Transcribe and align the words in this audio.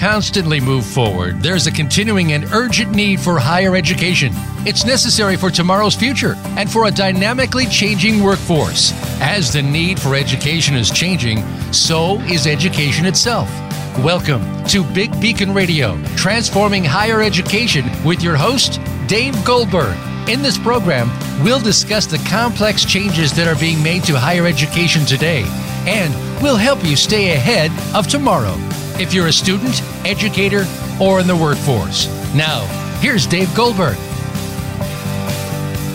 constantly 0.00 0.60
move 0.60 0.86
forward, 0.86 1.42
there's 1.42 1.66
a 1.66 1.70
continuing 1.70 2.32
and 2.32 2.44
urgent 2.54 2.90
need 2.90 3.20
for 3.20 3.38
higher 3.38 3.76
education. 3.76 4.32
It's 4.66 4.86
necessary 4.86 5.36
for 5.36 5.50
tomorrow's 5.50 5.94
future 5.94 6.36
and 6.56 6.72
for 6.72 6.86
a 6.86 6.90
dynamically 6.90 7.66
changing 7.66 8.22
workforce. 8.22 8.94
As 9.20 9.52
the 9.52 9.60
need 9.60 10.00
for 10.00 10.14
education 10.14 10.74
is 10.74 10.90
changing, 10.90 11.44
so 11.70 12.18
is 12.20 12.46
education 12.46 13.04
itself. 13.04 13.50
Welcome 13.98 14.64
to 14.68 14.82
Big 14.94 15.20
Beacon 15.20 15.52
Radio, 15.52 16.02
transforming 16.16 16.82
higher 16.82 17.20
education 17.20 17.84
with 18.02 18.22
your 18.22 18.36
host, 18.36 18.80
Dave 19.06 19.36
Goldberg. 19.44 19.98
In 20.30 20.40
this 20.40 20.56
program, 20.56 21.10
we'll 21.44 21.60
discuss 21.60 22.06
the 22.06 22.26
complex 22.26 22.86
changes 22.86 23.34
that 23.34 23.46
are 23.46 23.60
being 23.60 23.82
made 23.82 24.04
to 24.04 24.18
higher 24.18 24.46
education 24.46 25.04
today, 25.04 25.44
and 25.86 26.14
we'll 26.42 26.56
help 26.56 26.82
you 26.86 26.96
stay 26.96 27.32
ahead 27.32 27.70
of 27.94 28.06
tomorrow 28.06 28.56
if 29.00 29.14
you're 29.14 29.28
a 29.28 29.32
student, 29.32 29.80
educator, 30.04 30.66
or 31.00 31.20
in 31.20 31.26
the 31.26 31.34
workforce. 31.34 32.06
Now, 32.34 32.66
here's 33.00 33.26
Dave 33.26 33.52
Goldberg. 33.54 33.96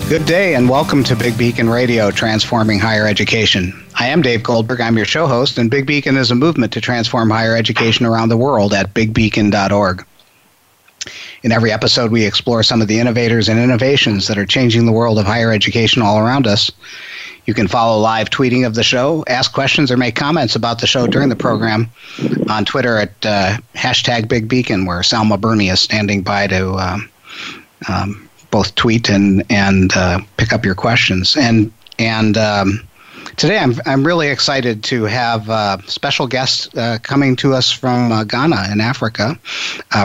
Good 0.09 0.25
day 0.25 0.55
and 0.55 0.67
welcome 0.67 1.03
to 1.03 1.15
Big 1.15 1.37
Beacon 1.37 1.69
Radio, 1.69 2.09
Transforming 2.09 2.79
Higher 2.79 3.07
Education. 3.07 3.79
I 3.93 4.07
am 4.07 4.23
Dave 4.23 4.41
Goldberg. 4.41 4.81
I'm 4.81 4.97
your 4.97 5.05
show 5.05 5.27
host, 5.27 5.59
and 5.59 5.69
Big 5.69 5.85
Beacon 5.85 6.17
is 6.17 6.31
a 6.31 6.35
movement 6.35 6.73
to 6.73 6.81
transform 6.81 7.29
higher 7.29 7.55
education 7.55 8.07
around 8.07 8.29
the 8.29 8.37
world 8.37 8.73
at 8.73 8.93
bigbeacon.org. 8.95 10.05
In 11.43 11.51
every 11.51 11.71
episode, 11.71 12.11
we 12.11 12.25
explore 12.25 12.63
some 12.63 12.81
of 12.81 12.87
the 12.87 12.99
innovators 12.99 13.47
and 13.47 13.59
innovations 13.59 14.27
that 14.27 14.37
are 14.37 14.47
changing 14.47 14.87
the 14.87 14.91
world 14.91 15.19
of 15.19 15.25
higher 15.25 15.51
education 15.51 16.01
all 16.01 16.17
around 16.17 16.47
us. 16.47 16.71
You 17.45 17.53
can 17.53 17.67
follow 17.67 17.99
live 17.99 18.29
tweeting 18.29 18.65
of 18.65 18.73
the 18.73 18.83
show, 18.83 19.23
ask 19.27 19.53
questions, 19.53 19.91
or 19.91 19.97
make 19.97 20.15
comments 20.15 20.55
about 20.55 20.79
the 20.81 20.87
show 20.87 21.05
during 21.05 21.29
the 21.29 21.35
program 21.35 21.89
on 22.49 22.65
Twitter 22.65 22.97
at 22.97 23.13
uh, 23.25 23.57
hashtag 23.75 24.27
Big 24.27 24.47
Beacon, 24.47 24.85
where 24.85 25.01
Salma 25.01 25.39
Burney 25.39 25.69
is 25.69 25.79
standing 25.79 26.23
by 26.23 26.47
to 26.47 26.73
um, 26.73 27.09
um, 27.87 28.29
both 28.49 28.73
tweet 28.75 29.09
and 29.09 29.43
and 29.51 29.95
uh, 29.95 30.19
pick 30.37 30.53
up 30.53 30.65
your 30.65 30.75
questions. 30.75 31.37
And 31.37 31.71
and 31.99 32.35
um, 32.35 32.87
today 33.35 33.59
I'm 33.59 33.75
I'm 33.85 34.05
really 34.05 34.29
excited 34.29 34.83
to 34.85 35.03
have 35.03 35.47
uh, 35.47 35.77
special 35.85 36.25
guests 36.25 36.75
uh, 36.75 36.97
coming 37.03 37.35
to 37.37 37.53
us 37.53 37.71
from 37.71 38.11
uh, 38.11 38.23
Ghana 38.23 38.69
in 38.71 38.81
Africa, 38.81 39.37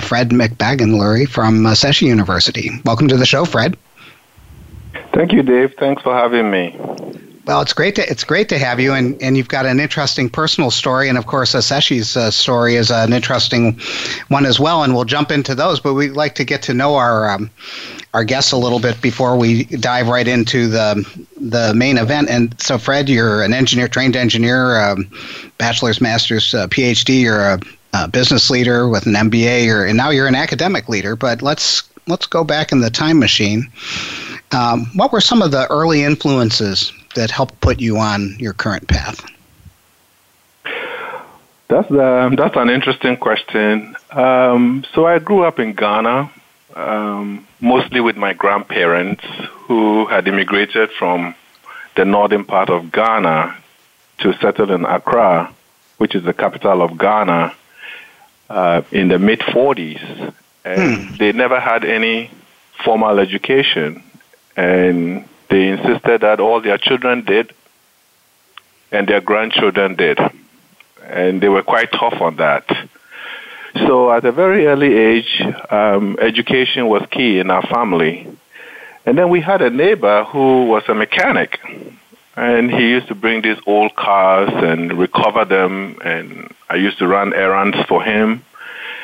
Fred 0.03 0.31
McBagonluri 0.31 1.27
from 1.27 1.65
uh, 1.65 1.75
University. 2.01 2.71
Welcome 2.85 3.09
to 3.09 3.17
the 3.17 3.27
show, 3.27 3.47
Fred. 3.47 3.79
Thank 5.15 5.33
you, 5.33 5.43
Dave. 5.43 5.75
Thanks 5.79 6.03
for 6.03 6.15
having 6.15 6.51
me. 6.51 6.77
Well, 7.51 7.63
it's 7.63 7.73
great 7.73 7.97
to 7.97 8.09
it's 8.09 8.23
great 8.23 8.49
to 8.51 8.61
have 8.61 8.79
you, 8.79 8.93
and, 8.93 9.21
and 9.21 9.37
you've 9.37 9.49
got 9.49 9.67
an 9.67 9.81
interesting 9.81 10.31
personal 10.31 10.71
story, 10.71 11.09
and 11.09 11.19
of 11.19 11.27
course, 11.27 11.53
Ashesi's 11.53 12.17
uh, 12.17 12.31
story 12.31 12.77
is 12.77 12.93
an 12.93 13.13
interesting 13.13 13.77
one 14.29 14.47
as 14.47 14.61
well, 14.61 14.85
and 14.85 14.95
we'll 14.95 15.05
jump 15.05 15.33
into 15.33 15.57
those. 15.57 15.81
But 15.81 15.95
we'd 15.95 16.13
like 16.13 16.37
to 16.37 16.45
get 16.45 16.63
to 16.63 16.75
know 16.75 16.95
our 16.95 17.29
um, 17.29 17.51
our 18.15 18.23
guests 18.23 18.53
a 18.53 18.57
little 18.57 18.79
bit 18.79 19.03
before 19.03 19.37
we 19.37 19.65
dive 19.65 20.07
right 20.07 20.29
into 20.29 20.69
the 20.69 21.05
the 21.41 21.75
main 21.75 21.99
event. 21.99 22.31
And 22.31 22.55
so, 22.63 22.79
Fred, 22.79 23.09
you're 23.09 23.43
an 23.43 23.53
engineer, 23.53 23.89
trained 23.89 24.15
engineer, 24.15 24.81
um, 24.81 25.11
bachelor's, 25.59 26.01
master's, 26.01 26.55
uh, 26.55 26.69
PhD. 26.69 27.23
You're 27.23 27.41
a, 27.41 27.59
a, 27.95 28.07
business 28.07 28.49
leader 28.49 28.89
with 28.89 29.07
an 29.07 29.15
MBA, 29.15 29.89
and 29.89 29.97
now 29.97 30.11
you're 30.11 30.29
an 30.29 30.37
academic 30.37 30.89
leader. 30.89 31.17
But 31.17 31.43
let's 31.43 31.83
let's 32.07 32.27
go 32.27 32.45
back 32.45 32.71
in 32.71 32.81
the 32.81 32.91
time 32.91 33.19
machine. 33.19 33.69
Um, 34.53 34.87
what 34.95 35.13
were 35.13 35.21
some 35.21 35.43
of 35.43 35.51
the 35.51 35.69
early 35.69 36.05
influences 36.05 36.93
that 37.15 37.31
helped 37.31 37.61
put 37.61 37.81
you 37.81 37.99
on 37.99 38.37
your 38.39 38.53
current 38.53 38.89
path? 38.89 39.25
That's 41.69 41.91
uh, 41.91 42.31
that's 42.37 42.57
an 42.57 42.69
interesting 42.69 43.17
question. 43.17 43.97
Um, 44.11 44.85
so 44.93 45.07
I 45.07 45.21
grew 45.21 45.43
up 45.45 45.61
in 45.61 45.75
Ghana, 45.75 46.31
um, 46.75 47.47
mostly 47.61 48.01
with 48.01 48.17
my 48.17 48.33
grandparents 48.33 49.25
who 49.67 50.07
had 50.07 50.27
immigrated 50.27 50.91
from 50.99 51.35
the 51.95 52.05
northern 52.05 52.45
part 52.45 52.71
of 52.71 52.91
Ghana 52.91 53.57
to 54.19 54.33
settle 54.41 54.73
in 54.73 54.85
Accra, 54.85 55.55
which 55.99 56.15
is 56.17 56.25
the 56.25 56.33
capital 56.33 56.83
of 56.83 56.99
Ghana, 56.99 57.55
uh, 58.49 58.83
in 58.91 59.09
the 59.09 59.19
mid 59.19 59.41
40s. 59.41 60.35
And 60.65 61.09
hmm. 61.09 61.17
they 61.17 61.33
never 61.33 61.61
had 61.61 61.85
any 61.85 62.31
formal 62.85 63.19
education. 63.19 64.03
And 64.57 65.25
they 65.51 65.69
insisted 65.69 66.23
that 66.23 66.41
all 66.41 66.61
their 66.61 66.79
children 66.79 67.25
did 67.25 67.53
and 68.91 69.07
their 69.09 69.21
grandchildren 69.21 69.97
did. 69.97 70.19
And 71.05 71.41
they 71.41 71.49
were 71.49 71.63
quite 71.63 71.93
tough 71.93 72.21
on 72.21 72.37
that. 72.37 72.65
So 73.75 74.13
at 74.13 74.25
a 74.25 74.33
very 74.33 74.67
early 74.67 74.95
age, 74.97 75.43
um, 75.71 76.17
education 76.21 76.89
was 76.89 77.03
key 77.11 77.39
in 77.39 77.51
our 77.51 77.63
family. 77.67 78.27
And 79.07 79.17
then 79.19 79.29
we 79.29 79.41
had 79.41 79.63
a 79.63 79.71
neighbor 79.71 80.25
who 80.25 80.67
was 80.67 80.85
a 80.89 80.95
mechanic. 80.95 81.59
And 82.37 82.71
he 82.71 82.89
used 82.89 83.09
to 83.09 83.15
bring 83.15 83.43
these 83.43 83.59
old 83.67 83.95
cars 83.97 84.51
and 84.53 84.93
recover 84.99 85.45
them. 85.45 85.99
And 86.05 86.55
I 86.69 86.77
used 86.77 86.99
to 86.99 87.07
run 87.07 87.35
errands 87.35 87.79
for 87.89 88.03
him. 88.03 88.45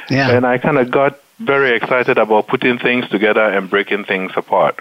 Yeah. 0.08 0.30
And 0.30 0.46
I 0.46 0.58
kind 0.58 0.78
of 0.78 0.90
got 0.90 1.18
very 1.38 1.76
excited 1.76 2.18
about 2.18 2.46
putting 2.46 2.78
things 2.78 3.08
together 3.08 3.42
and 3.42 3.68
breaking 3.68 4.04
things 4.04 4.32
apart. 4.36 4.80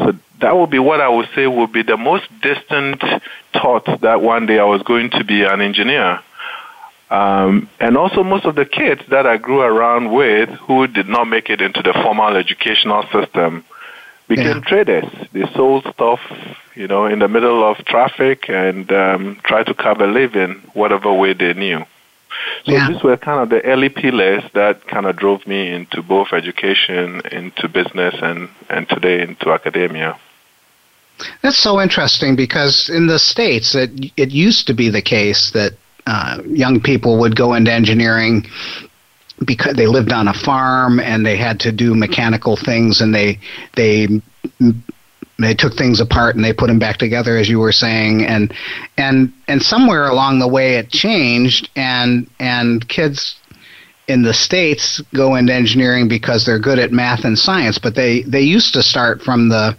So 0.00 0.12
that 0.40 0.56
would 0.56 0.70
be 0.70 0.78
what 0.78 1.00
I 1.00 1.08
would 1.08 1.28
say 1.34 1.46
would 1.46 1.72
be 1.72 1.82
the 1.82 1.96
most 1.96 2.24
distant 2.40 3.02
thought 3.52 4.00
that 4.00 4.22
one 4.22 4.46
day 4.46 4.58
I 4.58 4.64
was 4.64 4.82
going 4.82 5.10
to 5.10 5.24
be 5.24 5.42
an 5.42 5.60
engineer. 5.60 6.20
Um, 7.10 7.68
and 7.80 7.96
also 7.96 8.22
most 8.22 8.44
of 8.44 8.54
the 8.54 8.64
kids 8.64 9.02
that 9.08 9.26
I 9.26 9.36
grew 9.36 9.60
around 9.60 10.12
with 10.12 10.48
who 10.48 10.86
did 10.86 11.08
not 11.08 11.24
make 11.24 11.50
it 11.50 11.60
into 11.60 11.82
the 11.82 11.92
formal 11.92 12.36
educational 12.36 13.02
system 13.12 13.64
became 14.28 14.58
yeah. 14.58 14.60
traders. 14.60 15.28
They 15.32 15.44
sold 15.54 15.84
stuff, 15.92 16.20
you 16.76 16.86
know, 16.86 17.06
in 17.06 17.18
the 17.18 17.28
middle 17.28 17.68
of 17.68 17.78
traffic 17.84 18.48
and 18.48 18.90
um, 18.92 19.40
tried 19.42 19.66
to 19.66 19.74
carve 19.74 20.00
a 20.00 20.06
living 20.06 20.62
whatever 20.72 21.12
way 21.12 21.32
they 21.34 21.52
knew. 21.52 21.84
So 22.64 22.72
yeah. 22.72 22.88
these 22.88 23.02
were 23.02 23.16
kind 23.16 23.40
of 23.40 23.48
the 23.50 23.64
early 23.64 23.88
pillars 23.88 24.44
that 24.54 24.86
kind 24.86 25.06
of 25.06 25.16
drove 25.16 25.46
me 25.46 25.70
into 25.70 26.02
both 26.02 26.32
education, 26.32 27.22
into 27.32 27.68
business, 27.68 28.14
and, 28.20 28.48
and 28.68 28.88
today 28.88 29.22
into 29.22 29.50
academia. 29.50 30.18
That's 31.42 31.58
so 31.58 31.80
interesting 31.80 32.36
because 32.36 32.88
in 32.88 33.06
the 33.06 33.18
States, 33.18 33.74
it, 33.74 33.90
it 34.16 34.30
used 34.30 34.66
to 34.68 34.74
be 34.74 34.88
the 34.88 35.02
case 35.02 35.50
that 35.50 35.72
uh, 36.06 36.40
young 36.46 36.80
people 36.80 37.18
would 37.18 37.36
go 37.36 37.54
into 37.54 37.72
engineering 37.72 38.46
because 39.44 39.74
they 39.74 39.86
lived 39.86 40.12
on 40.12 40.28
a 40.28 40.34
farm 40.34 41.00
and 41.00 41.24
they 41.24 41.36
had 41.36 41.60
to 41.60 41.72
do 41.72 41.94
mechanical 41.94 42.56
things 42.56 43.00
and 43.00 43.14
they 43.14 43.38
they 43.74 44.06
they 45.42 45.54
took 45.54 45.74
things 45.74 46.00
apart 46.00 46.36
and 46.36 46.44
they 46.44 46.52
put 46.52 46.68
them 46.68 46.78
back 46.78 46.96
together 46.96 47.36
as 47.36 47.48
you 47.48 47.58
were 47.58 47.72
saying 47.72 48.24
and 48.24 48.52
and 48.96 49.32
and 49.48 49.62
somewhere 49.62 50.08
along 50.08 50.38
the 50.38 50.48
way 50.48 50.76
it 50.76 50.90
changed 50.90 51.68
and 51.76 52.28
and 52.38 52.88
kids 52.88 53.36
in 54.08 54.22
the 54.22 54.34
states 54.34 55.00
go 55.14 55.36
into 55.36 55.52
engineering 55.52 56.08
because 56.08 56.44
they're 56.44 56.58
good 56.58 56.78
at 56.78 56.92
math 56.92 57.24
and 57.24 57.38
science 57.38 57.78
but 57.78 57.94
they 57.94 58.22
they 58.22 58.40
used 58.40 58.74
to 58.74 58.82
start 58.82 59.22
from 59.22 59.48
the 59.48 59.76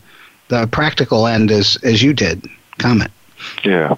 the 0.51 0.67
practical 0.67 1.25
end 1.25 1.49
as 1.49 1.77
as 1.81 2.03
you 2.03 2.13
did. 2.13 2.45
Comment. 2.77 3.11
Yeah. 3.63 3.95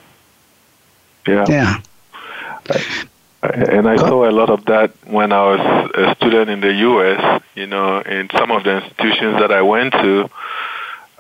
Yeah. 1.27 1.45
Yeah. 1.49 1.77
And 3.41 3.89
I 3.89 3.97
saw 3.97 4.29
a 4.29 4.31
lot 4.31 4.49
of 4.49 4.63
that 4.65 4.93
when 5.05 5.33
I 5.33 5.43
was 5.51 5.91
a 5.95 6.15
student 6.15 6.49
in 6.49 6.61
the 6.61 6.73
U.S. 6.89 7.41
You 7.55 7.67
know, 7.67 7.99
in 7.99 8.29
some 8.37 8.51
of 8.51 8.63
the 8.63 8.83
institutions 8.83 9.39
that 9.39 9.51
I 9.51 9.61
went 9.63 9.93
to, 9.93 10.29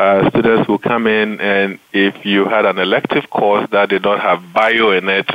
uh, 0.03 0.29
students 0.31 0.67
will 0.67 0.79
come 0.79 1.07
in, 1.07 1.39
and 1.39 1.79
if 1.93 2.25
you 2.25 2.45
had 2.45 2.65
an 2.65 2.77
elective 2.77 3.29
course 3.29 3.65
that 3.71 3.89
did 3.89 4.03
not 4.03 4.19
have 4.19 4.51
bio 4.51 4.91
in 4.91 5.07
it, 5.07 5.29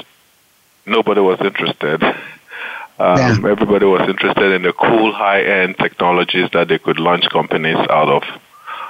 nobody 0.87 1.21
was 1.21 1.41
interested. 1.41 2.03
Um, 3.01 3.17
yeah. 3.17 3.51
Everybody 3.53 3.87
was 3.87 4.09
interested 4.09 4.51
in 4.51 4.63
the 4.63 4.73
cool, 4.73 5.13
high-end 5.13 5.79
technologies 5.79 6.51
that 6.53 6.67
they 6.67 6.81
could 6.81 6.99
launch 6.99 7.29
companies 7.31 7.77
out 7.77 8.09
of. 8.09 8.25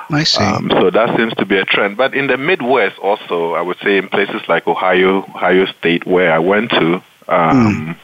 I 0.09 0.25
see. 0.25 0.43
Um, 0.43 0.71
so 0.71 0.89
that 0.89 1.15
seems 1.19 1.35
to 1.35 1.45
be 1.45 1.59
a 1.59 1.67
trend. 1.67 1.99
But 1.99 2.15
in 2.15 2.27
the 2.27 2.39
Midwest, 2.39 2.99
also, 3.01 3.53
I 3.53 3.61
would 3.61 3.77
say 3.85 3.99
in 3.99 4.09
places 4.09 4.41
like 4.49 4.67
Ohio, 4.67 5.19
Ohio 5.19 5.67
State, 5.79 6.07
where 6.07 6.33
I 6.33 6.39
went 6.39 6.71
to, 6.71 7.03
um, 7.29 7.67
mm. 7.69 7.97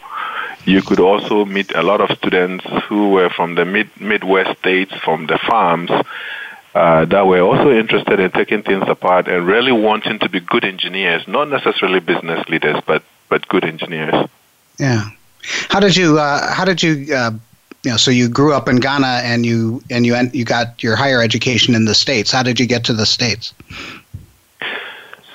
you 0.67 0.83
could 0.83 1.01
also 1.01 1.47
meet 1.47 1.75
a 1.75 1.83
lot 1.83 2.03
of 2.03 2.15
students 2.19 2.67
who 2.87 3.09
were 3.09 3.31
from 3.31 3.55
the 3.55 3.65
mid 3.65 3.89
Midwest 3.99 4.59
states, 4.59 4.93
from 5.03 5.27
the 5.27 5.39
farms, 5.39 5.91
uh, 6.75 7.05
that 7.05 7.27
were 7.27 7.41
also 7.41 7.71
interested 7.71 8.19
in 8.19 8.31
taking 8.33 8.63
things 8.63 8.85
apart 8.89 9.29
and 9.29 9.47
really 9.47 9.73
wanting 9.73 10.19
to 10.19 10.29
be 10.29 10.41
good 10.41 10.65
engineers, 10.65 11.27
not 11.29 11.49
necessarily 11.49 12.01
business 12.01 12.49
leaders, 12.49 12.81
but 12.87 13.03
but 13.29 13.47
good 13.49 13.65
engineers. 13.65 14.29
Yeah. 14.79 15.09
How 15.69 15.81
did 15.81 15.97
you? 15.97 16.19
Uh, 16.19 16.53
how 16.53 16.65
did 16.65 16.83
you? 16.83 17.15
Uh, 17.15 17.33
you 17.85 17.91
know, 17.91 17.97
so 17.97 18.11
you 18.11 18.29
grew 18.29 18.55
up 18.55 18.69
in 18.69 18.77
Ghana 18.77 19.21
and 19.25 19.45
you 19.45 19.83
and 19.91 20.05
you 20.05 20.17
you 20.33 20.45
got 20.45 20.83
your 20.83 20.97
higher 20.97 21.23
education 21.23 21.75
in 21.75 21.85
the 21.85 21.95
states. 21.95 22.33
How 22.33 22.43
did 22.43 22.59
you 22.59 22.67
get 22.67 22.85
to 22.85 22.93
the 22.93 23.07
states? 23.07 23.55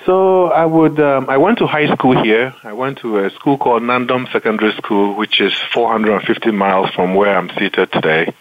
So 0.06 0.48
I 0.48 0.66
would. 0.66 1.00
Um, 1.00 1.30
I 1.30 1.38
went 1.38 1.60
to 1.60 1.68
high 1.68 1.94
school 1.94 2.22
here. 2.22 2.54
I 2.64 2.74
went 2.74 2.98
to 3.00 3.20
a 3.20 3.30
school 3.30 3.58
called 3.58 3.84
Nandom 3.84 4.30
Secondary 4.32 4.74
School, 4.74 5.16
which 5.16 5.40
is 5.40 5.54
450 5.74 6.52
miles 6.52 6.90
from 6.92 7.14
where 7.14 7.38
I'm 7.38 7.50
seated 7.52 7.92
today. 7.92 8.34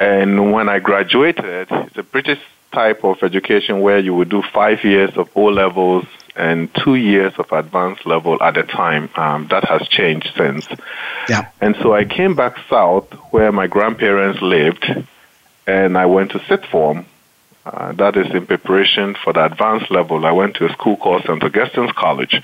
And 0.00 0.52
when 0.52 0.70
I 0.70 0.78
graduated, 0.78 1.44
it's 1.70 1.96
a 1.98 2.02
British 2.02 2.40
type 2.72 3.04
of 3.04 3.22
education 3.22 3.80
where 3.80 3.98
you 3.98 4.14
would 4.14 4.30
do 4.30 4.42
five 4.42 4.82
years 4.82 5.14
of 5.16 5.28
O 5.36 5.44
levels 5.44 6.06
and 6.34 6.74
two 6.74 6.94
years 6.94 7.34
of 7.38 7.52
advanced 7.52 8.06
level 8.06 8.42
at 8.42 8.56
a 8.56 8.62
time. 8.62 9.10
Um, 9.14 9.48
that 9.48 9.64
has 9.64 9.86
changed 9.88 10.30
since. 10.36 10.66
Yeah. 11.28 11.50
And 11.60 11.76
so 11.82 11.92
I 11.92 12.04
came 12.04 12.34
back 12.34 12.56
south 12.70 13.12
where 13.30 13.52
my 13.52 13.66
grandparents 13.66 14.40
lived, 14.40 14.86
and 15.66 15.98
I 15.98 16.06
went 16.06 16.30
to 16.32 16.38
sixth 16.46 16.70
form. 16.70 17.04
Uh, 17.64 17.92
that 17.92 18.16
is 18.16 18.26
in 18.34 18.46
preparation 18.46 19.14
for 19.22 19.32
the 19.34 19.44
advanced 19.44 19.90
level. 19.90 20.24
I 20.24 20.32
went 20.32 20.56
to 20.56 20.66
a 20.66 20.72
school 20.72 20.96
called 20.96 21.22
St. 21.22 21.42
Augustine's 21.42 21.92
College. 21.92 22.40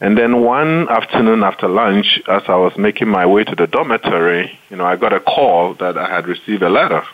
And 0.00 0.18
then 0.18 0.42
one 0.42 0.88
afternoon 0.88 1.44
after 1.44 1.68
lunch, 1.68 2.20
as 2.26 2.42
I 2.48 2.56
was 2.56 2.76
making 2.76 3.08
my 3.08 3.24
way 3.26 3.44
to 3.44 3.54
the 3.54 3.68
dormitory, 3.68 4.58
you 4.68 4.76
know, 4.76 4.84
I 4.84 4.96
got 4.96 5.12
a 5.12 5.20
call 5.20 5.74
that 5.74 5.96
I 5.96 6.08
had 6.08 6.26
received 6.26 6.62
a 6.62 6.68
letter. 6.68 7.04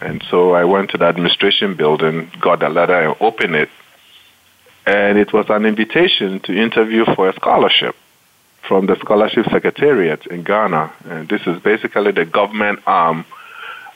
And 0.00 0.24
so 0.30 0.52
I 0.52 0.64
went 0.64 0.90
to 0.92 0.98
the 0.98 1.04
administration 1.04 1.76
building, 1.76 2.30
got 2.40 2.60
the 2.60 2.70
letter, 2.70 2.94
and 2.94 3.14
opened 3.20 3.54
it 3.54 3.68
and 4.86 5.18
it 5.18 5.32
was 5.32 5.46
an 5.48 5.64
invitation 5.64 6.40
to 6.40 6.56
interview 6.56 7.04
for 7.14 7.28
a 7.28 7.34
scholarship 7.34 7.94
from 8.66 8.86
the 8.86 8.96
Scholarship 8.96 9.46
Secretariat 9.50 10.26
in 10.26 10.42
Ghana. 10.42 10.92
And 11.04 11.28
this 11.28 11.42
is 11.46 11.60
basically 11.62 12.12
the 12.12 12.24
government 12.24 12.80
arm 12.86 13.24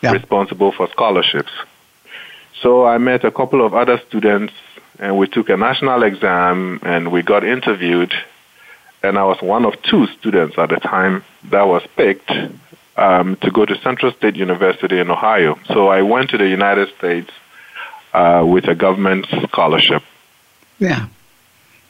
yeah. 0.02 0.12
responsible 0.12 0.72
for 0.72 0.88
scholarships. 0.90 1.50
So 2.66 2.84
I 2.84 2.98
met 2.98 3.22
a 3.22 3.30
couple 3.30 3.64
of 3.64 3.74
other 3.74 4.02
students, 4.08 4.52
and 4.98 5.16
we 5.16 5.28
took 5.28 5.48
a 5.50 5.56
national 5.56 6.02
exam, 6.02 6.80
and 6.82 7.12
we 7.12 7.22
got 7.22 7.44
interviewed. 7.44 8.12
And 9.04 9.16
I 9.16 9.22
was 9.22 9.40
one 9.40 9.64
of 9.64 9.80
two 9.82 10.08
students 10.18 10.58
at 10.58 10.70
the 10.70 10.80
time 10.80 11.22
that 11.44 11.68
was 11.68 11.84
picked 11.94 12.28
um, 12.96 13.36
to 13.36 13.52
go 13.52 13.66
to 13.66 13.80
Central 13.82 14.10
State 14.10 14.34
University 14.34 14.98
in 14.98 15.12
Ohio. 15.12 15.56
So 15.66 15.86
I 15.86 16.02
went 16.02 16.30
to 16.30 16.38
the 16.38 16.48
United 16.48 16.92
States 16.98 17.30
uh, 18.12 18.44
with 18.44 18.64
a 18.66 18.74
government 18.74 19.26
scholarship. 19.48 20.02
Yeah. 20.80 21.06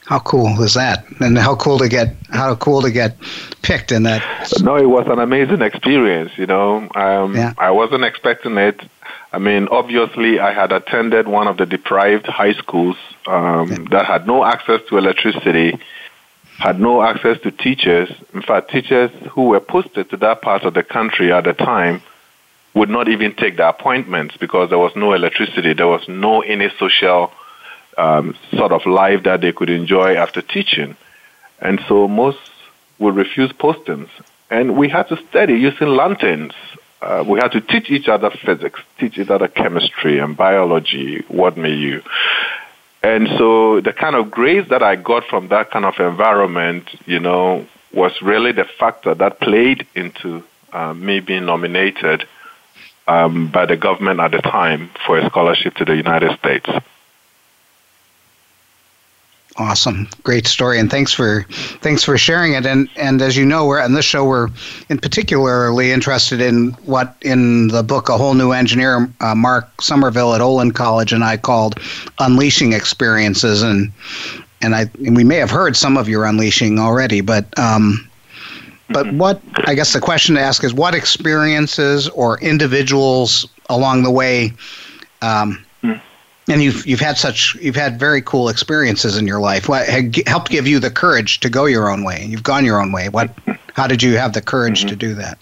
How 0.05 0.19
cool 0.19 0.63
is 0.63 0.75
that? 0.75 1.07
And 1.21 1.39
how 1.39 1.57
cool 1.57 1.79
to 1.79 1.89
get 1.89 2.15
how 2.31 2.55
cool 2.55 2.83
to 2.83 2.91
get 2.91 3.17
picked 3.63 3.93
in 3.93 4.03
that. 4.03 4.23
No, 4.61 4.77
it 4.77 4.91
was 4.91 5.07
an 5.09 5.21
amazing 5.21 5.63
experience. 5.63 6.33
You 6.37 6.47
know, 6.47 6.89
um, 6.95 7.35
yeah. 7.35 7.55
I 7.57 7.71
wasn't 7.71 8.05
expecting 8.05 8.59
it. 8.59 8.79
I 9.37 9.39
mean, 9.39 9.69
obviously, 9.71 10.41
I 10.41 10.55
had 10.55 10.73
attended 10.73 11.29
one 11.29 11.47
of 11.47 11.59
the 11.59 11.67
deprived 11.67 12.27
high 12.27 12.55
schools 12.55 12.97
um, 13.27 13.87
that 13.91 14.07
had 14.07 14.27
no 14.27 14.43
access 14.43 14.81
to 14.89 14.97
electricity, 14.97 15.79
had 16.57 16.81
no 16.81 17.03
access 17.03 17.39
to 17.43 17.51
teachers. 17.51 18.09
In 18.33 18.41
fact, 18.41 18.71
teachers 18.71 19.11
who 19.33 19.49
were 19.49 19.61
posted 19.61 20.09
to 20.09 20.17
that 20.17 20.41
part 20.41 20.63
of 20.63 20.73
the 20.73 20.83
country 20.83 21.35
at 21.35 21.45
the 21.45 21.53
time 21.53 22.01
would 22.73 22.89
not 22.89 23.09
even 23.09 23.35
take 23.35 23.59
the 23.59 23.69
appointments 23.69 24.39
because 24.39 24.71
there 24.71 24.79
was 24.79 24.97
no 24.97 25.13
electricity. 25.13 25.75
There 25.75 25.87
was 25.87 26.09
no 26.09 26.41
any 26.41 26.71
social 26.79 27.31
um, 27.99 28.35
sort 28.57 28.73
of 28.73 28.87
life 28.87 29.25
that 29.25 29.43
they 29.43 29.53
could 29.53 29.69
enjoy 29.69 30.15
after 30.15 30.41
teaching. 30.41 30.97
And 31.61 31.79
so 31.87 32.09
most 32.09 32.39
would 32.99 33.17
refuse 33.17 33.53
postings. 33.53 34.09
And 34.49 34.79
we 34.79 34.89
had 34.89 35.09
to 35.09 35.19
study 35.29 35.59
using 35.59 35.89
lanterns. 35.89 36.55
Uh, 37.03 37.25
we 37.29 37.39
had 37.39 37.53
to 37.53 37.61
teach 37.61 37.91
each 37.91 38.09
other 38.09 38.31
physics, 38.45 38.81
teach 38.99 39.19
each 39.19 39.29
other 39.29 39.49
chemistry 39.49 40.19
and 40.19 40.37
biology, 40.37 41.25
what 41.29 41.57
may 41.57 41.73
you. 41.73 42.03
And 43.03 43.29
so 43.39 43.81
the 43.81 43.93
kind 43.93 44.17
of 44.17 44.31
grace 44.31 44.69
that 44.71 44.83
I 44.83 44.97
got 44.97 45.25
from 45.29 45.49
that 45.49 45.71
kind 45.71 45.85
of 45.85 45.95
environment, 46.01 46.89
you 47.05 47.21
know, 47.21 47.67
was 47.93 48.13
really 48.21 48.53
the 48.53 48.65
factor 48.79 49.15
that 49.15 49.41
played 49.41 49.87
into 49.95 50.43
uh, 50.73 50.93
me 50.95 51.21
being 51.21 51.47
nominated 51.47 52.27
um, 53.07 53.51
by 53.53 53.67
the 53.67 53.77
government 53.77 54.21
at 54.21 54.33
the 54.33 54.39
time 54.39 54.91
for 55.07 55.19
a 55.19 55.27
scholarship 55.27 55.75
to 55.75 55.85
the 55.85 55.95
United 55.95 56.37
States. 56.39 56.69
Awesome, 59.59 60.07
great 60.23 60.47
story, 60.47 60.79
and 60.79 60.91
thanks 60.91 61.15
for 61.15 61.47
thanks 61.81 62.05
for 62.05 62.19
sharing 62.19 62.53
it. 62.53 62.67
And 62.67 62.91
and 62.97 63.23
as 63.23 63.39
you 63.39 63.47
know, 63.47 63.65
we're 63.65 63.81
on 63.81 63.95
this 63.95 64.05
show 64.05 64.23
we're 64.27 64.51
in 64.91 64.99
particularly 64.99 65.93
interested 65.93 66.43
in 66.43 66.73
what 66.85 67.17
in 67.23 67.69
the 67.69 67.83
book 67.83 68.11
A 68.11 68.19
Whole 68.19 68.35
New 68.35 68.53
Engineer, 68.53 69.11
uh, 69.21 69.35
Mark 69.35 69.81
Somerville 69.81 70.35
at 70.35 70.43
Olin 70.43 70.73
College 70.73 71.11
and 71.11 71.25
I 71.25 71.39
called 71.39 71.81
unleashing 72.19 72.75
experiences, 72.75 73.63
and 73.63 73.91
and 74.61 74.75
I 74.75 74.91
and 75.07 75.17
we 75.17 75.25
may 75.25 75.37
have 75.37 75.51
heard 75.51 75.75
some 75.75 75.97
of 75.97 76.07
your 76.07 76.27
unleashing 76.27 76.79
already, 76.79 77.23
but 77.23 77.59
um, 77.59 78.07
but 78.91 79.07
mm-hmm. 79.07 79.19
what 79.19 79.41
I 79.65 79.75
guess 79.75 79.95
the 79.95 80.01
question 80.01 80.35
to 80.35 80.41
ask 80.41 80.65
is 80.65 80.75
what 80.75 80.95
experiences 80.95 82.11
or 82.11 82.39
individuals 82.41 83.49
along 83.71 84.03
the 84.03 84.11
way 84.11 84.53
um, 85.23 85.65
and 86.49 86.63
you've 86.63 86.87
you've 86.87 87.01
had 87.01 87.17
such 87.17 87.55
you've 87.57 87.77
had 87.77 87.99
very 87.99 88.23
cool 88.23 88.49
experiences 88.49 89.17
in 89.17 89.27
your 89.27 89.41
life. 89.41 89.69
What 89.69 89.87
helped 90.27 90.51
give 90.51 90.67
you 90.67 90.79
the 90.79 90.91
courage 90.91 91.41
to 91.41 91.51
go 91.51 91.67
your 91.67 91.91
own 91.91 92.05
way? 92.05 92.25
You've 92.25 92.43
gone 92.43 92.65
your 92.65 92.81
own 92.81 92.93
way. 92.93 93.09
What? 93.09 93.31
How 93.75 93.87
did 93.87 94.03
you 94.03 94.17
have 94.17 94.33
the 94.33 94.43
courage 94.43 94.81
mm-hmm. 94.81 94.89
to 94.89 94.97
do 94.97 95.15
that? 95.15 95.39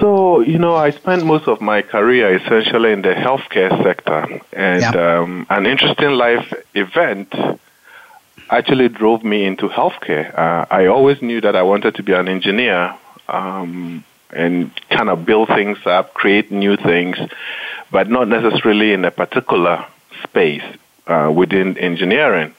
So 0.00 0.40
you 0.40 0.58
know, 0.58 0.74
I 0.74 0.90
spent 0.90 1.24
most 1.24 1.48
of 1.48 1.60
my 1.60 1.82
career 1.82 2.34
essentially 2.36 2.92
in 2.92 3.02
the 3.02 3.14
healthcare 3.14 3.82
sector, 3.82 4.40
and 4.52 4.82
yeah. 4.82 5.18
um, 5.20 5.46
an 5.48 5.66
interesting 5.66 6.10
life 6.10 6.52
event 6.74 7.34
actually 8.50 8.88
drove 8.88 9.24
me 9.24 9.44
into 9.44 9.68
healthcare. 9.68 10.36
Uh, 10.36 10.66
I 10.70 10.86
always 10.86 11.22
knew 11.22 11.40
that 11.40 11.56
I 11.56 11.62
wanted 11.62 11.94
to 11.96 12.02
be 12.02 12.12
an 12.12 12.28
engineer 12.28 12.94
um, 13.28 14.04
and 14.30 14.70
kind 14.90 15.08
of 15.08 15.24
build 15.24 15.48
things 15.48 15.78
up, 15.84 16.14
create 16.14 16.52
new 16.52 16.76
things 16.76 17.16
but 17.90 18.08
not 18.08 18.28
necessarily 18.28 18.92
in 18.92 19.04
a 19.04 19.10
particular 19.10 19.84
space 20.22 20.62
uh, 21.06 21.32
within 21.34 21.78
engineering. 21.78 22.54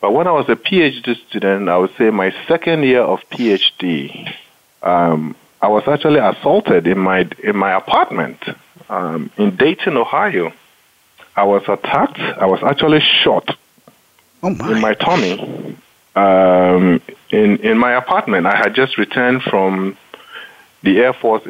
But 0.00 0.12
when 0.12 0.26
I 0.26 0.32
was 0.32 0.48
a 0.48 0.56
PhD 0.56 1.16
student, 1.28 1.68
I 1.68 1.76
would 1.78 1.94
say 1.96 2.10
my 2.10 2.34
second 2.46 2.84
year 2.84 3.02
of 3.02 3.20
PhD, 3.30 4.32
um, 4.82 5.34
I 5.60 5.68
was 5.68 5.84
actually 5.86 6.20
assaulted 6.20 6.86
in 6.86 6.98
my 6.98 7.26
in 7.42 7.56
my 7.56 7.72
apartment 7.72 8.38
um, 8.88 9.30
in 9.36 9.56
Dayton, 9.56 9.96
Ohio. 9.96 10.52
I 11.34 11.44
was 11.44 11.62
attacked. 11.68 12.18
I 12.18 12.46
was 12.46 12.62
actually 12.62 13.00
shot 13.00 13.56
oh 14.42 14.50
my. 14.50 14.72
in 14.72 14.80
my 14.80 14.94
tummy 14.94 15.76
um, 16.16 17.00
in 17.30 17.58
in 17.58 17.78
my 17.78 17.92
apartment. 17.92 18.46
I 18.46 18.56
had 18.56 18.74
just 18.74 18.98
returned 18.98 19.42
from 19.42 19.96
the 20.86 21.00
Air 21.00 21.12
Force 21.12 21.42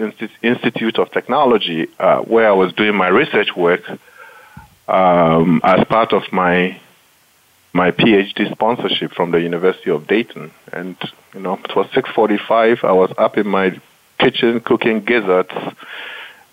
Institute 0.43 0.99
of 0.99 1.13
Technology, 1.13 1.89
uh, 2.01 2.21
where 2.23 2.49
I 2.49 2.53
was 2.53 2.73
doing 2.73 2.97
my 2.97 3.09
research 3.09 3.55
work 3.55 3.83
um, 4.89 5.61
as 5.63 5.85
part 5.85 6.13
of 6.15 6.23
my 6.33 6.81
my 7.75 7.91
PhD 7.91 8.51
sponsorship 8.51 9.13
from 9.13 9.33
the 9.33 9.41
University 9.51 9.91
of 9.91 10.07
Dayton. 10.07 10.51
And 10.73 10.97
you 11.35 11.41
know, 11.41 11.61
it 11.63 11.77
was 11.77 11.87
6:45. 11.89 12.83
I 12.83 12.93
was 12.93 13.13
up 13.19 13.37
in 13.37 13.47
my 13.47 13.79
kitchen 14.19 14.61
cooking 14.61 15.01
gizzards, 15.05 15.53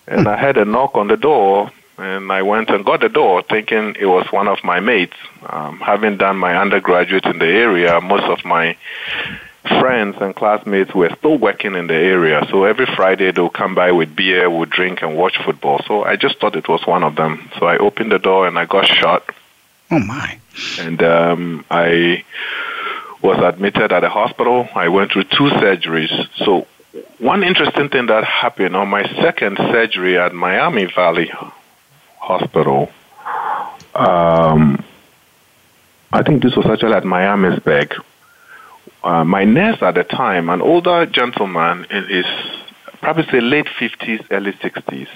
and 0.06 0.28
I 0.28 0.36
had 0.36 0.58
a 0.58 0.66
knock 0.66 0.94
on 0.94 1.08
the 1.08 1.16
door. 1.16 1.70
And 1.96 2.32
I 2.32 2.42
went 2.42 2.70
and 2.70 2.84
got 2.84 3.00
the 3.02 3.08
door, 3.08 3.44
thinking 3.48 3.94
it 4.00 4.06
was 4.06 4.26
one 4.32 4.48
of 4.48 4.58
my 4.64 4.80
mates. 4.80 5.16
Um, 5.48 5.78
having 5.78 6.16
done 6.16 6.36
my 6.36 6.56
undergraduate 6.56 7.24
in 7.24 7.38
the 7.38 7.46
area, 7.46 8.00
most 8.00 8.24
of 8.24 8.44
my 8.44 8.76
friends 9.66 10.16
and 10.20 10.34
classmates 10.34 10.94
were 10.94 11.10
still 11.18 11.38
working 11.38 11.74
in 11.74 11.86
the 11.86 11.94
area. 11.94 12.46
So 12.50 12.64
every 12.64 12.86
Friday 12.86 13.32
they'll 13.32 13.48
come 13.48 13.74
by 13.74 13.92
with 13.92 14.14
beer, 14.14 14.50
we'll 14.50 14.66
drink 14.66 15.02
and 15.02 15.16
watch 15.16 15.36
football. 15.44 15.80
So 15.86 16.04
I 16.04 16.16
just 16.16 16.38
thought 16.38 16.56
it 16.56 16.68
was 16.68 16.86
one 16.86 17.02
of 17.02 17.16
them. 17.16 17.50
So 17.58 17.66
I 17.66 17.78
opened 17.78 18.12
the 18.12 18.18
door 18.18 18.46
and 18.46 18.58
I 18.58 18.66
got 18.66 18.86
shot. 18.86 19.24
Oh 19.90 19.98
my! 19.98 20.38
And 20.78 21.02
um, 21.02 21.64
I 21.70 22.24
was 23.22 23.38
admitted 23.38 23.92
at 23.92 24.04
a 24.04 24.08
hospital. 24.08 24.68
I 24.74 24.88
went 24.88 25.12
through 25.12 25.24
two 25.24 25.50
surgeries. 25.60 26.28
So 26.44 26.66
one 27.18 27.42
interesting 27.42 27.88
thing 27.88 28.06
that 28.06 28.24
happened 28.24 28.76
on 28.76 28.88
my 28.88 29.04
second 29.20 29.56
surgery 29.56 30.18
at 30.18 30.34
Miami 30.34 30.86
Valley 30.86 31.30
Hospital. 32.18 32.90
Um, 33.94 34.82
I 36.12 36.22
think 36.22 36.42
this 36.42 36.54
was 36.56 36.66
actually 36.66 36.94
at 36.94 37.04
Miamisburg 37.04 38.00
uh, 39.04 39.24
my 39.24 39.44
nurse 39.44 39.82
at 39.82 39.94
the 39.94 40.04
time, 40.04 40.48
an 40.48 40.62
older 40.62 41.06
gentleman 41.06 41.86
in 41.90 42.04
his 42.08 42.26
probably 43.00 43.24
say 43.30 43.40
late 43.40 43.66
50s, 43.66 44.26
early 44.30 44.52
60s. 44.52 45.08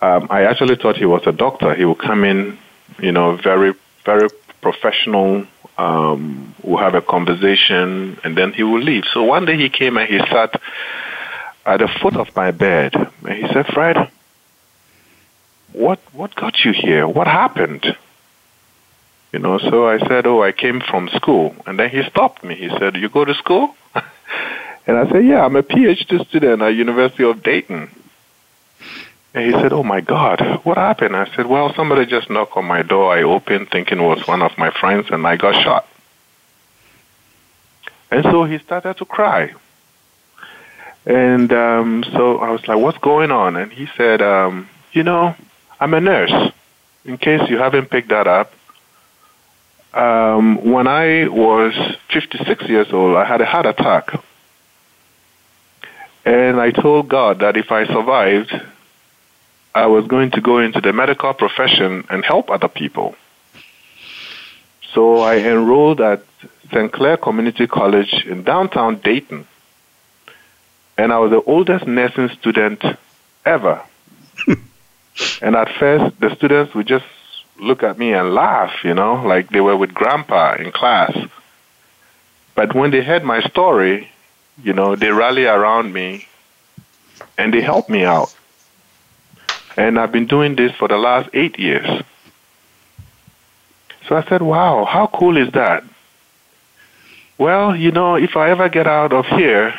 Um, 0.00 0.28
I 0.30 0.44
actually 0.44 0.76
thought 0.76 0.96
he 0.96 1.04
was 1.04 1.22
a 1.26 1.32
doctor. 1.32 1.74
He 1.74 1.84
would 1.84 1.98
come 1.98 2.24
in, 2.24 2.56
you 2.98 3.12
know, 3.12 3.36
very, 3.36 3.74
very 4.06 4.28
professional. 4.62 5.46
Um, 5.76 6.54
we'll 6.62 6.78
have 6.78 6.94
a 6.94 7.02
conversation, 7.02 8.18
and 8.24 8.36
then 8.36 8.54
he 8.54 8.62
will 8.62 8.80
leave. 8.80 9.04
So 9.12 9.22
one 9.22 9.44
day 9.44 9.58
he 9.58 9.68
came 9.68 9.98
and 9.98 10.08
he 10.08 10.18
sat 10.18 10.60
at 11.66 11.80
the 11.80 11.88
foot 12.00 12.16
of 12.16 12.34
my 12.34 12.52
bed, 12.52 12.94
and 12.94 13.34
he 13.34 13.46
said, 13.52 13.66
"Fred, 13.66 14.10
what 15.72 16.00
what 16.12 16.34
got 16.34 16.64
you 16.64 16.72
here? 16.72 17.06
What 17.06 17.26
happened?" 17.26 17.96
You 19.32 19.38
know, 19.38 19.58
so 19.58 19.86
I 19.86 19.98
said, 19.98 20.26
"Oh, 20.26 20.42
I 20.42 20.52
came 20.52 20.80
from 20.80 21.08
school," 21.08 21.54
and 21.66 21.78
then 21.78 21.90
he 21.90 22.02
stopped 22.04 22.42
me. 22.42 22.54
He 22.54 22.70
said, 22.78 22.96
"You 22.96 23.08
go 23.10 23.24
to 23.24 23.34
school?" 23.34 23.76
and 24.86 24.96
I 24.96 25.08
said, 25.10 25.24
"Yeah, 25.26 25.44
I'm 25.44 25.56
a 25.56 25.62
PhD 25.62 26.26
student 26.28 26.62
at 26.62 26.74
University 26.74 27.24
of 27.24 27.42
Dayton." 27.42 27.90
And 29.34 29.44
he 29.44 29.52
said, 29.52 29.72
"Oh 29.72 29.82
my 29.82 30.00
God, 30.00 30.60
what 30.64 30.78
happened?" 30.78 31.14
I 31.14 31.26
said, 31.36 31.46
"Well, 31.46 31.74
somebody 31.74 32.06
just 32.06 32.30
knocked 32.30 32.56
on 32.56 32.64
my 32.64 32.80
door. 32.80 33.12
I 33.12 33.22
opened, 33.22 33.70
thinking 33.70 33.98
it 33.98 34.02
was 34.02 34.26
one 34.26 34.40
of 34.40 34.56
my 34.56 34.70
friends, 34.70 35.08
and 35.10 35.26
I 35.26 35.36
got 35.36 35.62
shot." 35.62 35.86
And 38.10 38.24
so 38.24 38.44
he 38.44 38.58
started 38.58 38.96
to 38.96 39.04
cry. 39.04 39.52
And 41.04 41.52
um, 41.52 42.02
so 42.12 42.38
I 42.38 42.50
was 42.50 42.66
like, 42.66 42.78
"What's 42.78 42.98
going 42.98 43.30
on?" 43.30 43.56
And 43.56 43.70
he 43.70 43.88
said, 43.94 44.22
um, 44.22 44.70
"You 44.92 45.02
know, 45.02 45.34
I'm 45.78 45.92
a 45.92 46.00
nurse. 46.00 46.52
In 47.04 47.18
case 47.18 47.42
you 47.50 47.58
haven't 47.58 47.90
picked 47.90 48.08
that 48.08 48.26
up, 48.26 48.52
um, 49.94 50.64
when 50.64 50.86
I 50.86 51.28
was 51.28 51.74
56 52.12 52.64
years 52.68 52.92
old, 52.92 53.16
I 53.16 53.24
had 53.24 53.40
a 53.40 53.46
heart 53.46 53.66
attack. 53.66 54.10
And 56.24 56.60
I 56.60 56.70
told 56.70 57.08
God 57.08 57.40
that 57.40 57.56
if 57.56 57.72
I 57.72 57.86
survived, 57.86 58.52
I 59.74 59.86
was 59.86 60.06
going 60.06 60.32
to 60.32 60.40
go 60.40 60.58
into 60.58 60.80
the 60.80 60.92
medical 60.92 61.32
profession 61.32 62.04
and 62.10 62.24
help 62.24 62.50
other 62.50 62.68
people. 62.68 63.14
So 64.92 65.18
I 65.20 65.36
enrolled 65.36 66.00
at 66.00 66.22
Sinclair 66.72 67.16
Community 67.16 67.66
College 67.66 68.24
in 68.26 68.42
downtown 68.42 68.98
Dayton. 68.98 69.46
And 70.96 71.12
I 71.12 71.18
was 71.18 71.30
the 71.30 71.42
oldest 71.42 71.86
nursing 71.86 72.28
student 72.40 72.82
ever. 73.44 73.82
and 75.40 75.56
at 75.56 75.68
first, 75.78 76.18
the 76.20 76.34
students 76.34 76.74
would 76.74 76.86
just 76.86 77.06
look 77.58 77.82
at 77.82 77.98
me 77.98 78.12
and 78.12 78.34
laugh, 78.34 78.72
you 78.84 78.94
know, 78.94 79.22
like 79.26 79.50
they 79.50 79.60
were 79.60 79.76
with 79.76 79.94
grandpa 79.94 80.54
in 80.54 80.72
class. 80.72 81.16
But 82.54 82.74
when 82.74 82.90
they 82.90 83.02
heard 83.02 83.24
my 83.24 83.40
story, 83.42 84.10
you 84.62 84.72
know, 84.72 84.96
they 84.96 85.10
rally 85.10 85.46
around 85.46 85.92
me 85.92 86.26
and 87.36 87.52
they 87.52 87.60
help 87.60 87.88
me 87.88 88.04
out. 88.04 88.34
And 89.76 89.98
I've 89.98 90.12
been 90.12 90.26
doing 90.26 90.56
this 90.56 90.72
for 90.72 90.88
the 90.88 90.96
last 90.96 91.30
eight 91.34 91.58
years. 91.58 92.02
So 94.08 94.16
I 94.16 94.24
said, 94.28 94.42
wow, 94.42 94.84
how 94.84 95.06
cool 95.06 95.36
is 95.36 95.52
that? 95.52 95.84
Well, 97.36 97.76
you 97.76 97.92
know, 97.92 98.16
if 98.16 98.36
I 98.36 98.50
ever 98.50 98.68
get 98.68 98.86
out 98.86 99.12
of 99.12 99.26
here, 99.26 99.72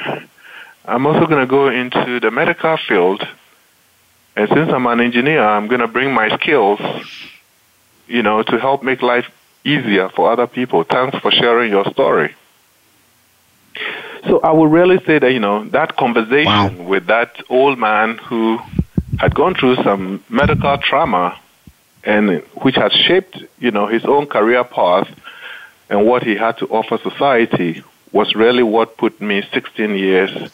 I'm 0.85 1.05
also 1.05 1.25
going 1.25 1.41
to 1.41 1.47
go 1.47 1.67
into 1.67 2.19
the 2.21 2.31
medical 2.31 2.77
field. 2.77 3.27
And 4.35 4.47
since 4.47 4.71
I'm 4.71 4.85
an 4.85 5.01
engineer, 5.01 5.43
I'm 5.43 5.67
going 5.67 5.81
to 5.81 5.87
bring 5.87 6.13
my 6.13 6.29
skills 6.37 6.79
you 8.09 8.23
know, 8.23 8.43
to 8.43 8.59
help 8.59 8.83
make 8.83 9.01
life 9.01 9.25
easier 9.63 10.09
for 10.09 10.31
other 10.31 10.47
people. 10.47 10.83
Thanks 10.83 11.17
for 11.19 11.31
sharing 11.31 11.71
your 11.71 11.85
story. 11.91 12.35
So 14.27 14.39
I 14.41 14.51
would 14.51 14.71
really 14.71 14.99
say 15.05 15.19
that, 15.19 15.31
you 15.31 15.39
know, 15.39 15.65
that 15.69 15.95
conversation 15.95 16.45
wow. 16.79 16.89
with 16.89 17.07
that 17.07 17.35
old 17.49 17.79
man 17.79 18.17
who 18.17 18.59
had 19.17 19.33
gone 19.33 19.55
through 19.55 19.75
some 19.77 20.23
medical 20.29 20.77
trauma 20.77 21.39
and 22.03 22.41
which 22.61 22.75
has 22.75 22.91
shaped, 22.91 23.41
you 23.59 23.71
know, 23.71 23.87
his 23.87 24.05
own 24.05 24.27
career 24.27 24.63
path 24.63 25.07
and 25.89 26.05
what 26.05 26.23
he 26.23 26.35
had 26.35 26.57
to 26.57 26.67
offer 26.67 26.97
society 26.97 27.83
was 28.11 28.35
really 28.35 28.63
what 28.63 28.97
put 28.97 29.21
me 29.21 29.43
16 29.53 29.95
years 29.95 30.51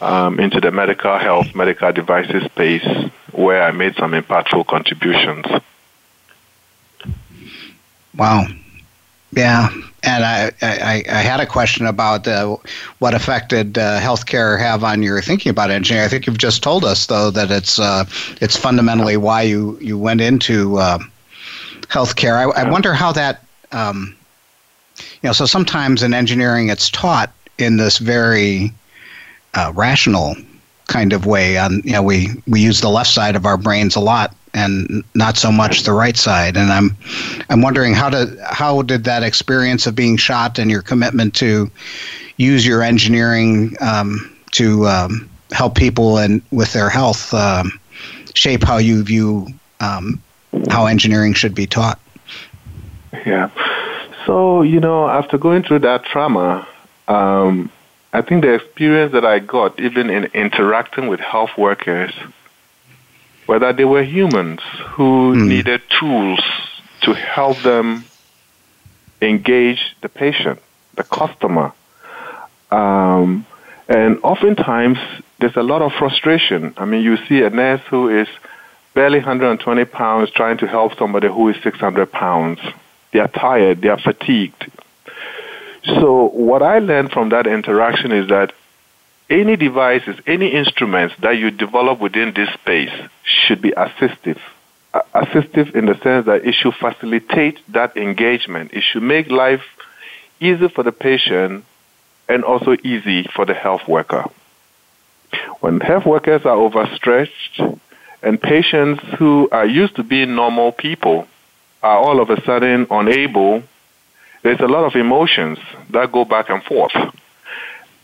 um, 0.00 0.38
into 0.38 0.60
the 0.60 0.70
medical 0.70 1.18
health, 1.18 1.54
medical 1.54 1.92
devices 1.92 2.44
space 2.44 2.86
where 3.32 3.62
I 3.62 3.70
made 3.72 3.96
some 3.96 4.12
impactful 4.12 4.66
contributions. 4.66 5.46
Wow. 8.16 8.46
Yeah, 9.32 9.68
and 10.02 10.24
I, 10.24 10.52
I, 10.62 11.04
I, 11.08 11.18
had 11.18 11.40
a 11.40 11.46
question 11.46 11.84
about 11.84 12.26
uh, 12.26 12.56
what 13.00 13.12
effect 13.12 13.50
did 13.50 13.76
uh, 13.76 14.00
healthcare 14.00 14.58
have 14.58 14.84
on 14.84 15.02
your 15.02 15.20
thinking 15.20 15.50
about 15.50 15.70
engineering. 15.70 16.06
I 16.06 16.08
think 16.08 16.26
you've 16.26 16.38
just 16.38 16.62
told 16.62 16.84
us 16.84 17.06
though 17.06 17.30
that 17.32 17.50
it's 17.50 17.78
uh, 17.78 18.04
it's 18.40 18.56
fundamentally 18.56 19.16
why 19.16 19.42
you, 19.42 19.76
you 19.80 19.98
went 19.98 20.20
into 20.20 20.78
uh, 20.78 21.00
healthcare. 21.88 22.34
I, 22.34 22.62
I 22.62 22.70
wonder 22.70 22.94
how 22.94 23.12
that 23.12 23.44
um, 23.72 24.16
you 24.96 25.04
know. 25.28 25.32
So 25.32 25.44
sometimes 25.44 26.02
in 26.02 26.14
engineering, 26.14 26.68
it's 26.68 26.88
taught 26.88 27.32
in 27.58 27.76
this 27.76 27.98
very 27.98 28.72
uh, 29.54 29.72
rational 29.74 30.36
kind 30.86 31.12
of 31.12 31.26
way. 31.26 31.58
On 31.58 31.82
you 31.84 31.92
know, 31.92 32.02
we 32.02 32.28
we 32.46 32.60
use 32.60 32.80
the 32.80 32.88
left 32.88 33.10
side 33.10 33.36
of 33.36 33.44
our 33.44 33.58
brains 33.58 33.96
a 33.96 34.00
lot 34.00 34.34
and 34.56 35.04
not 35.14 35.36
so 35.36 35.52
much 35.52 35.82
the 35.82 35.92
right 35.92 36.16
side. 36.16 36.56
And 36.56 36.72
I'm 36.72 36.96
I'm 37.50 37.60
wondering 37.60 37.94
how 37.94 38.10
did 38.10 38.38
how 38.40 38.82
did 38.82 39.04
that 39.04 39.22
experience 39.22 39.86
of 39.86 39.94
being 39.94 40.16
shot 40.16 40.58
and 40.58 40.70
your 40.70 40.82
commitment 40.82 41.34
to 41.36 41.70
use 42.38 42.66
your 42.66 42.82
engineering 42.82 43.76
um, 43.80 44.34
to 44.52 44.86
um, 44.86 45.28
help 45.52 45.76
people 45.76 46.18
and 46.18 46.42
with 46.50 46.72
their 46.72 46.88
health 46.88 47.32
um, 47.34 47.78
shape 48.34 48.64
how 48.64 48.78
you 48.78 49.02
view 49.02 49.46
um, 49.80 50.20
how 50.70 50.86
engineering 50.86 51.34
should 51.34 51.54
be 51.54 51.66
taught. 51.66 52.00
Yeah. 53.26 53.50
So 54.24 54.62
you 54.62 54.80
know, 54.80 55.08
after 55.08 55.38
going 55.38 55.62
through 55.62 55.80
that 55.80 56.04
trauma. 56.04 56.66
Um, 57.08 57.70
I 58.12 58.22
think 58.22 58.42
the 58.42 58.54
experience 58.54 59.12
that 59.12 59.26
I 59.26 59.40
got, 59.40 59.78
even 59.78 60.08
in 60.08 60.24
interacting 60.32 61.06
with 61.06 61.20
health 61.20 61.50
workers, 61.58 62.14
whether 63.46 63.72
they 63.72 63.84
were 63.84 64.02
humans 64.02 64.60
who 64.90 65.34
mm. 65.34 65.46
needed 65.48 65.80
tools 65.98 66.40
to 67.02 67.14
help 67.14 67.58
them 67.58 68.04
engage 69.22 69.96
the 70.02 70.08
patient, 70.08 70.60
the 70.94 71.04
customer. 71.04 71.72
Um, 72.70 73.46
and 73.88 74.18
oftentimes, 74.22 74.98
there's 75.38 75.56
a 75.56 75.62
lot 75.62 75.82
of 75.82 75.92
frustration. 75.92 76.74
I 76.76 76.84
mean, 76.84 77.02
you 77.02 77.16
see 77.28 77.42
a 77.42 77.50
nurse 77.50 77.82
who 77.88 78.08
is 78.08 78.28
barely 78.94 79.18
120 79.18 79.84
pounds 79.84 80.30
trying 80.30 80.58
to 80.58 80.66
help 80.66 80.98
somebody 80.98 81.28
who 81.28 81.48
is 81.48 81.56
600 81.62 82.10
pounds. 82.10 82.58
They 83.12 83.20
are 83.20 83.28
tired, 83.28 83.82
they 83.82 83.88
are 83.88 84.00
fatigued. 84.00 84.70
So, 85.84 86.30
what 86.30 86.62
I 86.62 86.80
learned 86.80 87.12
from 87.12 87.28
that 87.28 87.46
interaction 87.46 88.10
is 88.10 88.28
that 88.28 88.52
any 89.28 89.56
devices, 89.56 90.16
any 90.26 90.48
instruments 90.52 91.14
that 91.20 91.36
you 91.36 91.50
develop 91.50 92.00
within 92.00 92.32
this 92.34 92.48
space 92.54 92.92
should 93.24 93.60
be 93.60 93.70
assistive. 93.70 94.38
assistive 95.14 95.74
in 95.74 95.86
the 95.86 95.98
sense 96.02 96.26
that 96.26 96.46
it 96.46 96.54
should 96.54 96.74
facilitate 96.74 97.58
that 97.68 97.96
engagement. 97.96 98.72
It 98.72 98.82
should 98.82 99.02
make 99.02 99.30
life 99.30 99.62
easy 100.40 100.68
for 100.68 100.84
the 100.84 100.92
patient 100.92 101.64
and 102.28 102.44
also 102.44 102.76
easy 102.82 103.24
for 103.34 103.44
the 103.44 103.54
health 103.54 103.86
worker. 103.88 104.24
When 105.60 105.80
health 105.80 106.06
workers 106.06 106.42
are 106.44 106.56
overstretched 106.56 107.60
and 108.22 108.40
patients 108.40 109.02
who 109.18 109.48
are 109.50 109.66
used 109.66 109.96
to 109.96 110.02
being 110.02 110.34
normal 110.34 110.72
people 110.72 111.26
are 111.82 111.98
all 111.98 112.20
of 112.20 112.30
a 112.30 112.40
sudden 112.42 112.86
unable, 112.90 113.62
there's 114.42 114.60
a 114.60 114.66
lot 114.66 114.84
of 114.84 114.94
emotions 114.94 115.58
that 115.90 116.12
go 116.12 116.24
back 116.24 116.48
and 116.48 116.62
forth. 116.62 116.94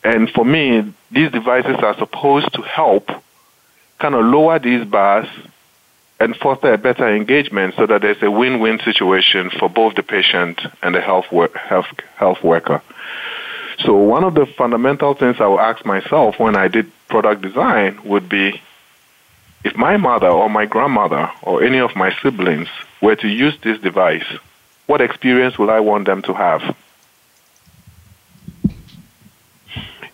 And 0.04 0.30
for 0.30 0.44
me, 0.44 0.92
these 1.10 1.30
devices 1.30 1.76
are 1.76 1.96
supposed 1.96 2.52
to 2.54 2.62
help 2.62 3.10
kind 3.98 4.14
of 4.14 4.24
lower 4.24 4.58
these 4.58 4.84
bars 4.84 5.28
and 6.18 6.36
foster 6.36 6.72
a 6.72 6.78
better 6.78 7.14
engagement 7.14 7.74
so 7.76 7.86
that 7.86 8.02
there's 8.02 8.22
a 8.22 8.30
win-win 8.30 8.80
situation 8.80 9.50
for 9.50 9.68
both 9.68 9.94
the 9.94 10.02
patient 10.02 10.60
and 10.82 10.94
the 10.94 11.00
health, 11.00 11.26
health, 11.54 11.86
health 12.16 12.42
worker. 12.42 12.80
So 13.80 13.96
one 13.96 14.22
of 14.22 14.34
the 14.34 14.46
fundamental 14.46 15.14
things 15.14 15.40
I 15.40 15.46
would 15.46 15.58
ask 15.58 15.84
myself 15.84 16.38
when 16.38 16.56
I 16.56 16.68
did 16.68 16.90
product 17.08 17.42
design 17.42 17.98
would 18.04 18.28
be 18.28 18.60
if 19.64 19.76
my 19.76 19.96
mother 19.96 20.28
or 20.28 20.48
my 20.50 20.66
grandmother 20.66 21.30
or 21.42 21.62
any 21.62 21.78
of 21.78 21.94
my 21.94 22.14
siblings 22.22 22.68
were 23.00 23.16
to 23.16 23.28
use 23.28 23.56
this 23.62 23.80
device, 23.80 24.26
what 24.86 25.00
experience 25.00 25.58
would 25.58 25.70
I 25.70 25.80
want 25.80 26.06
them 26.06 26.22
to 26.22 26.34
have? 26.34 26.76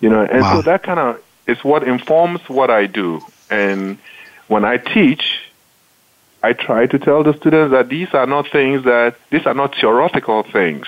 You 0.00 0.11
know, 0.11 0.23
and 0.23 0.43
wow. 0.43 0.57
so 0.57 0.62
that 0.62 0.83
kind 0.83 1.00
of 1.00 1.23
is 1.47 1.62
what 1.64 1.83
informs 1.83 2.40
what 2.49 2.71
I 2.71 2.87
do. 2.87 3.21
And 3.50 3.99
when 4.47 4.64
I 4.64 4.76
teach, 4.76 5.40
I 6.43 6.52
try 6.52 6.87
to 6.87 6.99
tell 6.99 7.25
the 7.25 7.35
students 7.37 7.73
that 7.73 7.88
these 7.88 8.12
are 8.14 8.26
not 8.26 8.49
things 8.50 8.85
that 8.85 9.17
these 9.31 9.47
are 9.47 9.55
not 9.55 9.75
theoretical 9.75 10.45
things 10.45 10.87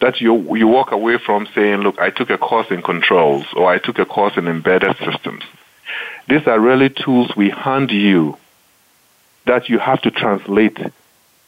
that 0.00 0.20
you 0.20 0.56
you 0.56 0.66
walk 0.66 0.92
away 0.92 1.18
from 1.18 1.48
saying, 1.54 1.78
look, 1.80 1.98
I 1.98 2.10
took 2.10 2.30
a 2.30 2.38
course 2.38 2.70
in 2.70 2.82
controls 2.82 3.46
or 3.54 3.70
I 3.70 3.78
took 3.78 3.98
a 3.98 4.04
course 4.04 4.36
in 4.36 4.48
embedded 4.48 4.96
systems. 4.98 5.44
These 6.28 6.46
are 6.46 6.58
really 6.58 6.88
tools 6.88 7.34
we 7.36 7.50
hand 7.50 7.90
you 7.90 8.36
that 9.46 9.68
you 9.68 9.78
have 9.78 10.00
to 10.02 10.10
translate 10.10 10.78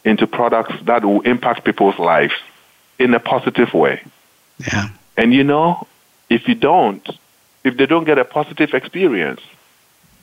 into 0.03 0.27
products 0.27 0.73
that 0.83 1.05
will 1.05 1.21
impact 1.21 1.63
people's 1.63 1.97
lives 1.97 2.33
in 2.99 3.13
a 3.13 3.19
positive 3.19 3.73
way. 3.73 4.01
Yeah. 4.59 4.89
And 5.15 5.33
you 5.33 5.43
know, 5.43 5.87
if 6.33 6.47
you 6.47 6.55
don't, 6.55 7.07
if 7.63 7.77
they 7.77 7.85
don't 7.85 8.05
get 8.05 8.17
a 8.17 8.25
positive 8.25 8.73
experience 8.73 9.41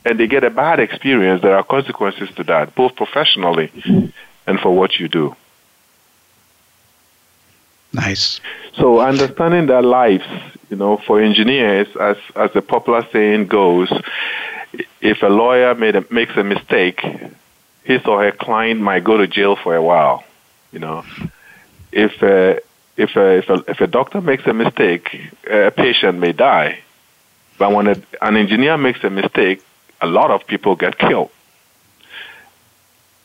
and 0.05 0.19
they 0.19 0.27
get 0.27 0.43
a 0.43 0.49
bad 0.49 0.79
experience, 0.79 1.41
there 1.41 1.55
are 1.55 1.63
consequences 1.63 2.29
to 2.35 2.43
that, 2.43 2.75
both 2.75 2.95
professionally 2.95 3.71
and 4.45 4.59
for 4.59 4.75
what 4.75 4.99
you 4.99 5.07
do. 5.07 5.35
Nice. 7.93 8.41
So 8.73 8.99
understanding 8.99 9.67
their 9.67 9.81
lives, 9.81 10.27
you 10.69 10.77
know, 10.77 10.97
for 10.97 11.21
engineers, 11.21 11.87
as 11.99 12.17
as 12.35 12.51
the 12.53 12.61
popular 12.61 13.05
saying 13.11 13.47
goes, 13.47 13.91
if 15.01 15.21
a 15.21 15.27
lawyer 15.27 15.75
made 15.75 15.95
a, 15.95 16.05
makes 16.09 16.35
a 16.37 16.43
mistake, 16.43 16.99
his 17.83 18.01
or 18.05 18.23
her 18.23 18.31
client 18.31 18.79
might 18.79 19.03
go 19.03 19.17
to 19.17 19.27
jail 19.27 19.55
for 19.55 19.75
a 19.75 19.81
while. 19.81 20.23
You 20.71 20.79
know, 20.79 21.03
if 21.91 22.21
a, 22.21 22.61
if 22.97 23.15
a, 23.15 23.37
if 23.37 23.49
a, 23.49 23.63
if 23.67 23.81
a 23.81 23.87
doctor 23.87 24.21
makes 24.21 24.45
a 24.45 24.53
mistake, 24.53 25.31
a 25.49 25.71
patient 25.71 26.19
may 26.19 26.33
die. 26.33 26.79
But 27.57 27.71
when 27.73 27.87
a, 27.87 28.01
an 28.21 28.37
engineer 28.37 28.77
makes 28.77 29.03
a 29.03 29.09
mistake, 29.09 29.63
a 30.01 30.07
lot 30.07 30.31
of 30.31 30.45
people 30.47 30.75
get 30.75 30.97
killed. 30.97 31.31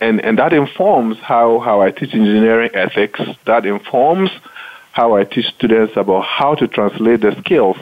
And, 0.00 0.20
and 0.20 0.38
that 0.38 0.52
informs 0.52 1.18
how, 1.18 1.58
how 1.58 1.80
I 1.80 1.90
teach 1.90 2.12
engineering 2.12 2.70
ethics. 2.74 3.20
That 3.46 3.64
informs 3.64 4.30
how 4.92 5.16
I 5.16 5.24
teach 5.24 5.46
students 5.54 5.96
about 5.96 6.24
how 6.24 6.54
to 6.54 6.68
translate 6.68 7.22
the 7.22 7.34
skills 7.40 7.78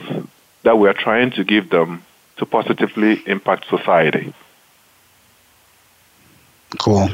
that 0.63 0.77
we 0.77 0.87
are 0.87 0.93
trying 0.93 1.31
to 1.31 1.43
give 1.43 1.69
them 1.69 2.03
to 2.37 2.45
positively 2.45 3.21
impact 3.27 3.67
society. 3.69 4.33
Cool. 6.79 7.09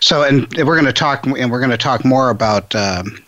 So, 0.00 0.22
and 0.22 0.52
we're 0.56 0.74
going 0.74 0.86
to 0.86 0.92
talk, 0.92 1.26
and 1.26 1.50
we're 1.50 1.60
going 1.60 1.70
to 1.70 1.76
talk 1.76 2.04
more 2.04 2.30
about 2.30 2.74
um, 2.74 3.22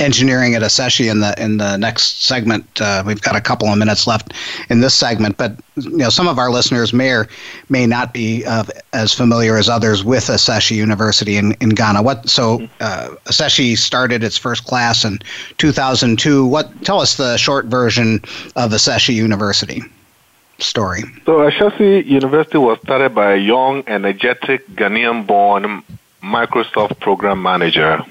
engineering 0.00 0.54
at 0.54 0.62
Ashesi 0.62 1.10
in 1.10 1.20
the 1.20 1.34
in 1.42 1.58
the 1.58 1.76
next 1.76 2.22
segment. 2.22 2.64
Uh, 2.80 3.02
we've 3.06 3.20
got 3.20 3.36
a 3.36 3.40
couple 3.40 3.68
of 3.68 3.78
minutes 3.78 4.06
left 4.06 4.32
in 4.70 4.80
this 4.80 4.94
segment, 4.94 5.36
but 5.36 5.54
you 5.76 5.98
know 5.98 6.08
some 6.08 6.26
of 6.26 6.38
our 6.38 6.50
listeners 6.50 6.92
may 6.92 7.10
or 7.10 7.28
may 7.68 7.86
not 7.86 8.12
be 8.12 8.44
uh, 8.46 8.64
as 8.92 9.12
familiar 9.12 9.56
as 9.56 9.68
others 9.68 10.02
with 10.02 10.24
Ashesi 10.24 10.74
University 10.74 11.36
in, 11.36 11.52
in 11.60 11.70
Ghana. 11.70 12.02
What 12.02 12.28
so 12.28 12.66
uh, 12.80 13.14
started 13.30 14.24
its 14.24 14.38
first 14.38 14.64
class 14.64 15.04
in 15.04 15.18
2002. 15.58 16.46
What 16.46 16.84
tell 16.84 17.00
us 17.00 17.16
the 17.16 17.36
short 17.36 17.66
version 17.66 18.20
of 18.56 18.72
Ashesi 18.72 19.14
University 19.14 19.82
story. 20.58 21.02
So 21.24 21.38
Ashesi 21.38 22.04
University 22.06 22.58
was 22.58 22.78
started 22.80 23.14
by 23.14 23.32
a 23.32 23.36
young, 23.36 23.82
energetic 23.86 24.68
Ghanaian-born 24.70 25.82
Microsoft 26.22 27.00
program 27.00 27.42
manager 27.42 28.04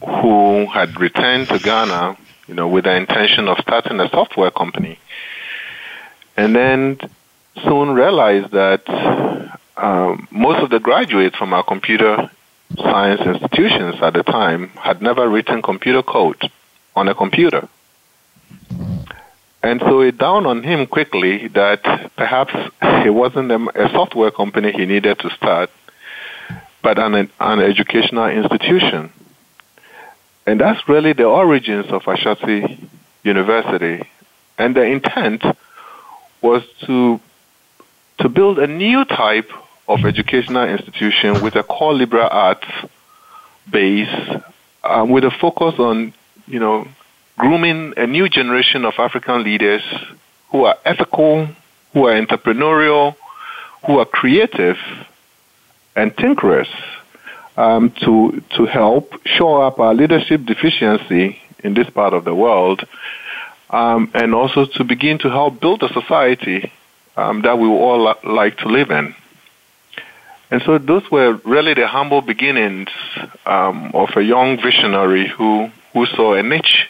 who 0.00 0.66
had 0.66 1.00
returned 1.00 1.48
to 1.48 1.58
Ghana, 1.58 2.16
you 2.46 2.54
know, 2.54 2.68
with 2.68 2.84
the 2.84 2.94
intention 2.94 3.48
of 3.48 3.58
starting 3.58 4.00
a 4.00 4.08
software 4.08 4.50
company, 4.50 4.98
and 6.36 6.54
then 6.54 6.98
soon 7.64 7.90
realized 7.90 8.52
that 8.52 8.88
um, 9.76 10.28
most 10.30 10.62
of 10.62 10.70
the 10.70 10.80
graduates 10.80 11.36
from 11.36 11.52
our 11.52 11.62
computer 11.62 12.30
science 12.76 13.20
institutions 13.22 13.96
at 14.02 14.12
the 14.12 14.22
time 14.22 14.68
had 14.70 15.02
never 15.02 15.28
written 15.28 15.62
computer 15.62 16.02
code 16.02 16.50
on 16.94 17.08
a 17.08 17.14
computer. 17.14 17.68
And 19.62 19.80
so 19.80 20.00
it 20.00 20.18
dawned 20.18 20.46
on 20.46 20.62
him 20.62 20.86
quickly 20.86 21.48
that 21.48 21.82
perhaps 22.16 22.54
it 22.80 23.10
wasn't 23.10 23.50
a, 23.50 23.88
software 23.90 24.30
company 24.30 24.72
he 24.72 24.86
needed 24.86 25.18
to 25.18 25.30
start, 25.30 25.70
but 26.82 26.98
an, 26.98 27.14
an 27.14 27.60
educational 27.60 28.26
institution. 28.26 29.12
And 30.48 30.58
that's 30.58 30.88
really 30.88 31.12
the 31.12 31.26
origins 31.26 31.88
of 31.88 32.04
Ashesi 32.04 32.88
University. 33.22 34.08
And 34.56 34.74
the 34.74 34.82
intent 34.82 35.44
was 36.40 36.62
to, 36.86 37.20
to 38.20 38.28
build 38.30 38.58
a 38.58 38.66
new 38.66 39.04
type 39.04 39.50
of 39.86 40.06
educational 40.06 40.66
institution 40.66 41.42
with 41.42 41.54
a 41.54 41.62
core 41.62 41.92
liberal 41.92 42.30
arts 42.30 42.66
base, 43.70 44.40
um, 44.84 45.10
with 45.10 45.24
a 45.24 45.30
focus 45.30 45.78
on, 45.78 46.14
you 46.46 46.60
know, 46.60 46.88
grooming 47.36 47.92
a 47.98 48.06
new 48.06 48.26
generation 48.30 48.86
of 48.86 48.94
African 48.96 49.44
leaders 49.44 49.82
who 50.48 50.64
are 50.64 50.78
ethical, 50.86 51.46
who 51.92 52.06
are 52.06 52.18
entrepreneurial, 52.18 53.16
who 53.84 53.98
are 53.98 54.06
creative, 54.06 54.78
and 55.94 56.16
tinkerers 56.16 56.70
um, 57.58 57.90
to 58.04 58.40
to 58.56 58.66
help 58.66 59.12
shore 59.26 59.66
up 59.66 59.80
our 59.80 59.92
leadership 59.92 60.46
deficiency 60.46 61.38
in 61.64 61.74
this 61.74 61.90
part 61.90 62.14
of 62.14 62.24
the 62.24 62.34
world, 62.34 62.86
um, 63.70 64.10
and 64.14 64.32
also 64.32 64.64
to 64.64 64.84
begin 64.84 65.18
to 65.18 65.28
help 65.28 65.60
build 65.60 65.82
a 65.82 65.92
society 65.92 66.72
um, 67.16 67.42
that 67.42 67.58
we 67.58 67.66
all 67.66 68.04
li- 68.04 68.30
like 68.30 68.56
to 68.58 68.68
live 68.68 68.90
in. 68.92 69.12
And 70.52 70.62
so 70.62 70.78
those 70.78 71.10
were 71.10 71.32
really 71.44 71.74
the 71.74 71.88
humble 71.88 72.22
beginnings 72.22 72.90
um, 73.44 73.90
of 73.92 74.10
a 74.16 74.22
young 74.22 74.56
visionary 74.62 75.26
who 75.26 75.68
who 75.92 76.06
saw 76.06 76.34
a 76.34 76.42
niche 76.44 76.88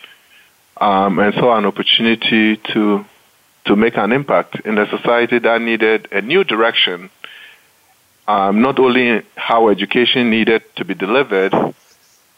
um, 0.77 1.19
and 1.19 1.33
saw 1.35 1.57
an 1.57 1.65
opportunity 1.65 2.59
to 2.73 3.07
to 3.65 3.75
make 3.75 3.97
an 3.97 4.13
impact 4.13 4.61
in 4.67 4.77
a 4.77 4.87
society 4.91 5.39
that 5.39 5.63
needed 5.63 6.09
a 6.13 6.21
new 6.21 6.45
direction 6.45 7.09
um, 8.29 8.61
not 8.61 8.79
only 8.79 9.23
how 9.37 9.69
education 9.71 10.29
needed 10.31 10.63
to 10.77 10.85
be 10.85 10.95
delivered, 10.95 11.55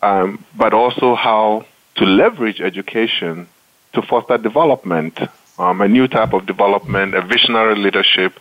um, 0.00 0.42
but 0.56 0.72
also 0.72 1.16
how 1.16 1.66
to 1.96 2.04
leverage 2.04 2.60
education 2.60 3.48
to 3.92 4.00
foster 4.02 4.38
development, 4.38 5.18
um, 5.58 5.80
a 5.80 5.88
new 5.88 6.06
type 6.06 6.32
of 6.32 6.46
development, 6.46 7.14
a 7.14 7.22
visionary 7.22 7.74
leadership 7.74 8.38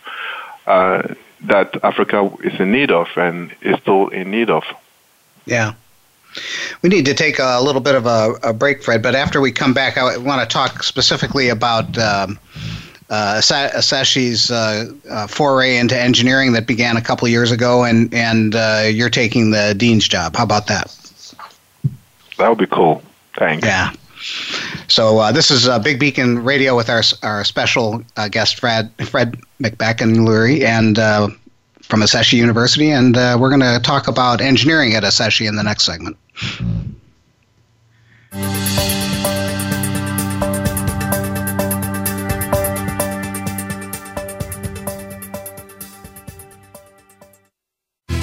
uh, 0.67 1.15
that 1.41 1.83
Africa 1.83 2.31
is 2.43 2.59
in 2.59 2.71
need 2.71 2.91
of 2.91 3.07
and 3.15 3.53
is 3.61 3.77
still 3.79 4.09
in 4.09 4.29
need 4.29 4.51
of. 4.51 4.63
Yeah. 5.45 5.73
We 6.83 6.89
need 6.89 7.05
to 7.07 7.15
take 7.15 7.39
a 7.39 7.59
little 7.59 7.81
bit 7.81 7.95
of 7.95 8.05
a, 8.05 8.35
a 8.43 8.53
break, 8.53 8.83
Fred, 8.83 9.01
but 9.01 9.15
after 9.15 9.41
we 9.41 9.51
come 9.51 9.73
back, 9.73 9.97
I 9.97 10.17
want 10.17 10.47
to 10.47 10.53
talk 10.53 10.83
specifically 10.83 11.49
about 11.49 11.97
um, 11.97 12.37
uh, 13.09 13.41
Ashesi's 13.41 14.51
uh, 14.51 14.91
uh, 15.09 15.27
foray 15.27 15.77
into 15.77 15.99
engineering 15.99 16.53
that 16.53 16.67
began 16.67 16.97
a 16.97 17.01
couple 17.01 17.27
years 17.27 17.51
ago, 17.51 17.83
and 17.83 18.13
and 18.13 18.55
uh, 18.55 18.83
you're 18.85 19.09
taking 19.09 19.51
the 19.51 19.73
dean's 19.75 20.07
job. 20.07 20.35
How 20.35 20.43
about 20.43 20.67
that? 20.67 20.95
That 22.37 22.49
would 22.49 22.57
be 22.57 22.67
cool. 22.67 23.01
Thanks. 23.37 23.65
Yeah. 23.65 23.91
So 24.87 25.19
uh, 25.19 25.31
this 25.31 25.49
is 25.49 25.67
uh, 25.67 25.79
Big 25.79 25.99
Beacon 25.99 26.43
Radio 26.43 26.75
with 26.75 26.89
our 26.89 27.01
our 27.23 27.43
special 27.43 28.03
uh, 28.17 28.27
guest 28.27 28.59
Fred 28.59 28.91
Fred 29.05 29.39
McBagonluri 29.61 30.97
uh, 30.97 31.29
from 31.81 32.01
Ashesi 32.01 32.33
University, 32.33 32.91
and 32.91 33.17
uh, 33.17 33.37
we're 33.39 33.49
going 33.49 33.61
to 33.61 33.79
talk 33.81 34.07
about 34.07 34.41
engineering 34.41 34.93
at 34.93 35.03
Acesci 35.03 35.47
in 35.47 35.55
the 35.55 35.63
next 35.63 35.83
segment. 35.85 36.17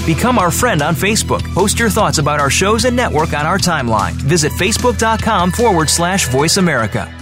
Become 0.07 0.39
our 0.39 0.53
friend 0.53 0.83
on 0.83 0.95
Facebook. 0.95 1.43
Post 1.53 1.81
your 1.81 1.91
thoughts 1.91 2.19
about 2.19 2.39
our 2.39 2.49
shows 2.49 2.85
and 2.85 2.95
network 2.95 3.33
on 3.33 3.45
our 3.45 3.59
timeline. 3.59 4.13
Visit 4.13 4.53
facebook.com 4.53 5.51
forward 5.51 5.91
slash 5.91 6.29
voice 6.29 6.59
America. 6.59 7.13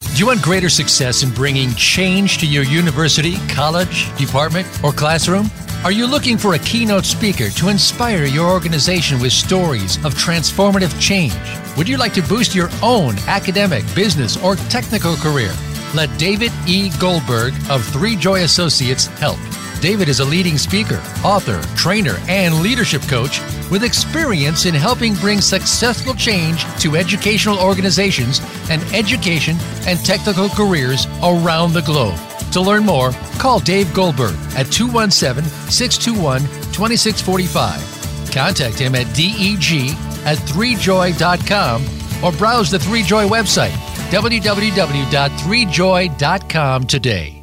Do 0.00 0.16
you 0.16 0.26
want 0.26 0.40
greater 0.40 0.70
success 0.70 1.22
in 1.22 1.30
bringing 1.32 1.70
change 1.74 2.38
to 2.38 2.46
your 2.46 2.64
university, 2.64 3.34
college, 3.48 4.14
department, 4.16 4.66
or 4.82 4.90
classroom? 4.92 5.50
Are 5.84 5.92
you 5.92 6.06
looking 6.06 6.38
for 6.38 6.54
a 6.54 6.58
keynote 6.60 7.04
speaker 7.04 7.50
to 7.50 7.68
inspire 7.68 8.24
your 8.24 8.48
organization 8.48 9.20
with 9.20 9.32
stories 9.32 10.02
of 10.02 10.14
transformative 10.14 10.98
change? 10.98 11.34
Would 11.76 11.90
you 11.90 11.98
like 11.98 12.14
to 12.14 12.22
boost 12.22 12.54
your 12.54 12.70
own 12.82 13.18
academic, 13.26 13.84
business, 13.94 14.42
or 14.42 14.56
technical 14.56 15.14
career? 15.16 15.52
Let 15.94 16.08
David 16.18 16.52
E. 16.66 16.90
Goldberg 16.98 17.52
of 17.68 17.84
Three 17.84 18.16
Joy 18.16 18.44
Associates 18.44 19.06
help. 19.18 19.38
David 19.82 20.08
is 20.08 20.20
a 20.20 20.24
leading 20.24 20.56
speaker, 20.58 21.02
author, 21.24 21.60
trainer, 21.76 22.16
and 22.28 22.62
leadership 22.62 23.02
coach 23.02 23.40
with 23.68 23.82
experience 23.82 24.64
in 24.64 24.74
helping 24.74 25.16
bring 25.16 25.40
successful 25.40 26.14
change 26.14 26.62
to 26.78 26.94
educational 26.94 27.58
organizations 27.58 28.40
and 28.70 28.80
education 28.94 29.56
and 29.88 29.98
technical 30.06 30.48
careers 30.50 31.08
around 31.24 31.72
the 31.72 31.82
globe. 31.82 32.16
To 32.52 32.60
learn 32.60 32.84
more, 32.84 33.10
call 33.40 33.58
Dave 33.58 33.92
Goldberg 33.92 34.36
at 34.54 34.70
217 34.70 35.50
621 35.68 36.42
2645. 36.72 38.30
Contact 38.32 38.78
him 38.78 38.94
at 38.94 39.12
deg 39.16 39.96
at 40.24 40.38
3joy.com 40.38 41.84
or 42.24 42.30
browse 42.38 42.70
the 42.70 42.78
3joy 42.78 43.28
website 43.28 43.74
www.3joy.com 44.12 46.86
today. 46.86 47.41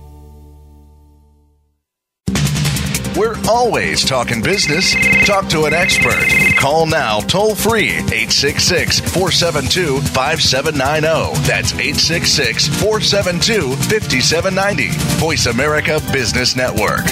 We're 3.20 3.36
always 3.50 4.06
talking 4.06 4.42
business. 4.42 4.96
Talk 5.28 5.50
to 5.50 5.66
an 5.66 5.74
expert. 5.74 6.24
Call 6.58 6.86
now 6.86 7.20
toll 7.20 7.54
free 7.54 7.90
866 7.90 9.02
472 9.02 10.00
5790. 10.00 11.42
That's 11.46 11.74
866 11.74 12.70
472 12.82 13.76
5790. 13.76 14.88
Voice 15.20 15.48
America 15.48 16.00
Business 16.14 16.56
Network. 16.56 17.04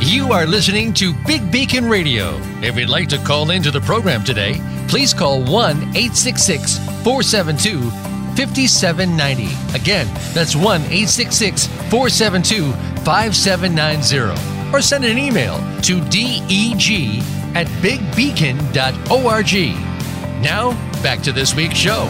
You 0.00 0.32
are 0.32 0.46
listening 0.46 0.94
to 0.94 1.12
Big 1.26 1.50
Beacon 1.50 1.88
Radio. 1.88 2.38
If 2.62 2.76
you'd 2.76 2.88
like 2.88 3.08
to 3.08 3.18
call 3.18 3.50
into 3.50 3.72
the 3.72 3.80
program 3.80 4.22
today, 4.22 4.60
please 4.86 5.12
call 5.12 5.40
1 5.40 5.76
866 5.96 6.78
472 7.02 8.05
5790. 8.36 9.76
Again, 9.76 10.06
that's 10.34 10.54
1 10.54 10.82
866 10.82 11.66
472 11.66 12.72
5790. 13.04 14.74
Or 14.74 14.82
send 14.82 15.04
an 15.04 15.16
email 15.18 15.56
to 15.82 16.00
deg 16.00 17.22
at 17.54 17.66
bigbeacon.org. 17.82 19.52
Now, 20.42 20.72
back 21.02 21.22
to 21.22 21.32
this 21.32 21.54
week's 21.54 21.76
show. 21.76 22.04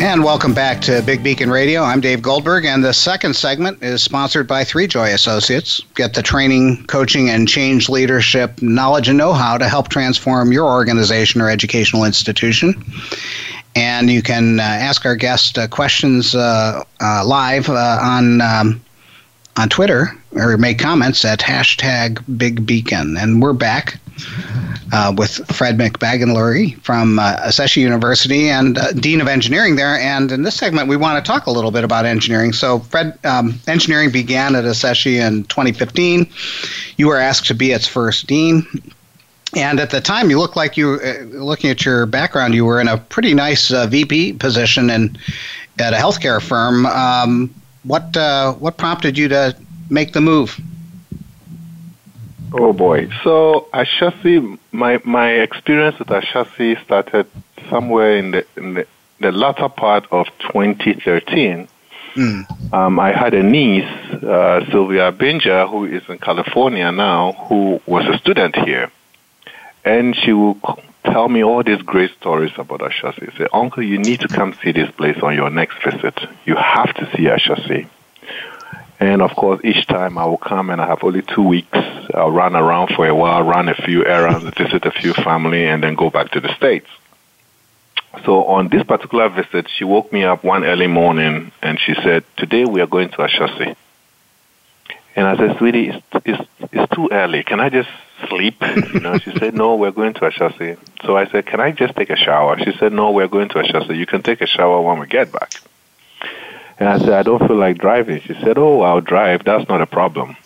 And 0.00 0.22
welcome 0.22 0.54
back 0.54 0.80
to 0.82 1.02
Big 1.02 1.24
Beacon 1.24 1.50
Radio. 1.50 1.82
I'm 1.82 2.00
Dave 2.00 2.22
Goldberg, 2.22 2.64
and 2.64 2.84
the 2.84 2.94
second 2.94 3.34
segment 3.34 3.82
is 3.82 4.00
sponsored 4.00 4.46
by 4.46 4.62
Three 4.62 4.86
Joy 4.86 5.12
Associates. 5.12 5.82
Get 5.96 6.14
the 6.14 6.22
training, 6.22 6.86
coaching, 6.86 7.28
and 7.28 7.48
change 7.48 7.88
leadership 7.88 8.62
knowledge 8.62 9.08
and 9.08 9.18
know 9.18 9.32
how 9.32 9.58
to 9.58 9.68
help 9.68 9.88
transform 9.88 10.52
your 10.52 10.66
organization 10.66 11.40
or 11.40 11.50
educational 11.50 12.04
institution. 12.04 12.80
And 13.74 14.10
you 14.10 14.22
can 14.22 14.58
uh, 14.58 14.62
ask 14.62 15.04
our 15.06 15.14
guest 15.14 15.58
uh, 15.58 15.68
questions 15.68 16.34
uh, 16.34 16.82
live 17.00 17.68
on 17.68 18.40
um, 18.40 18.80
on 19.56 19.68
Twitter 19.68 20.12
or 20.32 20.56
make 20.56 20.78
comments 20.78 21.24
at 21.24 21.40
hashtag 21.40 22.22
Big 22.38 22.64
Beacon. 22.64 23.16
And 23.16 23.42
we're 23.42 23.52
back 23.52 23.98
uh, 24.92 25.12
with 25.16 25.44
Fred 25.54 25.76
McBagonluri 25.76 26.80
from 26.82 27.18
uh, 27.18 27.50
University 27.74 28.48
and 28.48 28.78
uh, 28.78 28.92
Dean 28.92 29.20
of 29.20 29.28
Engineering 29.28 29.76
there. 29.76 29.98
And 29.98 30.30
in 30.30 30.42
this 30.42 30.54
segment, 30.54 30.88
we 30.88 30.96
want 30.96 31.22
to 31.22 31.28
talk 31.28 31.46
a 31.46 31.50
little 31.50 31.70
bit 31.70 31.84
about 31.84 32.06
engineering. 32.06 32.52
So, 32.52 32.80
Fred, 32.80 33.18
um, 33.24 33.58
engineering 33.66 34.10
began 34.10 34.54
at 34.54 34.64
Ashesi 34.64 35.20
in 35.20 35.44
2015. 35.44 36.28
You 36.96 37.08
were 37.08 37.18
asked 37.18 37.46
to 37.46 37.54
be 37.54 37.72
its 37.72 37.86
first 37.86 38.26
dean. 38.26 38.66
And 39.56 39.80
at 39.80 39.90
the 39.90 40.00
time, 40.00 40.30
you 40.30 40.38
looked 40.38 40.56
like 40.56 40.76
you, 40.76 41.00
uh, 41.02 41.24
looking 41.24 41.70
at 41.70 41.84
your 41.84 42.04
background, 42.06 42.54
you 42.54 42.64
were 42.66 42.80
in 42.80 42.88
a 42.88 42.98
pretty 42.98 43.32
nice 43.32 43.72
uh, 43.72 43.86
VP 43.86 44.34
position 44.34 44.90
in, 44.90 45.16
at 45.78 45.94
a 45.94 45.96
healthcare 45.96 46.40
firm. 46.40 46.84
Um, 46.86 47.54
what 47.84 48.16
uh, 48.16 48.52
what 48.54 48.76
prompted 48.76 49.16
you 49.16 49.28
to 49.28 49.56
make 49.88 50.12
the 50.12 50.20
move? 50.20 50.60
Oh 52.52 52.72
boy! 52.72 53.08
So 53.22 53.68
Ashesi, 53.72 54.58
my 54.72 55.00
my 55.04 55.30
experience 55.30 55.98
with 55.98 56.08
Ashesi 56.08 56.82
started 56.84 57.26
somewhere 57.70 58.16
in 58.16 58.32
the 58.32 58.46
in 58.56 58.74
the, 58.74 58.86
the 59.20 59.32
latter 59.32 59.68
part 59.68 60.06
of 60.10 60.26
2013. 60.38 61.68
Mm. 62.14 62.72
Um, 62.72 62.98
I 62.98 63.12
had 63.12 63.32
a 63.34 63.42
niece, 63.42 63.84
uh, 64.22 64.64
Sylvia 64.70 65.12
Binger, 65.12 65.70
who 65.70 65.84
is 65.84 66.02
in 66.08 66.18
California 66.18 66.90
now, 66.90 67.32
who 67.48 67.80
was 67.86 68.06
a 68.06 68.18
student 68.18 68.56
here, 68.56 68.90
and 69.88 70.14
she 70.14 70.34
will 70.34 70.56
tell 71.02 71.28
me 71.30 71.42
all 71.42 71.62
these 71.62 71.80
great 71.80 72.10
stories 72.20 72.52
about 72.58 72.80
Ashesi. 72.80 73.36
Say, 73.38 73.46
Uncle, 73.54 73.82
you 73.82 73.98
need 73.98 74.20
to 74.20 74.28
come 74.28 74.54
see 74.62 74.72
this 74.72 74.90
place 74.90 75.18
on 75.22 75.34
your 75.34 75.48
next 75.48 75.82
visit. 75.82 76.14
You 76.44 76.56
have 76.56 76.92
to 76.94 77.10
see 77.16 77.24
Ashesi. 77.24 77.88
And 79.00 79.22
of 79.22 79.34
course, 79.34 79.60
each 79.64 79.86
time 79.86 80.18
I 80.18 80.26
will 80.26 80.36
come 80.52 80.68
and 80.68 80.78
I 80.80 80.86
have 80.86 81.02
only 81.02 81.22
two 81.22 81.42
weeks. 81.42 81.78
I'll 82.12 82.30
run 82.30 82.54
around 82.54 82.88
for 82.94 83.06
a 83.06 83.14
while, 83.14 83.42
run 83.42 83.70
a 83.70 83.74
few 83.74 84.04
errands, 84.04 84.44
visit 84.58 84.84
a 84.84 84.90
few 84.90 85.14
family, 85.14 85.64
and 85.64 85.82
then 85.82 85.94
go 85.94 86.10
back 86.10 86.32
to 86.32 86.40
the 86.40 86.54
States. 86.56 86.88
So 88.26 88.44
on 88.44 88.68
this 88.68 88.82
particular 88.82 89.30
visit, 89.30 89.68
she 89.74 89.84
woke 89.84 90.12
me 90.12 90.24
up 90.24 90.44
one 90.44 90.64
early 90.64 90.88
morning 90.88 91.50
and 91.62 91.80
she 91.80 91.94
said, 91.94 92.24
today 92.36 92.66
we 92.66 92.82
are 92.82 92.86
going 92.86 93.08
to 93.10 93.16
Ashesi. 93.18 93.74
And 95.16 95.26
I 95.26 95.36
said, 95.36 95.56
sweetie, 95.56 95.88
it's, 95.88 96.06
it's, 96.26 96.48
it's 96.72 96.94
too 96.94 97.08
early. 97.10 97.42
Can 97.42 97.60
I 97.60 97.70
just 97.70 97.88
sleep? 98.28 98.56
You 98.92 99.00
know, 99.00 99.18
she 99.18 99.32
said, 99.38 99.54
no, 99.54 99.76
we're 99.76 99.90
going 99.90 100.14
to 100.14 100.20
Ashesi. 100.20 100.78
So 101.04 101.16
I 101.16 101.26
said, 101.30 101.46
can 101.46 101.60
I 101.60 101.72
just 101.72 101.94
take 101.96 102.10
a 102.10 102.16
shower? 102.16 102.58
She 102.58 102.72
said, 102.78 102.92
no, 102.92 103.10
we're 103.10 103.28
going 103.28 103.48
to 103.50 103.56
Ashesi. 103.56 103.96
You 103.96 104.06
can 104.06 104.22
take 104.22 104.40
a 104.40 104.46
shower 104.46 104.80
when 104.80 104.98
we 104.98 105.06
get 105.06 105.32
back. 105.32 105.52
And 106.78 106.88
I 106.88 106.98
said, 106.98 107.10
I 107.10 107.22
don't 107.22 107.44
feel 107.46 107.56
like 107.56 107.78
driving. 107.78 108.20
She 108.20 108.34
said, 108.34 108.56
Oh, 108.56 108.82
I'll 108.82 109.00
drive. 109.00 109.44
That's 109.44 109.68
not 109.68 109.80
a 109.80 109.86
problem. 109.86 110.36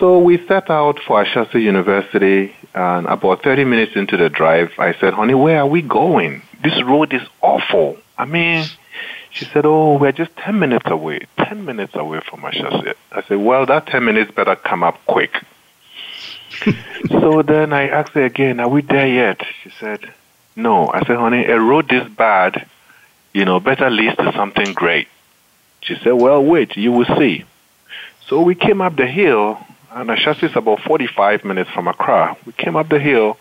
So 0.00 0.18
we 0.18 0.38
set 0.46 0.70
out 0.70 0.98
for 1.06 1.22
Ashesi 1.22 1.62
University, 1.62 2.54
and 2.74 3.06
about 3.06 3.42
30 3.42 3.64
minutes 3.64 3.92
into 3.94 4.16
the 4.16 4.30
drive, 4.30 4.72
I 4.78 4.94
said, 4.94 5.12
Honey, 5.12 5.34
where 5.34 5.58
are 5.60 5.66
we 5.66 5.82
going? 5.82 6.40
This 6.62 6.82
road 6.82 7.12
is 7.12 7.22
awful. 7.42 7.98
I 8.16 8.24
mean, 8.24 8.64
she 9.30 9.44
said, 9.44 9.66
Oh, 9.66 9.98
we're 9.98 10.12
just 10.12 10.34
10 10.36 10.58
minutes 10.58 10.86
away, 10.88 11.26
10 11.36 11.64
minutes 11.66 11.94
away 11.94 12.20
from 12.20 12.40
Ashesi. 12.40 12.94
I 13.12 13.22
said, 13.24 13.36
Well, 13.36 13.66
that 13.66 13.88
10 13.88 14.02
minutes 14.04 14.30
better 14.30 14.56
come 14.56 14.82
up 14.82 14.98
quick. 15.06 15.44
so 17.08 17.42
then 17.42 17.72
I 17.72 17.88
asked 17.88 18.12
her 18.12 18.24
again, 18.24 18.60
Are 18.60 18.68
we 18.68 18.82
there 18.82 19.06
yet? 19.06 19.40
She 19.62 19.70
said, 19.80 20.00
No. 20.56 20.88
I 20.88 21.04
said, 21.06 21.16
Honey, 21.16 21.44
a 21.44 21.58
road 21.58 21.88
this 21.88 22.08
bad 22.08 22.66
you 23.32 23.44
know, 23.44 23.60
better 23.60 23.90
leads 23.90 24.16
to 24.16 24.32
something 24.32 24.72
great. 24.74 25.08
She 25.80 25.96
said, 25.96 26.12
well, 26.12 26.44
wait, 26.44 26.76
you 26.76 26.92
will 26.92 27.06
see. 27.18 27.44
So 28.26 28.42
we 28.42 28.54
came 28.54 28.80
up 28.80 28.96
the 28.96 29.06
hill, 29.06 29.58
and 29.90 30.08
Ashesi 30.10 30.44
is 30.44 30.56
about 30.56 30.80
45 30.80 31.44
minutes 31.44 31.70
from 31.70 31.88
Accra. 31.88 32.36
We 32.46 32.52
came 32.52 32.76
up 32.76 32.88
the 32.88 33.00
hill, 33.00 33.36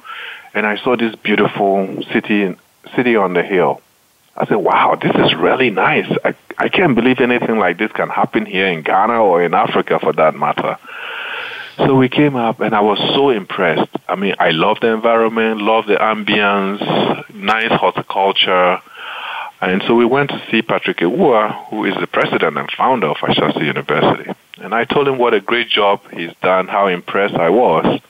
and 0.53 0.65
I 0.65 0.77
saw 0.77 0.95
this 0.95 1.15
beautiful 1.15 2.03
city, 2.11 2.55
city 2.95 3.15
on 3.15 3.33
the 3.33 3.43
hill. 3.43 3.81
I 4.35 4.45
said, 4.45 4.55
wow, 4.55 4.95
this 4.95 5.13
is 5.13 5.35
really 5.35 5.69
nice. 5.69 6.09
I, 6.23 6.33
I 6.57 6.69
can't 6.69 6.95
believe 6.95 7.19
anything 7.19 7.59
like 7.59 7.77
this 7.77 7.91
can 7.91 8.09
happen 8.09 8.45
here 8.45 8.67
in 8.67 8.81
Ghana 8.81 9.21
or 9.21 9.43
in 9.43 9.53
Africa 9.53 9.99
for 9.99 10.13
that 10.13 10.35
matter. 10.35 10.77
So 11.77 11.95
we 11.95 12.09
came 12.09 12.35
up 12.35 12.59
and 12.59 12.75
I 12.75 12.81
was 12.81 12.99
so 13.15 13.29
impressed. 13.29 13.89
I 14.07 14.15
mean, 14.15 14.35
I 14.39 14.51
love 14.51 14.79
the 14.81 14.93
environment, 14.93 15.61
love 15.61 15.87
the 15.87 15.95
ambience, 15.95 17.33
nice 17.33 17.71
horticulture, 17.71 18.79
and 19.61 19.83
so 19.85 19.93
we 19.93 20.05
went 20.05 20.31
to 20.31 20.41
see 20.49 20.63
Patrick 20.63 20.97
Awuah, 20.97 21.69
who 21.69 21.85
is 21.85 21.93
the 21.99 22.07
president 22.07 22.57
and 22.57 22.69
founder 22.71 23.07
of 23.07 23.17
Ashesi 23.17 23.63
University. 23.63 24.31
And 24.57 24.73
I 24.73 24.85
told 24.85 25.07
him 25.07 25.19
what 25.19 25.35
a 25.35 25.39
great 25.39 25.69
job 25.69 26.01
he's 26.11 26.33
done, 26.41 26.67
how 26.67 26.87
impressed 26.87 27.35
I 27.35 27.49
was. 27.49 28.01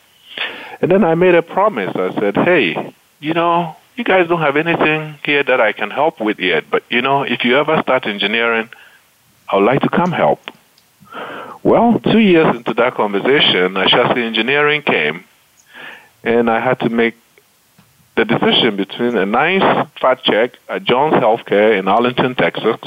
And 0.82 0.90
then 0.90 1.04
I 1.04 1.16
made 1.16 1.36
a 1.36 1.42
promise. 1.42 1.94
I 1.94 2.14
said, 2.14 2.38
hey, 2.38 2.96
you 3.20 3.34
know, 3.34 3.76
you 3.98 4.06
guys 4.06 4.30
don't 4.30 4.40
have 4.40 4.56
anything 4.56 5.20
here 5.26 5.44
that 5.44 5.60
I 5.60 5.74
can 5.74 5.92
help 5.92 6.22
with 6.22 6.40
yet, 6.40 6.64
but 6.72 6.84
you 6.90 7.02
know, 7.02 7.24
if 7.24 7.44
you 7.44 7.58
ever 7.58 7.82
start 7.82 8.08
engineering, 8.08 8.70
I 9.50 9.58
would 9.58 9.66
like 9.66 9.82
to 9.82 9.90
come 9.90 10.14
help. 10.14 10.40
Well, 11.64 12.00
two 12.00 12.20
years 12.20 12.56
into 12.56 12.74
that 12.76 12.96
conversation, 12.96 13.74
Ashesi 13.76 14.18
Engineering 14.18 14.82
came, 14.82 15.26
and 16.24 16.50
I 16.50 16.60
had 16.60 16.80
to 16.80 16.90
make 16.90 17.16
the 18.16 18.26
decision 18.26 18.76
between 18.76 19.16
a 19.16 19.26
nice 19.26 19.88
fat 20.00 20.24
check 20.24 20.58
at 20.68 20.84
Joerns 20.84 21.16
Healthcare 21.16 21.78
in 21.78 21.88
Arlington, 21.88 22.36
Texas, 22.36 22.80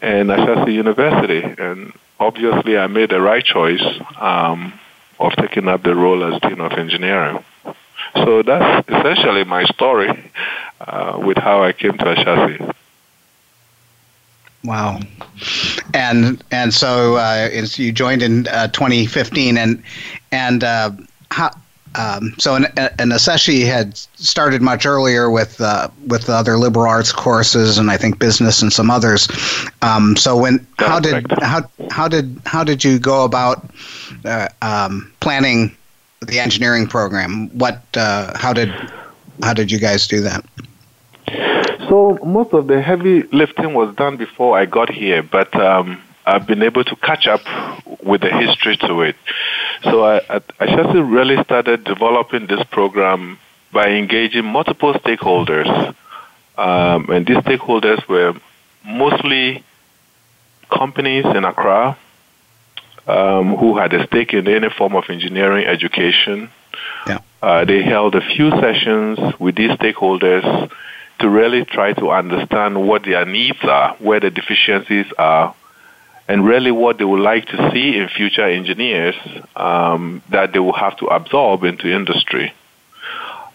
and 0.00 0.28
Ashesi 0.30 0.72
University. 0.72 1.42
And 1.42 1.92
obviously, 2.18 2.78
I 2.78 2.86
made 2.86 3.10
the 3.10 3.20
right 3.20 3.44
choice 3.44 3.84
um, 4.18 4.72
of 5.18 5.32
taking 5.36 5.68
up 5.68 5.82
the 5.82 5.94
role 5.94 6.24
as 6.24 6.40
Dean 6.40 6.60
of 6.60 6.72
Engineering. 6.72 7.44
So 8.14 8.42
that's 8.42 8.88
essentially 8.88 9.44
my 9.44 9.64
story 9.64 10.30
uh, 10.80 11.18
with 11.22 11.38
how 11.38 11.62
I 11.62 11.72
came 11.72 11.96
to 11.98 12.04
Ashesi. 12.04 12.74
Wow, 14.64 15.00
and 15.92 16.42
and 16.50 16.72
so 16.72 17.16
uh, 17.16 17.48
you 17.76 17.92
joined 17.92 18.22
in 18.22 18.46
uh, 18.48 18.68
2015, 18.68 19.58
and 19.58 19.82
and 20.30 20.62
uh, 20.62 20.92
how 21.30 21.50
um, 21.94 22.34
so 22.38 22.54
an, 22.54 22.66
an 22.76 23.10
had 23.10 23.96
started 23.96 24.62
much 24.62 24.86
earlier 24.86 25.30
with 25.30 25.60
uh, 25.60 25.88
with 26.06 26.28
other 26.30 26.56
liberal 26.56 26.86
arts 26.86 27.12
courses 27.12 27.78
and 27.78 27.90
I 27.90 27.96
think 27.96 28.18
business 28.18 28.62
and 28.62 28.72
some 28.72 28.90
others. 28.90 29.28
Um, 29.82 30.16
so 30.16 30.36
when 30.36 30.66
how 30.78 31.00
did 31.00 31.30
how 31.42 31.68
how 31.90 32.08
did 32.08 32.40
how 32.46 32.64
did 32.64 32.84
you 32.84 32.98
go 32.98 33.24
about 33.24 33.70
uh, 34.24 34.48
um, 34.62 35.12
planning 35.20 35.76
the 36.20 36.38
engineering 36.38 36.86
program? 36.86 37.48
What 37.58 37.82
uh, 37.94 38.36
how 38.38 38.52
did 38.52 38.70
how 39.42 39.52
did 39.52 39.70
you 39.70 39.78
guys 39.78 40.06
do 40.06 40.20
that? 40.22 40.44
So 41.92 42.18
most 42.24 42.54
of 42.54 42.68
the 42.68 42.80
heavy 42.80 43.24
lifting 43.32 43.74
was 43.74 43.94
done 43.96 44.16
before 44.16 44.58
I 44.58 44.64
got 44.64 44.88
here, 44.90 45.22
but 45.22 45.54
um, 45.54 46.00
I've 46.24 46.46
been 46.46 46.62
able 46.62 46.84
to 46.84 46.96
catch 46.96 47.26
up 47.26 47.42
with 48.02 48.22
the 48.22 48.30
history 48.30 48.78
to 48.78 49.02
it. 49.02 49.16
So 49.84 50.02
I, 50.02 50.22
I, 50.30 50.40
I 50.58 50.92
really 50.94 51.44
started 51.44 51.84
developing 51.84 52.46
this 52.46 52.64
program 52.70 53.38
by 53.74 53.88
engaging 53.88 54.46
multiple 54.46 54.94
stakeholders. 54.94 55.94
Um, 56.56 57.10
and 57.10 57.26
these 57.26 57.36
stakeholders 57.36 58.08
were 58.08 58.40
mostly 58.86 59.62
companies 60.70 61.26
in 61.26 61.44
Accra 61.44 61.98
um, 63.06 63.56
who 63.56 63.76
had 63.76 63.92
a 63.92 64.06
stake 64.06 64.32
in 64.32 64.48
any 64.48 64.70
form 64.70 64.96
of 64.96 65.04
engineering 65.10 65.66
education. 65.66 66.48
Yeah. 67.06 67.18
Uh, 67.42 67.66
they 67.66 67.82
held 67.82 68.14
a 68.14 68.22
few 68.34 68.48
sessions 68.48 69.18
with 69.38 69.56
these 69.56 69.72
stakeholders 69.72 70.70
to 71.22 71.30
really 71.30 71.64
try 71.64 71.92
to 71.94 72.10
understand 72.10 72.86
what 72.86 73.04
their 73.04 73.24
needs 73.24 73.58
are, 73.62 73.94
where 74.00 74.20
the 74.20 74.30
deficiencies 74.30 75.06
are, 75.16 75.54
and 76.28 76.44
really 76.44 76.70
what 76.70 76.98
they 76.98 77.04
would 77.04 77.20
like 77.20 77.46
to 77.46 77.70
see 77.72 77.96
in 77.96 78.08
future 78.08 78.46
engineers 78.46 79.14
um, 79.56 80.22
that 80.30 80.52
they 80.52 80.58
will 80.58 80.72
have 80.72 80.96
to 80.98 81.06
absorb 81.06 81.64
into 81.64 81.88
industry. 81.88 82.52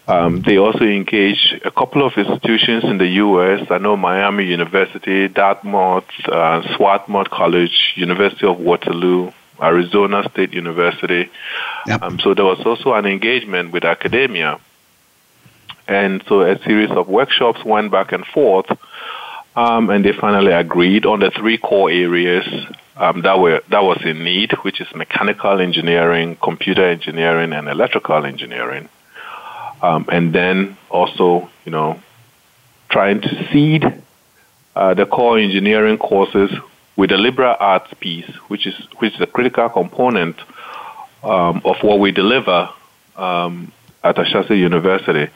Um, 0.06 0.40
they 0.40 0.56
also 0.56 0.84
engage 0.84 1.60
a 1.64 1.70
couple 1.70 2.06
of 2.06 2.14
institutions 2.16 2.84
in 2.84 2.96
the 2.96 3.08
U.S. 3.26 3.66
I 3.70 3.76
know 3.76 3.94
Miami 3.94 4.46
University, 4.46 5.28
Dartmouth, 5.28 6.06
uh, 6.24 6.62
Swarthmore 6.76 7.26
College, 7.26 7.92
University 7.96 8.46
of 8.46 8.58
Waterloo, 8.58 9.30
Arizona 9.60 10.26
State 10.30 10.54
University. 10.54 11.30
Yep. 11.86 12.02
Um, 12.02 12.18
so 12.20 12.32
there 12.32 12.46
was 12.46 12.64
also 12.64 12.94
an 12.94 13.04
engagement 13.04 13.72
with 13.72 13.84
academia. 13.84 14.58
And 15.88 16.22
so 16.28 16.42
a 16.42 16.62
series 16.62 16.90
of 16.90 17.08
workshops 17.08 17.64
went 17.64 17.90
back 17.90 18.12
and 18.12 18.24
forth, 18.26 18.70
um, 19.56 19.90
and 19.90 20.04
they 20.04 20.12
finally 20.12 20.52
agreed 20.52 21.06
on 21.06 21.20
the 21.20 21.30
three 21.30 21.58
core 21.58 21.90
areas 21.90 22.46
um, 22.96 23.22
that 23.22 23.40
were 23.40 23.62
that 23.70 23.82
was 23.82 24.00
in 24.04 24.22
need, 24.22 24.52
which 24.62 24.80
is 24.80 24.86
mechanical 24.94 25.60
engineering, 25.60 26.36
computer 26.36 26.84
engineering, 26.86 27.52
and 27.52 27.68
electrical 27.68 28.24
engineering 28.24 28.88
um, 29.82 30.06
and 30.10 30.32
then 30.32 30.76
also, 30.90 31.50
you 31.64 31.72
know, 31.72 32.00
trying 32.88 33.20
to 33.20 33.48
seed 33.52 33.84
uh, 34.74 34.94
the 34.94 35.06
core 35.06 35.38
engineering 35.38 35.98
courses 35.98 36.50
with 36.96 37.12
a 37.12 37.16
liberal 37.16 37.54
arts 37.58 37.92
piece, 38.00 38.28
which 38.48 38.66
is 38.66 38.74
which 38.98 39.14
is 39.14 39.20
a 39.20 39.26
critical 39.26 39.68
component 39.68 40.36
um, 41.22 41.62
of 41.64 41.76
what 41.82 42.00
we 42.00 42.10
deliver 42.10 42.70
um, 43.16 43.72
at 44.02 44.16
Ashesi 44.16 44.58
University. 44.58 45.30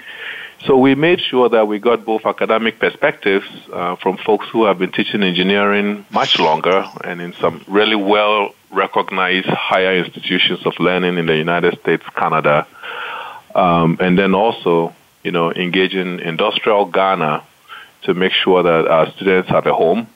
So 0.65 0.77
we 0.77 0.95
made 0.95 1.21
sure 1.21 1.49
that 1.49 1.67
we 1.67 1.81
got 1.81 2.05
both 2.05 2.25
academic 2.25 2.79
perspectives 2.79 3.47
uh, 3.73 3.97
from 3.97 4.17
folks 4.19 4.47
who 4.53 4.65
have 4.67 4.79
been 4.79 4.93
teaching 4.93 5.23
engineering 5.23 6.07
much 6.11 6.39
longer 6.39 6.85
and 7.03 7.21
in 7.21 7.33
some 7.35 7.65
really 7.67 7.97
well 7.97 8.55
recognized 8.71 9.49
higher 9.49 9.97
institutions 9.97 10.65
of 10.65 10.79
learning 10.79 11.19
in 11.19 11.27
the 11.27 11.37
United 11.37 11.79
States, 11.81 12.05
Canada, 12.15 12.67
um, 13.57 13.97
and 14.01 14.17
then 14.17 14.35
also, 14.35 14.95
you 15.25 15.33
know, 15.33 15.53
engaging 15.53 16.21
industrial 16.21 16.87
Ghana 16.87 17.43
to 18.03 18.15
make 18.15 18.33
sure 18.33 18.63
that 18.63 18.87
our 18.87 19.11
students 19.13 19.49
have 19.49 19.67
a 19.67 19.75
home 19.75 20.07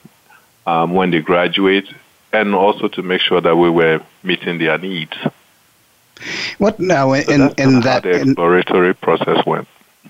um, 0.65 0.93
when 0.93 1.11
they 1.11 1.19
graduate, 1.19 1.87
and 2.31 2.55
also 2.55 2.87
to 2.87 3.03
make 3.03 3.21
sure 3.21 3.41
that 3.41 3.55
we 3.55 3.69
were 3.69 4.01
meeting 4.23 4.59
their 4.59 4.77
needs. 4.77 5.13
What 6.57 6.79
now 6.79 7.13
so 7.13 7.33
in, 7.33 7.53
in 7.57 7.81
that 7.81 8.03
the 8.03 8.21
exploratory 8.21 8.89
in, 8.89 8.93
process 8.95 9.45
went? 9.45 9.67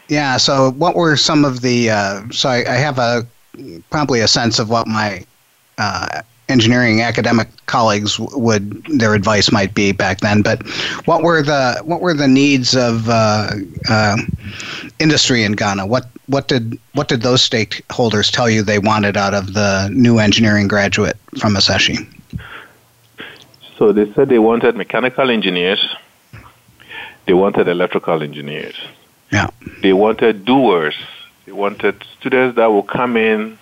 Yeah. 0.08 0.38
So, 0.38 0.72
what 0.72 0.96
were 0.96 1.18
some 1.18 1.46
of 1.46 1.62
the? 1.62 1.90
Uh, 1.90 2.30
so, 2.32 2.50
I, 2.50 2.64
I, 2.68 2.76
have 2.76 3.00
a 3.00 3.26
probably 3.90 4.20
a 4.20 4.28
sense 4.28 4.60
of 4.60 4.70
what 4.70 4.88
my 4.88 5.26
uh, 5.78 6.22
engineering 6.50 7.02
academic 7.02 7.50
colleagues 7.66 8.20
would 8.20 8.84
their 8.86 9.14
advice 9.14 9.52
might 9.52 9.74
be 9.74 9.92
back 9.92 10.20
then. 10.20 10.42
But 10.42 10.66
what 11.06 11.24
were 11.24 11.42
the 11.42 11.82
what 11.84 12.02
were 12.02 12.14
the 12.14 12.28
needs 12.28 12.76
of 12.76 13.10
uh, 13.10 13.52
uh, 13.90 14.18
industry 15.00 15.44
in 15.44 15.54
Ghana? 15.54 15.86
What 15.86 16.08
what 16.28 16.48
did 16.48 16.80
what 16.94 17.08
did 17.08 17.22
those 17.22 17.48
stakeholders 17.48 18.32
tell 18.32 18.50
you 18.50 18.64
they 18.64 18.80
wanted 18.80 19.18
out 19.18 19.34
of 19.34 19.54
the 19.54 19.90
new 19.92 20.20
engineering 20.20 20.68
graduate 20.68 21.18
from 21.38 21.56
Ashesi? 21.56 22.08
So 23.78 23.92
they 23.92 24.12
said 24.14 24.30
they 24.30 24.40
wanted 24.40 24.76
mechanical 24.76 25.30
engineers. 25.30 25.96
They 27.26 27.34
wanted 27.34 27.68
electrical 27.68 28.24
engineers. 28.24 28.76
Yeah. 29.32 29.48
They 29.82 29.94
wanted 29.94 30.46
doers. 30.46 30.96
They 31.46 31.52
wanted 31.52 32.04
students 32.20 32.56
that 32.56 32.68
will 32.68 32.84
come 32.84 33.18
in 33.18 33.58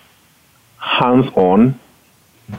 hands 0.78 1.26
on 1.34 1.78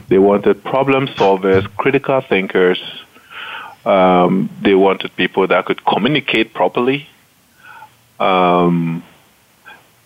they 0.08 0.18
wanted 0.18 0.62
problem 0.64 1.06
solvers, 1.08 1.64
critical 1.76 2.20
thinkers. 2.20 2.80
Um, 3.84 4.50
they 4.60 4.74
wanted 4.74 5.16
people 5.16 5.46
that 5.46 5.64
could 5.64 5.84
communicate 5.84 6.52
properly. 6.52 7.08
Um, 8.20 9.02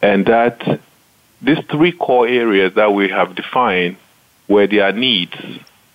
and 0.00 0.26
that 0.26 0.80
these 1.40 1.58
three 1.70 1.92
core 1.92 2.28
areas 2.28 2.74
that 2.74 2.92
we 2.92 3.08
have 3.08 3.34
defined 3.34 3.96
were 4.48 4.66
their 4.66 4.92
needs. 4.92 5.34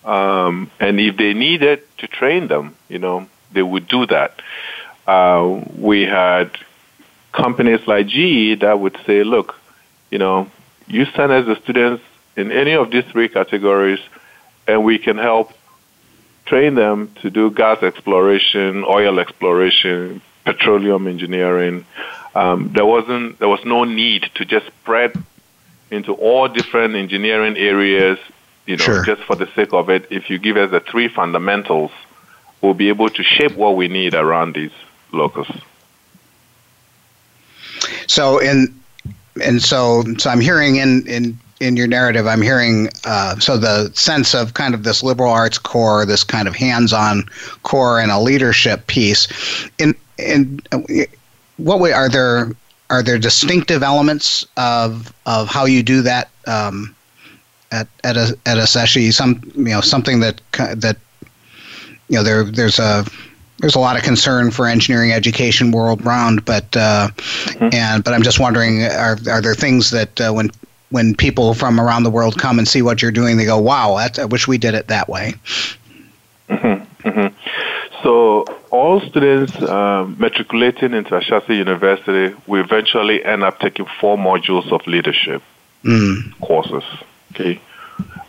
Um, 0.04 0.70
and 0.80 1.00
if 1.00 1.16
they 1.16 1.34
needed 1.34 1.82
to 1.98 2.06
train 2.06 2.48
them, 2.48 2.76
you 2.88 2.98
know, 2.98 3.28
they 3.52 3.62
would 3.62 3.88
do 3.88 4.06
that. 4.06 4.40
Uh, 5.06 5.62
we 5.76 6.02
had 6.02 6.50
companies 7.38 7.86
like 7.86 8.06
GE 8.08 8.60
that 8.60 8.78
would 8.78 8.96
say, 9.06 9.24
look, 9.24 9.54
you 10.10 10.18
know, 10.18 10.50
you 10.86 11.04
send 11.16 11.32
us 11.32 11.46
the 11.46 11.56
students 11.62 12.02
in 12.36 12.52
any 12.52 12.72
of 12.72 12.90
these 12.90 13.04
three 13.06 13.28
categories, 13.28 14.00
and 14.66 14.84
we 14.84 14.98
can 14.98 15.18
help 15.18 15.52
train 16.46 16.74
them 16.74 17.12
to 17.22 17.30
do 17.30 17.50
gas 17.50 17.82
exploration, 17.82 18.84
oil 18.84 19.20
exploration, 19.20 20.20
petroleum 20.44 21.06
engineering. 21.06 21.84
Um, 22.34 22.72
there 22.72 22.86
wasn't 22.86 23.38
there 23.38 23.48
was 23.48 23.64
no 23.64 23.84
need 23.84 24.22
to 24.36 24.44
just 24.44 24.66
spread 24.66 25.12
into 25.90 26.12
all 26.14 26.48
different 26.48 26.94
engineering 26.94 27.56
areas, 27.56 28.18
you 28.66 28.76
know, 28.76 28.84
sure. 28.84 29.04
just 29.04 29.22
for 29.22 29.36
the 29.36 29.48
sake 29.54 29.72
of 29.72 29.90
it. 29.90 30.06
If 30.10 30.30
you 30.30 30.38
give 30.38 30.56
us 30.56 30.70
the 30.70 30.80
three 30.80 31.08
fundamentals, 31.08 31.90
we'll 32.60 32.74
be 32.74 32.88
able 32.88 33.10
to 33.10 33.22
shape 33.22 33.54
what 33.56 33.76
we 33.76 33.88
need 33.88 34.14
around 34.14 34.54
these 34.54 34.76
locus. 35.12 35.48
So 38.06 38.38
in 38.38 38.74
and 39.42 39.62
so 39.62 40.04
so 40.18 40.30
I'm 40.30 40.40
hearing 40.40 40.76
in 40.76 41.06
in 41.06 41.38
in 41.60 41.76
your 41.76 41.86
narrative, 41.86 42.26
I'm 42.26 42.42
hearing 42.42 42.88
uh, 43.04 43.38
so 43.38 43.56
the 43.56 43.90
sense 43.94 44.34
of 44.34 44.54
kind 44.54 44.74
of 44.74 44.84
this 44.84 45.02
liberal 45.02 45.32
arts 45.32 45.58
core, 45.58 46.06
this 46.06 46.22
kind 46.22 46.46
of 46.46 46.54
hands-on 46.54 47.28
core, 47.64 48.00
and 48.00 48.12
a 48.12 48.20
leadership 48.20 48.86
piece. 48.86 49.26
In 49.78 49.94
in 50.18 50.60
what 51.56 51.80
way 51.80 51.92
are 51.92 52.08
there 52.08 52.52
are 52.90 53.02
there 53.02 53.18
distinctive 53.18 53.82
elements 53.82 54.46
of 54.56 55.12
of 55.26 55.48
how 55.48 55.64
you 55.64 55.82
do 55.82 56.02
that 56.02 56.30
um, 56.46 56.94
at 57.72 57.88
at 58.04 58.16
a 58.16 58.36
at 58.46 58.56
Ashesi? 58.56 59.12
Some 59.12 59.42
you 59.54 59.64
know 59.64 59.80
something 59.80 60.20
that 60.20 60.40
that 60.52 60.96
you 62.08 62.16
know 62.16 62.22
there 62.22 62.44
there's 62.44 62.78
a 62.78 63.04
there's 63.58 63.74
a 63.74 63.80
lot 63.80 63.96
of 63.96 64.02
concern 64.02 64.50
for 64.50 64.66
engineering 64.66 65.12
education 65.12 65.72
world 65.72 66.04
round, 66.04 66.44
but 66.44 66.76
uh, 66.76 67.08
mm-hmm. 67.16 67.68
and 67.72 68.04
but 68.04 68.14
I'm 68.14 68.22
just 68.22 68.38
wondering, 68.38 68.82
are 68.84 69.18
are 69.28 69.40
there 69.40 69.54
things 69.54 69.90
that 69.90 70.20
uh, 70.20 70.32
when 70.32 70.50
when 70.90 71.14
people 71.14 71.54
from 71.54 71.80
around 71.80 72.04
the 72.04 72.10
world 72.10 72.38
come 72.38 72.58
and 72.58 72.66
see 72.66 72.82
what 72.82 73.02
you're 73.02 73.10
doing, 73.10 73.36
they 73.36 73.44
go, 73.44 73.58
"Wow, 73.58 73.94
I 73.94 74.24
wish 74.24 74.46
we 74.46 74.58
did 74.58 74.74
it 74.74 74.88
that 74.88 75.08
way." 75.08 75.34
Mm-hmm, 76.48 77.08
mm-hmm. 77.08 77.34
So 78.02 78.44
all 78.70 79.00
students 79.00 79.60
um, 79.62 80.16
matriculating 80.18 80.94
into 80.94 81.10
Ashesi 81.10 81.56
University 81.56 82.34
will 82.46 82.62
eventually 82.62 83.24
end 83.24 83.42
up 83.42 83.58
taking 83.58 83.86
four 84.00 84.16
modules 84.16 84.70
of 84.70 84.86
leadership 84.86 85.42
mm. 85.82 86.40
courses. 86.40 86.84
Okay, 87.32 87.60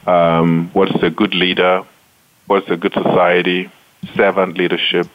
um, 0.07 0.69
what 0.73 0.93
is 0.95 1.03
a 1.03 1.09
good 1.09 1.35
leader? 1.35 1.83
What 2.47 2.63
is 2.63 2.69
a 2.71 2.77
good 2.77 2.93
society? 2.93 3.69
Servant 4.15 4.57
leadership. 4.57 5.07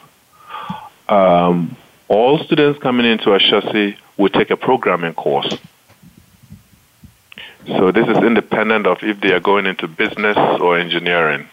Um, 1.09 1.77
all 2.09 2.38
students 2.45 2.79
coming 2.81 3.07
into 3.07 3.27
Ashesi 3.27 3.97
will 4.17 4.31
take 4.31 4.51
a 4.51 4.57
programming 4.57 5.14
course. 5.14 5.57
So 7.67 7.93
this 7.93 8.07
is 8.07 8.19
independent 8.19 8.87
of 8.87 8.99
if 9.03 9.21
they 9.21 9.33
are 9.33 9.40
going 9.40 9.67
into 9.67 9.88
business 9.88 10.37
or 10.37 10.79
engineering. 10.79 11.49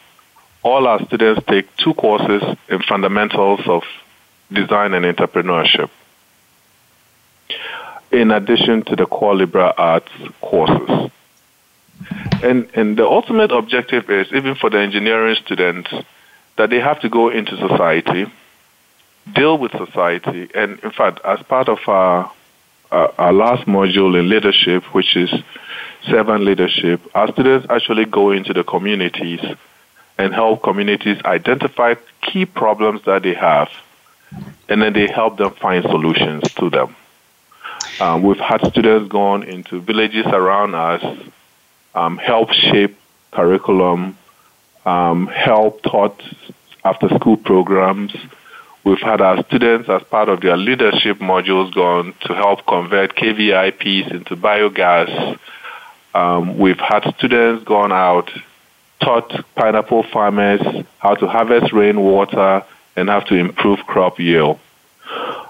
All 0.64 0.88
our 0.88 1.04
students 1.06 1.42
take 1.48 1.76
two 1.78 1.94
courses 1.94 2.44
in 2.70 2.82
fundamentals 2.84 3.62
of 3.66 3.84
design 4.52 4.94
and 4.94 5.06
entrepreneurship. 5.06 5.90
In 8.12 8.32
addition 8.32 8.84
to 8.84 8.96
the 8.96 9.06
core 9.06 9.36
liberal 9.36 9.74
arts 9.78 10.12
courses. 10.42 11.12
And, 12.44 12.70
and 12.76 12.98
the 12.98 13.06
ultimate 13.06 13.52
objective 13.52 14.10
is, 14.10 14.28
even 14.34 14.56
for 14.56 14.70
the 14.70 14.80
engineering 14.80 15.38
students, 15.46 15.90
that 16.58 16.70
they 16.70 16.80
have 16.80 17.00
to 17.02 17.10
go 17.10 17.30
into 17.30 17.56
society, 17.58 18.26
deal 19.34 19.58
with 19.58 19.72
society, 19.72 20.50
and 20.54 20.80
in 20.80 20.92
fact, 20.92 21.20
as 21.24 21.42
part 21.44 21.70
of 21.70 21.80
our, 21.88 22.32
our, 22.92 23.34
last 23.34 23.68
module 23.68 24.18
in 24.20 24.30
leadership, 24.30 24.84
which 24.94 25.16
is 25.16 25.32
servant 26.10 26.44
leadership, 26.44 27.02
our 27.14 27.32
students 27.32 27.68
actually 27.70 28.06
go 28.06 28.32
into 28.32 28.54
the 28.54 28.64
communities 28.64 29.42
and 30.18 30.34
help 30.34 30.64
communities 30.64 31.22
identify 31.24 31.96
key 32.22 32.46
problems 32.46 33.02
that 33.06 33.24
they 33.24 33.34
have, 33.34 33.70
and 34.70 34.82
then 34.82 34.94
they 34.94 35.08
help 35.08 35.38
them 35.38 35.52
find 35.52 35.84
solutions 35.84 36.44
to 36.54 36.70
them. 36.70 36.96
Um, 38.00 38.24
we've 38.24 38.40
had 38.40 38.66
students 38.68 39.10
gone 39.10 39.44
into 39.44 39.82
villages 39.82 40.26
around 40.28 40.76
us, 40.76 41.04
um, 41.94 42.18
help 42.18 42.52
shape 42.52 42.98
curriculum, 43.32 44.18
um, 44.86 45.28
help 45.28 45.82
taught 45.84 46.22
after 46.84 47.10
school 47.10 47.38
programs. 47.38 48.12
We've 48.84 49.00
had 49.00 49.22
our 49.22 49.44
students, 49.46 49.90
as 49.90 50.02
part 50.04 50.30
of 50.30 50.42
their 50.42 50.58
leadership 50.58 51.20
modules, 51.20 51.74
gone 51.74 52.14
to 52.22 52.34
help 52.34 52.66
convert 52.66 53.16
KVIPs 53.16 54.12
into 54.12 54.36
biogas 54.36 55.38
um, 56.14 56.58
we've 56.58 56.80
had 56.80 57.14
students 57.18 57.64
gone 57.64 57.92
out 57.92 58.30
taught 59.00 59.46
pineapple 59.56 60.04
farmers 60.04 60.62
how 61.00 61.16
to 61.16 61.28
harvest 61.28 61.74
rainwater 61.74 62.64
and 62.96 63.10
how 63.10 63.20
to 63.22 63.36
improve 63.36 63.80
crop 63.88 64.20
yield. 64.20 64.60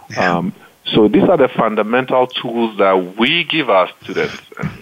Yeah. 0.09 0.37
Um, 0.37 0.53
so 0.85 1.07
these 1.07 1.23
are 1.23 1.37
the 1.37 1.47
fundamental 1.47 2.25
tools 2.27 2.77
that 2.77 3.15
we 3.17 3.43
give 3.43 3.69
our 3.69 3.89
students, 4.01 4.35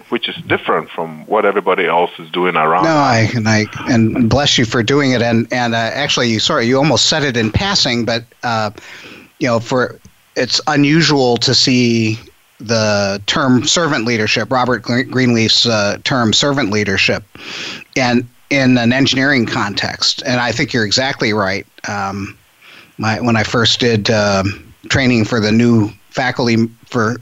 which 0.08 0.30
is 0.30 0.36
different 0.48 0.90
from 0.90 1.26
what 1.26 1.46
everybody 1.46 1.86
else 1.86 2.12
is 2.20 2.32
doing 2.32 2.56
around. 2.56 2.86
No, 2.86 2.96
I 2.96 3.30
and 3.36 3.48
I 3.48 3.66
and 3.90 4.30
bless 4.30 4.58
you 4.58 4.66
for 4.66 4.82
doing 4.82 5.12
it. 5.12 5.22
And 5.22 5.52
and 5.52 5.76
uh, 5.76 5.78
actually, 5.78 6.30
you 6.30 6.40
sorry, 6.40 6.68
you 6.68 6.78
almost 6.78 7.08
said 7.08 7.24
it 7.24 7.36
in 7.36 7.52
passing, 7.52 8.06
but 8.06 8.24
uh, 8.44 8.72
you 9.40 9.48
know, 9.48 9.60
for 9.60 10.00
it's 10.38 10.62
unusual 10.68 11.36
to 11.38 11.54
see 11.54 12.18
the 12.60 13.22
term 13.26 13.66
servant 13.66 14.06
leadership, 14.06 14.50
Robert 14.52 14.82
Greenleaf's 14.82 15.66
uh, 15.66 15.98
term 16.06 16.32
servant 16.32 16.72
leadership, 16.72 17.24
and 17.98 18.28
in 18.50 18.78
an 18.78 18.94
engineering 18.94 19.46
context. 19.46 20.24
And 20.26 20.40
I 20.40 20.54
think 20.54 20.72
you're 20.72 20.86
exactly 20.86 21.34
right. 21.34 21.68
Um, 21.90 22.38
my 22.98 23.20
when 23.20 23.36
I 23.36 23.44
first 23.44 23.82
did. 23.82 24.10
Uh, 24.10 24.44
training 24.88 25.26
for 25.26 25.40
the 25.40 25.52
new 25.52 25.90
faculty 26.10 26.68
for 26.86 27.18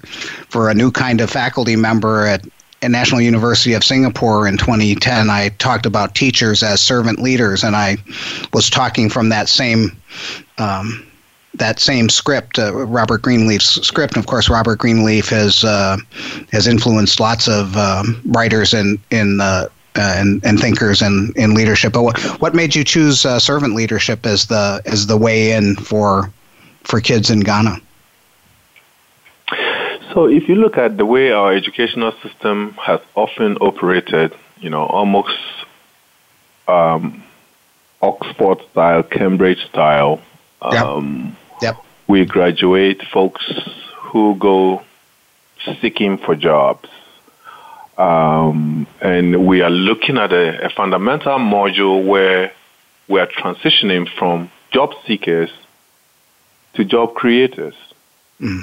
for 0.49 0.69
a 0.69 0.73
new 0.73 0.91
kind 0.91 1.21
of 1.21 1.29
faculty 1.29 1.75
member 1.75 2.25
at 2.25 2.45
at 2.81 2.91
National 2.91 3.21
University 3.21 3.73
of 3.73 3.83
Singapore 3.83 4.47
in 4.47 4.57
2010, 4.57 5.29
I 5.29 5.49
talked 5.57 5.87
about 5.87 6.13
teachers 6.13 6.61
as 6.61 6.79
servant 6.79 7.19
leaders, 7.19 7.63
and 7.63 7.75
I 7.75 7.97
was 8.53 8.69
talking 8.69 9.09
from 9.09 9.29
that 9.29 9.49
same 9.49 9.99
um, 10.57 11.03
that 11.55 11.79
same 11.79 12.07
script, 12.07 12.59
uh, 12.59 12.71
Robert 12.73 13.23
Greenleaf's 13.23 13.81
script. 13.85 14.13
And 14.13 14.23
of 14.23 14.27
course, 14.27 14.47
Robert 14.47 14.77
Greenleaf 14.77 15.29
has 15.29 15.63
uh, 15.63 15.97
has 16.51 16.67
influenced 16.67 17.19
lots 17.19 17.47
of 17.47 17.75
um, 17.75 18.21
writers 18.25 18.73
in 18.73 18.99
in 19.09 19.41
uh, 19.41 19.67
and, 19.95 20.45
and 20.45 20.59
thinkers 20.59 21.01
in, 21.01 21.33
in 21.35 21.55
leadership. 21.55 21.93
But 21.93 22.03
what, 22.03 22.19
what 22.39 22.53
made 22.53 22.75
you 22.75 22.83
choose 22.83 23.25
uh, 23.25 23.39
servant 23.39 23.73
leadership 23.73 24.27
as 24.27 24.45
the 24.45 24.81
as 24.85 25.07
the 25.07 25.17
way 25.17 25.51
in 25.51 25.75
for 25.75 26.31
for 26.87 27.01
kids 27.01 27.29
in 27.29 27.41
Ghana? 27.41 27.81
So, 30.13 30.25
if 30.25 30.47
you 30.47 30.55
look 30.55 30.77
at 30.77 30.97
the 30.97 31.05
way 31.05 31.31
our 31.31 31.53
educational 31.53 32.13
system 32.23 32.73
has 32.81 33.01
often 33.13 33.57
operated, 33.57 34.33
you 34.59 34.69
know, 34.69 34.85
almost 34.85 35.37
um, 36.67 37.23
Oxford 38.01 38.59
style, 38.71 39.03
Cambridge 39.03 39.63
style, 39.67 40.21
um, 40.61 41.35
yep. 41.61 41.75
yep. 41.75 41.85
we 42.07 42.25
graduate 42.25 43.03
folks 43.13 43.45
who 43.97 44.35
go 44.35 44.81
seeking 45.81 46.17
for 46.17 46.35
jobs. 46.35 46.89
Um, 47.97 48.87
and 49.01 49.45
we 49.45 49.61
are 49.61 49.69
looking 49.69 50.17
at 50.17 50.31
a, 50.31 50.67
a 50.67 50.69
fundamental 50.69 51.37
module 51.39 52.05
where 52.05 52.53
we 53.07 53.19
are 53.19 53.27
transitioning 53.27 54.07
from 54.17 54.51
job 54.71 54.93
seekers 55.05 55.49
to 56.77 56.85
job 56.85 57.15
creators, 57.15 57.73
mm. 58.39 58.61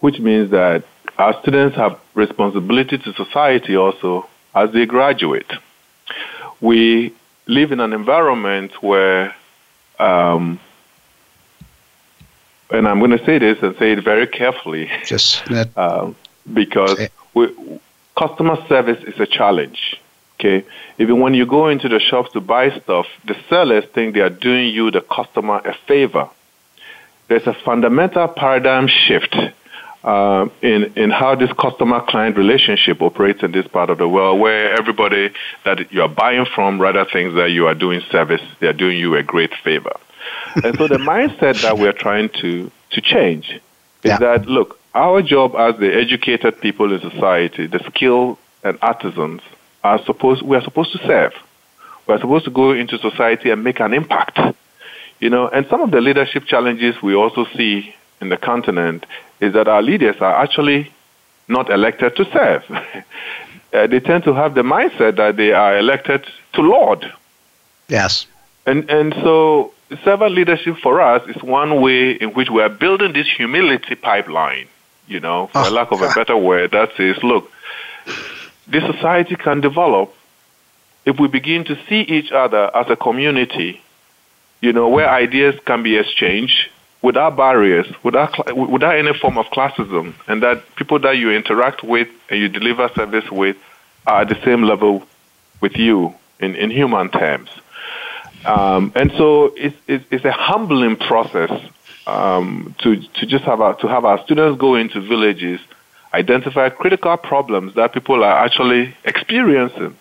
which 0.00 0.18
means 0.18 0.50
that 0.50 0.84
our 1.16 1.40
students 1.40 1.76
have 1.76 1.98
responsibility 2.14 2.98
to 2.98 3.12
society 3.14 3.76
also 3.76 4.28
as 4.54 4.70
they 4.72 4.86
graduate. 4.86 5.50
We 6.60 7.14
live 7.46 7.72
in 7.72 7.80
an 7.80 7.92
environment 7.92 8.82
where, 8.82 9.34
um, 9.98 10.60
and 12.70 12.86
I'm 12.86 12.98
going 12.98 13.16
to 13.16 13.24
say 13.24 13.38
this 13.38 13.58
and 13.62 13.76
say 13.78 13.92
it 13.92 14.04
very 14.04 14.26
carefully, 14.26 14.90
just 15.06 15.48
uh, 15.76 16.12
because 16.52 17.00
we, 17.34 17.80
customer 18.16 18.56
service 18.68 19.02
is 19.04 19.18
a 19.20 19.26
challenge. 19.26 20.00
Okay, 20.40 20.64
even 20.98 21.18
when 21.20 21.34
you 21.34 21.46
go 21.46 21.66
into 21.68 21.88
the 21.88 21.98
shops 21.98 22.32
to 22.32 22.40
buy 22.40 22.70
stuff, 22.80 23.06
the 23.26 23.36
sellers 23.48 23.84
think 23.92 24.14
they 24.14 24.20
are 24.20 24.30
doing 24.30 24.72
you, 24.72 24.88
the 24.92 25.00
customer, 25.00 25.56
a 25.64 25.74
favor 25.88 26.30
there's 27.28 27.46
a 27.46 27.54
fundamental 27.64 28.28
paradigm 28.28 28.88
shift 28.88 29.36
uh, 30.04 30.48
in 30.62 30.92
in 30.96 31.10
how 31.10 31.34
this 31.34 31.52
customer 31.52 32.00
client 32.00 32.36
relationship 32.36 33.02
operates 33.02 33.42
in 33.42 33.52
this 33.52 33.66
part 33.66 33.90
of 33.90 33.98
the 33.98 34.08
world, 34.08 34.40
where 34.40 34.72
everybody 34.78 35.30
that 35.64 35.92
you 35.92 36.02
are 36.02 36.08
buying 36.08 36.46
from 36.54 36.80
rather 36.80 37.04
thinks 37.04 37.34
that 37.34 37.50
you 37.50 37.66
are 37.66 37.74
doing 37.74 38.00
service, 38.10 38.40
they 38.60 38.66
are 38.66 38.72
doing 38.72 38.98
you 38.98 39.16
a 39.16 39.22
great 39.22 39.52
favor. 39.62 39.94
and 40.64 40.76
so 40.78 40.88
the 40.88 40.98
mindset 40.98 41.60
that 41.62 41.78
we 41.78 41.86
are 41.86 41.92
trying 41.92 42.28
to 42.40 42.70
to 42.90 43.00
change 43.00 43.50
is 43.50 43.60
yeah. 44.04 44.18
that 44.18 44.46
look, 44.46 44.78
our 44.94 45.20
job 45.20 45.54
as 45.56 45.78
the 45.78 45.92
educated 45.92 46.60
people 46.60 46.92
in 46.92 47.00
society, 47.00 47.66
the 47.66 47.80
skilled 47.90 48.38
and 48.62 48.78
artisans, 48.80 49.42
are 49.84 50.02
supposed 50.04 50.42
we 50.42 50.56
are 50.56 50.62
supposed 50.62 50.92
to 50.92 50.98
serve. 51.06 51.32
We 52.06 52.14
are 52.14 52.20
supposed 52.20 52.46
to 52.46 52.50
go 52.50 52.72
into 52.72 52.98
society 52.98 53.50
and 53.50 53.62
make 53.62 53.80
an 53.80 53.92
impact. 53.92 54.38
You 55.20 55.30
know, 55.30 55.48
and 55.48 55.66
some 55.68 55.80
of 55.80 55.90
the 55.90 56.00
leadership 56.00 56.44
challenges 56.46 56.94
we 57.02 57.14
also 57.14 57.44
see 57.56 57.94
in 58.20 58.28
the 58.28 58.36
continent 58.36 59.04
is 59.40 59.52
that 59.54 59.68
our 59.68 59.82
leaders 59.82 60.16
are 60.20 60.34
actually 60.36 60.92
not 61.48 61.70
elected 61.70 62.14
to 62.16 62.24
serve. 62.32 62.64
uh, 63.72 63.86
they 63.86 64.00
tend 64.00 64.24
to 64.24 64.34
have 64.34 64.54
the 64.54 64.62
mindset 64.62 65.16
that 65.16 65.36
they 65.36 65.52
are 65.52 65.78
elected 65.78 66.24
to 66.54 66.60
lord. 66.60 67.12
Yes. 67.88 68.26
And 68.66 68.88
and 68.90 69.14
so 69.14 69.72
servant 70.04 70.32
leadership 70.32 70.76
for 70.82 71.00
us 71.00 71.26
is 71.28 71.42
one 71.42 71.80
way 71.80 72.12
in 72.12 72.30
which 72.34 72.50
we 72.50 72.62
are 72.62 72.68
building 72.68 73.12
this 73.12 73.26
humility 73.36 73.94
pipeline. 73.94 74.68
You 75.06 75.20
know, 75.20 75.46
for 75.48 75.64
oh, 75.64 75.70
lack 75.70 75.90
of 75.90 76.00
God. 76.00 76.12
a 76.12 76.14
better 76.14 76.36
word, 76.36 76.72
that 76.72 76.90
says, 76.98 77.16
look, 77.22 77.50
this 78.66 78.84
society 78.84 79.36
can 79.36 79.62
develop 79.62 80.14
if 81.06 81.18
we 81.18 81.28
begin 81.28 81.64
to 81.64 81.78
see 81.88 82.02
each 82.02 82.30
other 82.30 82.70
as 82.76 82.90
a 82.90 82.96
community 82.96 83.80
you 84.60 84.72
know, 84.72 84.88
where 84.88 85.08
ideas 85.08 85.58
can 85.64 85.82
be 85.82 85.96
exchanged 85.96 86.68
without 87.02 87.36
barriers, 87.36 87.86
without 88.02 88.56
without 88.56 88.96
any 88.96 89.12
form 89.14 89.38
of 89.38 89.46
classism, 89.46 90.14
and 90.26 90.42
that 90.42 90.62
people 90.76 90.98
that 91.00 91.16
you 91.16 91.30
interact 91.30 91.82
with 91.82 92.08
and 92.28 92.40
you 92.40 92.48
deliver 92.48 92.88
service 92.94 93.30
with 93.30 93.56
are 94.06 94.22
at 94.22 94.28
the 94.28 94.38
same 94.44 94.62
level 94.62 95.06
with 95.60 95.76
you 95.76 96.14
in, 96.40 96.54
in 96.56 96.70
human 96.70 97.10
terms. 97.10 97.50
Um, 98.44 98.92
and 98.94 99.10
so 99.12 99.52
it's, 99.56 99.76
it's, 99.86 100.04
it's, 100.10 100.24
a 100.24 100.30
humbling 100.30 100.96
process 100.96 101.50
um, 102.06 102.74
to, 102.78 102.96
to 102.96 103.26
just 103.26 103.44
have 103.44 103.60
our, 103.60 103.74
to 103.76 103.88
have 103.88 104.04
our 104.04 104.22
students 104.24 104.60
go 104.60 104.76
into 104.76 105.00
villages, 105.00 105.60
identify 106.14 106.68
critical 106.68 107.16
problems 107.16 107.74
that 107.74 107.92
people 107.92 108.22
are 108.22 108.44
actually 108.44 108.94
experiencing, 109.04 109.96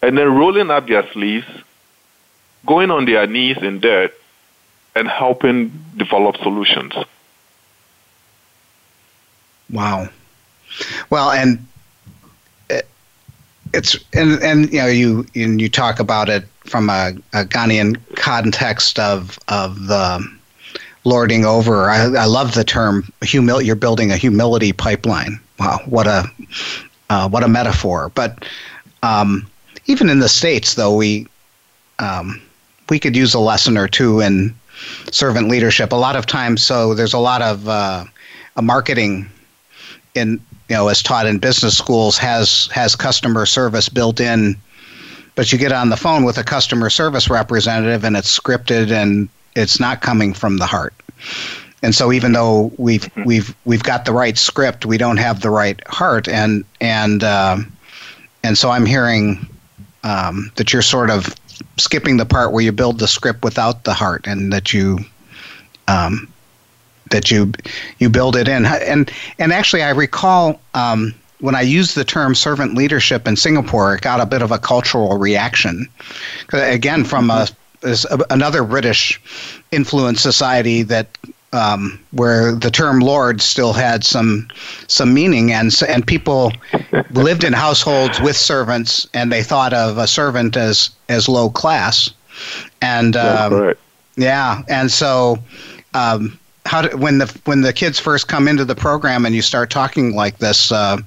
and 0.00 0.16
then 0.16 0.32
rolling 0.32 0.70
up 0.70 0.86
their 0.86 1.10
sleeves 1.12 1.46
going 2.66 2.90
on 2.90 3.04
their 3.04 3.26
knees 3.26 3.58
in 3.58 3.80
dirt 3.80 4.12
and 4.94 5.08
helping 5.08 5.70
develop 5.96 6.36
solutions. 6.38 6.92
Wow. 9.70 10.08
Well, 11.10 11.30
and 11.30 11.66
it's 13.74 13.96
and 14.12 14.40
and 14.42 14.72
you 14.72 14.78
know 14.78 14.86
you 14.86 15.26
and 15.34 15.60
you 15.60 15.68
talk 15.68 15.98
about 15.98 16.28
it 16.28 16.44
from 16.60 16.88
a, 16.88 17.12
a 17.32 17.44
Ghanaian 17.44 17.98
context 18.16 18.98
of 18.98 19.38
of 19.48 19.86
the 19.86 20.26
lording 21.04 21.44
over. 21.44 21.90
I, 21.90 22.04
I 22.14 22.24
love 22.24 22.54
the 22.54 22.64
term 22.64 23.12
humil. 23.20 23.64
You're 23.64 23.76
building 23.76 24.10
a 24.10 24.16
humility 24.16 24.72
pipeline. 24.72 25.40
Wow, 25.58 25.80
what 25.86 26.06
a 26.06 26.24
uh, 27.10 27.28
what 27.28 27.42
a 27.42 27.48
metaphor. 27.48 28.10
But 28.14 28.46
um, 29.02 29.46
even 29.86 30.08
in 30.08 30.20
the 30.20 30.28
states, 30.28 30.74
though, 30.74 30.94
we 30.94 31.26
um, 31.98 32.40
we 32.88 32.98
could 32.98 33.16
use 33.16 33.34
a 33.34 33.38
lesson 33.38 33.76
or 33.76 33.88
two 33.88 34.20
in 34.20 34.54
servant 35.10 35.48
leadership. 35.48 35.92
A 35.92 35.96
lot 35.96 36.16
of 36.16 36.26
times, 36.26 36.62
so 36.62 36.94
there's 36.94 37.14
a 37.14 37.18
lot 37.18 37.42
of 37.42 37.68
uh, 37.68 38.04
a 38.56 38.62
marketing 38.62 39.28
in 40.14 40.40
you 40.68 40.76
know 40.76 40.88
as 40.88 41.02
taught 41.02 41.26
in 41.26 41.38
business 41.38 41.76
schools 41.76 42.18
has 42.18 42.68
has 42.72 42.94
customer 42.96 43.46
service 43.46 43.88
built 43.88 44.20
in, 44.20 44.56
but 45.34 45.52
you 45.52 45.58
get 45.58 45.72
on 45.72 45.90
the 45.90 45.96
phone 45.96 46.24
with 46.24 46.38
a 46.38 46.44
customer 46.44 46.90
service 46.90 47.28
representative 47.28 48.04
and 48.04 48.16
it's 48.16 48.38
scripted 48.38 48.90
and 48.90 49.28
it's 49.56 49.78
not 49.80 50.00
coming 50.00 50.34
from 50.34 50.58
the 50.58 50.66
heart. 50.66 50.94
And 51.82 51.94
so 51.94 52.12
even 52.12 52.32
though 52.32 52.72
we've 52.78 53.02
mm-hmm. 53.02 53.24
we've 53.24 53.54
we've 53.64 53.82
got 53.82 54.04
the 54.04 54.12
right 54.12 54.38
script, 54.38 54.86
we 54.86 54.96
don't 54.96 55.18
have 55.18 55.40
the 55.40 55.50
right 55.50 55.80
heart, 55.86 56.28
and 56.28 56.64
and 56.80 57.22
uh, 57.22 57.58
and 58.42 58.56
so 58.56 58.70
I'm 58.70 58.86
hearing 58.86 59.46
um, 60.02 60.50
that 60.56 60.72
you're 60.72 60.82
sort 60.82 61.10
of 61.10 61.34
skipping 61.78 62.16
the 62.16 62.26
part 62.26 62.52
where 62.52 62.62
you 62.62 62.72
build 62.72 62.98
the 62.98 63.08
script 63.08 63.44
without 63.44 63.84
the 63.84 63.94
heart 63.94 64.26
and 64.26 64.52
that 64.52 64.72
you 64.72 64.98
um, 65.88 66.28
that 67.10 67.30
you 67.30 67.52
you 67.98 68.08
build 68.08 68.36
it 68.36 68.48
in. 68.48 68.66
And 68.66 69.10
and 69.38 69.52
actually 69.52 69.82
I 69.82 69.90
recall 69.90 70.60
um, 70.74 71.14
when 71.40 71.54
I 71.54 71.60
used 71.60 71.94
the 71.94 72.04
term 72.04 72.34
servant 72.34 72.74
leadership 72.74 73.28
in 73.28 73.36
Singapore 73.36 73.94
it 73.94 74.00
got 74.00 74.20
a 74.20 74.26
bit 74.26 74.42
of 74.42 74.50
a 74.50 74.58
cultural 74.58 75.18
reaction. 75.18 75.88
Again 76.52 77.04
from 77.04 77.30
a, 77.30 77.48
another 78.30 78.64
British 78.64 79.20
influenced 79.70 80.22
society 80.22 80.82
that 80.82 81.18
um, 81.54 81.98
where 82.10 82.52
the 82.52 82.70
term 82.70 83.00
lord 83.00 83.40
still 83.40 83.72
had 83.72 84.04
some 84.04 84.48
some 84.88 85.14
meaning 85.14 85.52
and 85.52 85.72
and 85.88 86.06
people 86.06 86.52
lived 87.10 87.44
in 87.44 87.52
households 87.52 88.20
with 88.20 88.36
servants, 88.36 89.06
and 89.14 89.32
they 89.32 89.42
thought 89.42 89.72
of 89.72 89.98
a 89.98 90.06
servant 90.06 90.56
as 90.56 90.90
as 91.08 91.28
low 91.28 91.48
class. 91.48 92.10
And 92.82 93.16
um, 93.16 93.74
yeah, 94.16 94.62
and 94.68 94.90
so 94.90 95.38
um, 95.94 96.38
how 96.66 96.82
do, 96.82 96.96
when 96.96 97.18
the 97.18 97.40
when 97.44 97.62
the 97.62 97.72
kids 97.72 97.98
first 97.98 98.28
come 98.28 98.48
into 98.48 98.64
the 98.64 98.74
program 98.74 99.24
and 99.24 99.34
you 99.34 99.42
start 99.42 99.70
talking 99.70 100.14
like 100.14 100.38
this, 100.38 100.72
uh, 100.72 100.98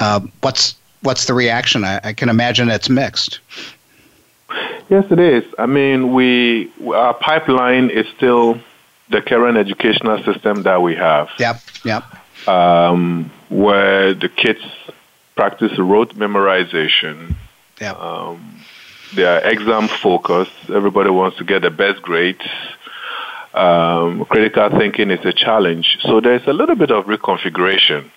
uh, 0.00 0.20
what's 0.40 0.74
what's 1.02 1.26
the 1.26 1.34
reaction? 1.34 1.84
I, 1.84 2.00
I, 2.02 2.12
can 2.12 2.28
imagine 2.28 2.68
it's 2.68 2.88
mixed. 2.88 3.38
Yes, 4.88 5.04
it 5.10 5.20
is. 5.20 5.44
I 5.58 5.66
mean, 5.66 6.12
we 6.12 6.72
our 6.86 7.14
pipeline 7.14 7.90
is 7.90 8.06
still 8.16 8.60
the 9.10 9.22
current 9.22 9.56
educational 9.56 10.22
system 10.24 10.62
that 10.64 10.82
we 10.82 10.94
have. 10.94 11.28
Yep. 11.38 11.60
Yep. 11.84 12.48
Um, 12.48 13.30
where 13.48 14.14
the 14.14 14.28
kids 14.28 14.60
practice 15.34 15.78
rote 15.78 16.14
memorization. 16.14 17.34
Yep. 17.80 17.96
Um, 17.96 18.60
they 19.14 19.24
are 19.24 19.38
exam 19.38 19.88
focused. 19.88 20.52
Everybody 20.68 21.10
wants 21.10 21.36
to 21.38 21.44
get 21.44 21.62
the 21.62 21.70
best 21.70 22.02
grades. 22.02 22.44
Um, 23.54 24.24
critical 24.26 24.68
thinking 24.78 25.10
is 25.10 25.24
a 25.24 25.32
challenge. 25.32 25.98
So 26.02 26.20
there's 26.20 26.46
a 26.46 26.52
little 26.52 26.76
bit 26.76 26.90
of 26.90 27.06
reconfiguration 27.06 28.10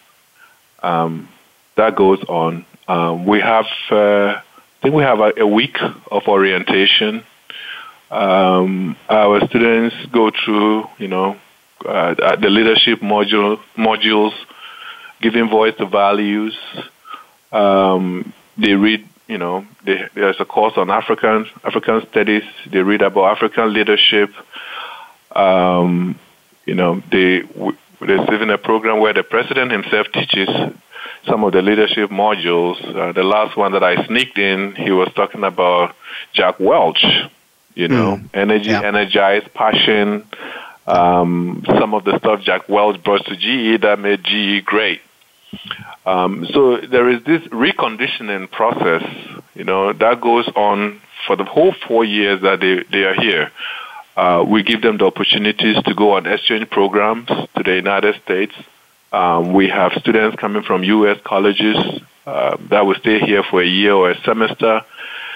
um, 0.83 1.29
that 1.75 1.95
goes 1.95 2.21
on. 2.27 2.65
Um, 2.87 3.25
we 3.25 3.39
have, 3.39 3.67
uh, 3.91 3.95
I 3.95 4.41
think 4.81 4.95
we 4.95 5.03
have 5.03 5.19
a, 5.19 5.33
a 5.37 5.47
week 5.47 5.77
of 6.11 6.27
orientation. 6.27 7.23
Um, 8.11 8.95
our 9.07 9.45
students 9.47 9.95
go 10.11 10.31
through, 10.31 10.85
you 10.97 11.07
know, 11.07 11.37
uh, 11.85 12.35
the 12.35 12.49
leadership 12.49 12.99
module 12.99 13.59
modules, 13.77 14.33
giving 15.21 15.49
voice 15.49 15.75
to 15.77 15.85
values. 15.85 16.57
Um, 17.51 18.33
they 18.57 18.73
read 18.73 19.07
you 19.29 19.37
know, 19.37 19.63
they, 19.85 20.07
there's 20.15 20.39
a 20.39 20.45
course 20.45 20.73
on 20.75 20.89
African 20.89 21.45
African 21.63 22.01
studies. 22.09 22.43
They 22.65 22.79
read 22.79 23.03
about 23.03 23.37
African 23.37 23.71
leadership. 23.71 24.33
Um, 25.35 26.19
you 26.65 26.73
know, 26.73 27.03
they 27.11 27.43
there's 28.01 28.27
even 28.31 28.49
a 28.49 28.57
program 28.57 28.99
where 28.99 29.13
the 29.13 29.21
president 29.21 29.71
himself 29.71 30.07
teaches 30.11 30.49
some 31.27 31.43
of 31.43 31.53
the 31.53 31.61
leadership 31.61 32.09
modules. 32.09 32.77
Uh, 32.83 33.11
the 33.11 33.23
last 33.23 33.55
one 33.55 33.73
that 33.73 33.83
I 33.83 34.03
sneaked 34.07 34.39
in, 34.39 34.75
he 34.75 34.89
was 34.89 35.09
talking 35.15 35.43
about 35.43 35.95
Jack 36.33 36.59
Welch. 36.59 37.05
You 37.75 37.87
know, 37.87 38.17
mm. 38.17 38.29
energy, 38.33 38.69
yeah. 38.69 38.81
energize, 38.81 39.43
passion. 39.53 40.25
Um, 40.87 41.63
some 41.67 41.93
of 41.93 42.03
the 42.03 42.17
stuff 42.17 42.41
Jack 42.41 42.67
Welch 42.67 43.01
brought 43.03 43.25
to 43.25 43.35
GE 43.35 43.81
that 43.81 43.99
made 43.99 44.23
GE 44.23 44.65
great. 44.65 45.01
Um, 46.05 46.47
so 46.51 46.77
there 46.77 47.09
is 47.09 47.23
this 47.23 47.41
reconditioning 47.49 48.49
process, 48.51 49.03
you 49.53 49.63
know, 49.63 49.93
that 49.93 50.21
goes 50.21 50.47
on 50.55 50.99
for 51.27 51.35
the 51.35 51.43
whole 51.43 51.73
four 51.87 52.03
years 52.03 52.41
that 52.41 52.59
they, 52.59 52.83
they 52.91 53.03
are 53.03 53.13
here. 53.13 53.51
Uh, 54.15 54.43
we 54.47 54.63
give 54.63 54.81
them 54.81 54.97
the 54.97 55.05
opportunities 55.05 55.81
to 55.83 55.93
go 55.93 56.13
on 56.13 56.25
exchange 56.25 56.69
programs 56.69 57.27
to 57.27 57.63
the 57.63 57.75
United 57.75 58.15
States. 58.23 58.53
Um, 59.11 59.53
we 59.53 59.69
have 59.69 59.93
students 59.93 60.37
coming 60.37 60.63
from 60.63 60.83
U.S. 60.83 61.19
colleges 61.23 61.77
uh, 62.25 62.57
that 62.69 62.85
will 62.85 62.95
stay 62.95 63.19
here 63.19 63.43
for 63.43 63.61
a 63.61 63.67
year 63.67 63.93
or 63.93 64.11
a 64.11 64.21
semester. 64.21 64.81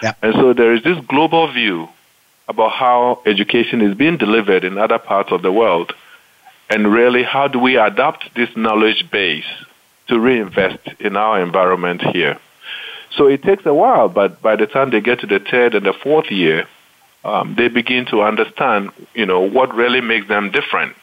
Yeah. 0.02 0.14
And 0.22 0.34
so 0.34 0.54
there 0.54 0.74
is 0.74 0.84
this 0.84 0.98
global 1.08 1.52
view 1.52 1.88
about 2.48 2.72
how 2.72 3.22
education 3.26 3.82
is 3.82 3.96
being 3.96 4.18
delivered 4.18 4.64
in 4.64 4.78
other 4.78 5.00
parts 5.00 5.32
of 5.32 5.42
the 5.42 5.52
world. 5.52 5.94
And 6.70 6.92
really, 6.92 7.24
how 7.24 7.48
do 7.48 7.60
we 7.60 7.78
adapt 7.78 8.34
this 8.36 8.50
knowledge 8.56 9.10
base 9.12 9.46
to 10.08 10.20
reinvest 10.20 10.88
in 11.00 11.16
our 11.16 11.42
environment 11.42 12.02
here. 12.02 12.38
So 13.16 13.28
it 13.28 13.44
takes 13.44 13.66
a 13.66 13.74
while, 13.74 14.10
but 14.10 14.42
by 14.42 14.56
the 14.56 14.68
time 14.68 14.90
they 14.90 15.02
get 15.02 15.20
to 15.20 15.28
the 15.28 15.40
third 15.40 15.76
and 15.76 15.86
the 15.86 15.94
fourth 15.94 16.32
year, 16.32 16.68
um, 17.24 17.56
they 17.56 17.68
begin 17.68 18.06
to 18.08 18.22
understand, 18.22 18.92
you 19.14 19.26
know, 19.26 19.42
what 19.42 19.74
really 19.74 20.02
makes 20.02 20.28
them 20.28 20.52
different 20.52 20.96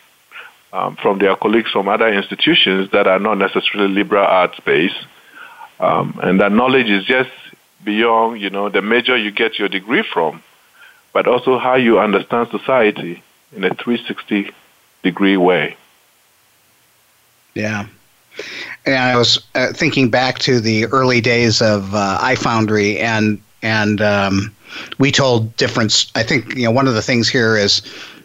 um, 0.73 0.97
from 0.97 1.19
their 1.19 1.37
colleagues 1.37 1.71
from 1.71 1.89
other 1.89 2.09
institutions 2.13 2.91
that 2.91 3.07
are 3.07 3.19
not 3.19 3.39
necessarily 3.39 3.93
liberal 3.93 4.25
arts 4.25 4.59
based, 4.61 5.07
um, 5.79 6.19
and 6.23 6.41
that 6.41 6.53
knowledge 6.53 6.91
is 6.91 7.05
just 7.05 7.31
beyond, 7.85 8.41
you 8.41 8.51
know, 8.51 8.69
the 8.69 8.83
major 8.83 9.17
you 9.17 9.31
get 9.31 9.59
your 9.59 9.69
degree 9.69 10.03
from, 10.13 10.43
but 11.13 11.27
also 11.27 11.59
how 11.59 11.75
you 11.75 11.99
understand 11.99 12.49
society 12.51 13.23
in 13.55 13.65
a 13.65 13.75
360 13.75 14.51
degree 15.03 15.37
way. 15.37 15.77
Yeah, 17.55 17.87
and 18.87 18.97
I 18.97 19.17
was 19.17 19.45
uh, 19.55 19.73
thinking 19.73 20.09
back 20.09 20.39
to 20.41 20.61
the 20.61 20.87
early 20.87 21.21
days 21.21 21.61
of 21.61 21.95
uh, 21.95 22.19
iFoundry, 22.23 22.99
and 22.99 23.41
and 23.63 24.01
um, 24.01 24.55
we 24.99 25.11
told 25.11 25.55
different. 25.57 26.11
I 26.15 26.23
think 26.23 26.55
you 26.55 26.65
know 26.65 26.71
one 26.71 26.87
of 26.87 26.95
the 26.95 27.03
things 27.03 27.29
here 27.29 27.57
is 27.57 27.83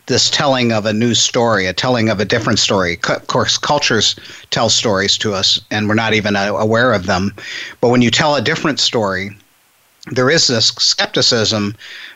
this 0.08 0.30
telling 0.30 0.72
of 0.72 0.86
a 0.86 0.94
new 0.94 1.14
story, 1.14 1.66
a 1.66 1.74
telling 1.74 2.10
of 2.10 2.20
a 2.20 2.26
different 2.26 2.60
story. 2.60 3.00
of 3.10 3.28
course, 3.28 3.58
cultures 3.58 4.16
tell 4.52 4.70
stories 4.70 5.18
to 5.18 5.34
us, 5.34 5.60
and 5.72 5.88
we're 5.88 5.96
not 5.96 6.14
even 6.14 6.36
uh, 6.36 6.54
aware 6.54 6.94
of 6.94 7.08
them. 7.08 7.34
But 7.82 7.90
when 7.90 8.02
you 8.02 8.12
tell 8.12 8.36
a 8.36 8.42
different 8.42 8.80
story, 8.80 9.36
there 10.12 10.30
is 10.30 10.48
this 10.48 10.68
skepticism 10.68 11.76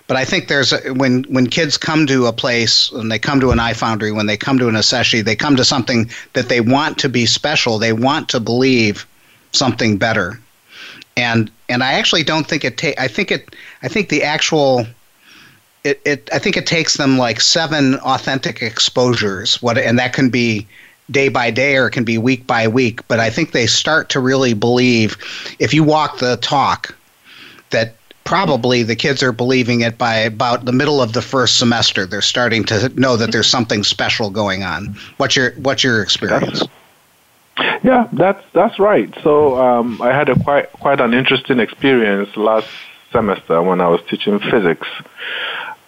but 0.10 0.18
I 0.18 0.26
think 0.26 0.48
there's 0.48 0.74
a, 0.74 0.92
when 0.96 1.24
when 1.26 1.46
kids 1.46 1.78
come 1.78 2.08
to 2.08 2.26
a 2.26 2.34
place 2.34 2.92
and 2.92 3.12
they 3.12 3.20
come 3.20 3.40
to 3.42 3.52
an 3.52 3.60
iFoundry, 3.60 4.14
when 4.14 4.26
they 4.26 4.36
come 4.36 4.58
to 4.58 4.68
an 4.68 4.74
Ashesi, 4.74 5.24
they 5.24 5.36
come 5.36 5.56
to 5.56 5.64
something 5.64 6.10
that 6.34 6.50
they 6.50 6.62
want 6.62 6.98
to 6.98 7.10
be 7.10 7.28
special. 7.28 7.78
They 7.78 7.94
want 7.94 8.28
to 8.30 8.40
believe 8.40 9.06
something 9.52 9.98
better, 9.98 10.40
and 11.16 11.52
and 11.70 11.84
I 11.84 11.94
actually 11.94 12.24
don't 12.24 12.48
think 12.48 12.66
it 12.66 12.76
take. 12.76 13.00
I 13.00 13.08
think 13.08 13.30
it. 13.32 13.56
I 13.84 13.88
think 13.88 14.10
the 14.10 14.24
actual. 14.24 14.88
It, 15.84 16.02
it 16.04 16.28
I 16.34 16.40
think 16.40 16.58
it 16.58 16.66
takes 16.66 16.98
them 16.98 17.20
like 17.20 17.40
seven 17.40 17.96
authentic 17.98 18.64
exposures. 18.64 19.62
What 19.62 19.78
and 19.78 20.00
that 20.00 20.14
can 20.14 20.32
be 20.32 20.68
day 21.12 21.30
by 21.30 21.52
day 21.52 21.78
or 21.78 21.88
it 21.88 21.92
can 21.92 22.04
be 22.04 22.18
week 22.18 22.48
by 22.48 22.68
week. 22.68 23.08
But 23.08 23.20
I 23.20 23.30
think 23.30 23.52
they 23.52 23.68
start 23.68 24.10
to 24.10 24.20
really 24.20 24.56
believe 24.56 25.18
if 25.60 25.72
you 25.72 25.84
walk 25.84 26.18
the 26.18 26.38
talk 26.38 26.96
that 27.70 27.96
probably 28.30 28.84
the 28.84 28.96
kids 28.96 29.24
are 29.24 29.32
believing 29.32 29.82
it 29.82 29.98
by 29.98 30.16
about 30.18 30.64
the 30.66 30.72
middle 30.72 31.02
of 31.02 31.14
the 31.14 31.22
first 31.22 31.58
semester. 31.58 32.06
They're 32.06 32.22
starting 32.22 32.64
to 32.66 32.90
know 32.90 33.18
that 33.18 33.32
there's 33.32 33.50
something 33.50 33.84
special 33.84 34.30
going 34.30 34.62
on. 34.62 34.96
What's 35.18 35.36
your 35.36 35.54
what's 35.54 35.84
your 35.84 36.04
experience? 36.04 36.62
Yeah, 37.84 38.08
that's 38.14 38.44
that's 38.54 38.78
right. 38.78 39.12
So 39.24 39.60
um, 39.60 40.00
I 40.00 40.14
had 40.14 40.30
a 40.30 40.38
quite 40.44 40.72
quite 40.74 41.02
an 41.02 41.16
interesting 41.16 41.60
experience 41.60 42.30
last 42.38 42.68
semester 43.12 43.64
when 43.64 43.82
I 43.82 43.88
was 43.88 44.00
teaching 44.08 44.38
physics, 44.38 44.88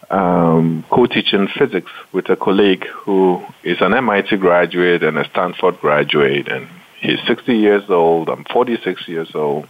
um, 0.10 0.84
co-teaching 0.90 1.48
physics 1.48 1.92
with 2.12 2.28
a 2.32 2.36
colleague 2.36 2.88
who 2.88 3.46
is 3.64 3.82
an 3.82 3.94
MIT 3.94 4.38
graduate 4.38 5.04
and 5.04 5.20
a 5.20 5.30
Stanford 5.30 5.80
graduate, 5.80 6.48
and 6.48 6.68
he's 7.02 7.20
60 7.28 7.56
years 7.56 7.88
old. 7.88 8.30
I'm 8.30 8.46
46 8.46 9.08
years 9.08 9.30
old, 9.36 9.68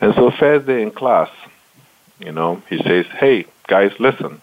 and 0.00 0.14
so 0.14 0.30
first 0.30 0.68
day 0.68 0.80
in 0.80 0.92
class, 0.92 1.28
you 2.18 2.32
know, 2.32 2.62
he 2.68 2.78
says, 2.82 3.06
hey, 3.18 3.46
guys, 3.66 3.92
listen. 3.98 4.40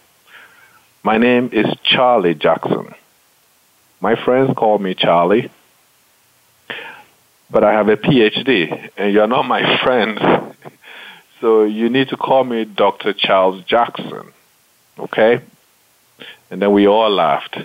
My 1.04 1.18
name 1.18 1.50
is 1.52 1.66
Charlie 1.84 2.36
Jackson. 2.36 2.94
My 4.02 4.16
friends 4.24 4.52
call 4.58 4.80
me 4.80 4.94
Charlie, 4.94 5.50
but 7.50 7.64
I 7.64 7.74
have 7.74 7.90
a 7.90 7.98
PhD, 7.98 8.90
and 8.98 9.14
you're 9.14 9.28
not 9.28 9.44
my 9.44 9.80
friend. 9.84 10.56
So 11.42 11.64
you 11.64 11.90
need 11.90 12.10
to 12.10 12.18
call 12.18 12.44
me 12.44 12.66
Dr. 12.66 13.14
Charles 13.14 13.64
Jackson. 13.66 14.32
Okay? 14.98 15.42
And 16.50 16.62
then 16.62 16.72
we 16.72 16.88
all 16.88 17.10
laughed. 17.10 17.58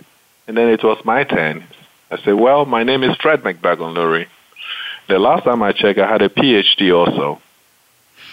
And 0.46 0.56
then 0.56 0.68
it 0.68 0.82
was 0.82 0.98
my 1.04 1.24
turn. 1.24 1.64
I 2.11 2.20
said, 2.22 2.34
Well, 2.34 2.64
my 2.64 2.82
name 2.82 3.04
is 3.04 3.16
Fred 3.16 3.42
McBagon 3.42 4.26
The 5.08 5.18
last 5.18 5.44
time 5.44 5.62
I 5.62 5.72
checked, 5.72 5.98
I 5.98 6.11
had 6.11 6.22
a 6.22 6.28
PhD 6.28 6.94
also. 6.94 7.40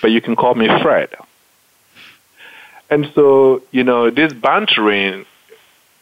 But 0.01 0.11
you 0.11 0.21
can 0.21 0.35
call 0.35 0.55
me 0.55 0.67
Fred. 0.81 1.09
And 2.89 3.11
so, 3.13 3.61
you 3.71 3.83
know, 3.83 4.09
this 4.09 4.33
bantering 4.33 5.25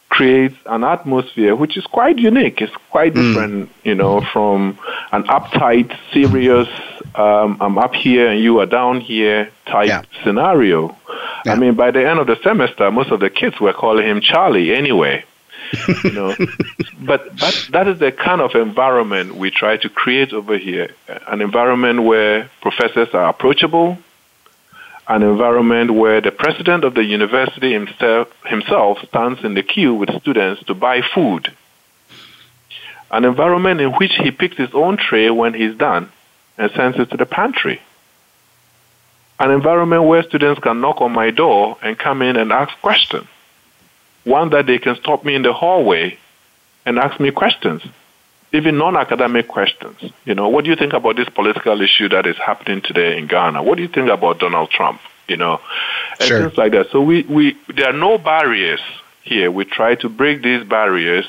creates 0.08 0.56
an 0.66 0.84
atmosphere 0.84 1.54
which 1.56 1.76
is 1.76 1.84
quite 1.84 2.18
unique. 2.18 2.62
It's 2.62 2.74
quite 2.90 3.14
mm. 3.14 3.34
different, 3.34 3.70
you 3.84 3.94
know, 3.94 4.20
from 4.32 4.78
an 5.12 5.24
uptight, 5.24 5.96
serious, 6.12 6.68
um, 7.16 7.56
I'm 7.60 7.78
up 7.78 7.94
here 7.94 8.28
and 8.28 8.40
you 8.40 8.60
are 8.60 8.66
down 8.66 9.00
here 9.00 9.50
type 9.66 9.88
yeah. 9.88 10.02
scenario. 10.22 10.96
Yeah. 11.44 11.52
I 11.52 11.54
mean, 11.56 11.74
by 11.74 11.90
the 11.90 12.06
end 12.08 12.18
of 12.18 12.26
the 12.26 12.36
semester, 12.42 12.90
most 12.90 13.10
of 13.10 13.20
the 13.20 13.30
kids 13.30 13.58
were 13.60 13.72
calling 13.72 14.06
him 14.06 14.20
Charlie 14.20 14.74
anyway. 14.74 15.24
you 16.04 16.12
know, 16.12 16.36
but 17.00 17.36
but 17.36 17.68
that 17.72 17.88
is 17.88 17.98
the 17.98 18.12
kind 18.12 18.40
of 18.40 18.54
environment 18.54 19.34
we 19.34 19.50
try 19.50 19.76
to 19.76 19.88
create 19.88 20.32
over 20.32 20.56
here. 20.56 20.90
An 21.26 21.40
environment 21.40 22.04
where 22.04 22.48
professors 22.60 23.08
are 23.14 23.28
approachable, 23.28 23.98
an 25.08 25.22
environment 25.22 25.92
where 25.94 26.20
the 26.20 26.32
president 26.32 26.84
of 26.84 26.94
the 26.94 27.04
university 27.04 27.72
himself, 27.72 28.28
himself 28.44 28.98
stands 29.08 29.44
in 29.44 29.54
the 29.54 29.62
queue 29.62 29.94
with 29.94 30.20
students 30.20 30.64
to 30.64 30.74
buy 30.74 31.00
food. 31.14 31.52
An 33.10 33.24
environment 33.24 33.80
in 33.80 33.92
which 33.92 34.14
he 34.16 34.32
picks 34.32 34.56
his 34.56 34.74
own 34.74 34.96
tray 34.96 35.30
when 35.30 35.54
he's 35.54 35.76
done 35.76 36.10
and 36.58 36.72
sends 36.72 36.98
it 36.98 37.10
to 37.10 37.16
the 37.16 37.26
pantry. 37.26 37.80
An 39.38 39.50
environment 39.50 40.04
where 40.04 40.24
students 40.24 40.60
can 40.60 40.80
knock 40.80 41.00
on 41.00 41.12
my 41.12 41.30
door 41.30 41.76
and 41.82 41.98
come 41.98 42.20
in 42.22 42.36
and 42.36 42.52
ask 42.52 42.76
questions. 42.80 43.28
One 44.24 44.50
that 44.50 44.66
they 44.66 44.78
can 44.78 44.96
stop 44.96 45.24
me 45.24 45.36
in 45.36 45.42
the 45.42 45.52
hallway 45.52 46.18
and 46.84 46.98
ask 46.98 47.20
me 47.20 47.30
questions, 47.30 47.82
even 48.52 48.78
non-academic 48.78 49.48
questions. 49.48 49.96
You 50.24 50.34
know, 50.34 50.48
what 50.48 50.64
do 50.64 50.70
you 50.70 50.76
think 50.76 50.92
about 50.92 51.16
this 51.16 51.28
political 51.28 51.80
issue 51.80 52.08
that 52.10 52.26
is 52.26 52.36
happening 52.36 52.80
today 52.80 53.18
in 53.18 53.26
Ghana? 53.26 53.62
What 53.62 53.76
do 53.76 53.82
you 53.82 53.88
think 53.88 54.08
about 54.08 54.38
Donald 54.38 54.70
Trump? 54.70 55.00
You 55.28 55.36
know, 55.36 55.60
and 56.20 56.28
Sure. 56.28 56.40
things 56.42 56.56
like 56.56 56.72
that. 56.72 56.90
So 56.92 57.00
we, 57.00 57.22
we 57.24 57.56
there 57.74 57.88
are 57.90 57.92
no 57.92 58.16
barriers 58.16 58.80
here. 59.22 59.50
We 59.50 59.64
try 59.64 59.96
to 59.96 60.08
break 60.08 60.42
these 60.42 60.62
barriers, 60.64 61.26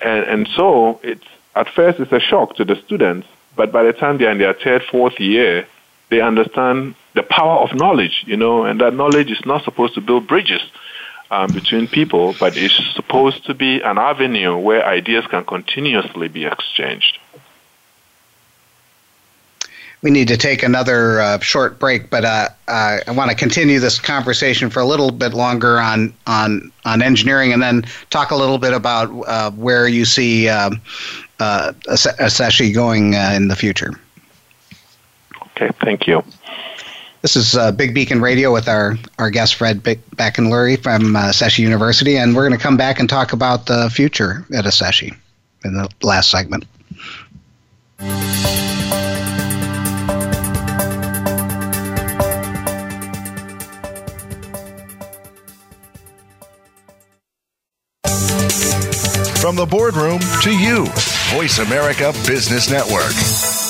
and 0.00 0.24
and 0.24 0.48
so 0.56 1.00
it's 1.02 1.24
at 1.56 1.68
first 1.68 1.98
it's 1.98 2.12
a 2.12 2.20
shock 2.20 2.54
to 2.56 2.64
the 2.64 2.76
students, 2.86 3.26
but 3.56 3.72
by 3.72 3.82
the 3.82 3.92
time 3.92 4.18
they're 4.18 4.30
in 4.30 4.38
their 4.38 4.54
third, 4.54 4.82
fourth 4.84 5.18
year, 5.18 5.66
they 6.10 6.20
understand 6.20 6.94
the 7.14 7.24
power 7.24 7.58
of 7.58 7.74
knowledge. 7.74 8.22
You 8.24 8.36
know, 8.36 8.64
and 8.64 8.80
that 8.80 8.94
knowledge 8.94 9.32
is 9.32 9.44
not 9.44 9.64
supposed 9.64 9.94
to 9.94 10.00
build 10.00 10.28
bridges 10.28 10.62
um, 11.32 11.50
between 11.50 11.88
people, 11.88 12.34
but 12.38 12.56
it's 12.56 12.78
supposed 12.94 13.46
to 13.46 13.54
be 13.54 13.80
an 13.80 13.96
avenue 13.98 14.56
where 14.58 14.84
ideas 14.86 15.26
can 15.26 15.44
continuously 15.44 16.28
be 16.28 16.44
exchanged. 16.44 17.18
We 20.02 20.10
need 20.10 20.28
to 20.28 20.36
take 20.36 20.62
another 20.62 21.20
uh, 21.20 21.38
short 21.38 21.78
break, 21.78 22.10
but 22.10 22.24
uh, 22.24 22.48
uh, 22.68 22.98
I 23.06 23.10
want 23.12 23.30
to 23.30 23.36
continue 23.36 23.78
this 23.78 23.98
conversation 23.98 24.68
for 24.68 24.80
a 24.80 24.84
little 24.84 25.12
bit 25.12 25.32
longer 25.32 25.78
on 25.78 26.12
on 26.26 26.72
on 26.84 27.02
engineering, 27.02 27.52
and 27.52 27.62
then 27.62 27.82
talk 28.10 28.32
a 28.32 28.36
little 28.36 28.58
bit 28.58 28.74
about 28.74 29.08
uh, 29.26 29.52
where 29.52 29.86
you 29.86 30.04
see 30.04 30.48
um, 30.48 30.82
uh, 31.38 31.72
Asse- 31.88 32.72
going 32.74 33.14
uh, 33.14 33.32
in 33.34 33.46
the 33.46 33.56
future. 33.56 33.92
Okay, 35.56 35.70
thank 35.80 36.08
you. 36.08 36.24
This 37.22 37.36
is 37.36 37.56
uh, 37.56 37.70
Big 37.70 37.94
Beacon 37.94 38.20
Radio 38.20 38.52
with 38.52 38.66
our, 38.68 38.96
our 39.20 39.30
guest 39.30 39.54
Fred 39.54 39.80
Bick- 39.80 40.04
Backenlury 40.16 40.76
from 40.76 41.14
uh, 41.14 41.30
Seshi 41.30 41.60
University, 41.60 42.16
and 42.16 42.34
we're 42.34 42.46
going 42.48 42.58
to 42.58 42.62
come 42.62 42.76
back 42.76 42.98
and 42.98 43.08
talk 43.08 43.32
about 43.32 43.66
the 43.66 43.88
future 43.90 44.44
at 44.52 44.64
Ashesi 44.64 45.16
in 45.64 45.74
the 45.74 45.88
last 46.02 46.32
segment. 46.32 46.64
From 59.40 59.54
the 59.56 59.66
boardroom 59.66 60.20
to 60.42 60.50
you, 60.50 60.86
Voice 61.30 61.58
America 61.60 62.12
Business 62.26 62.68
Network. 62.68 63.61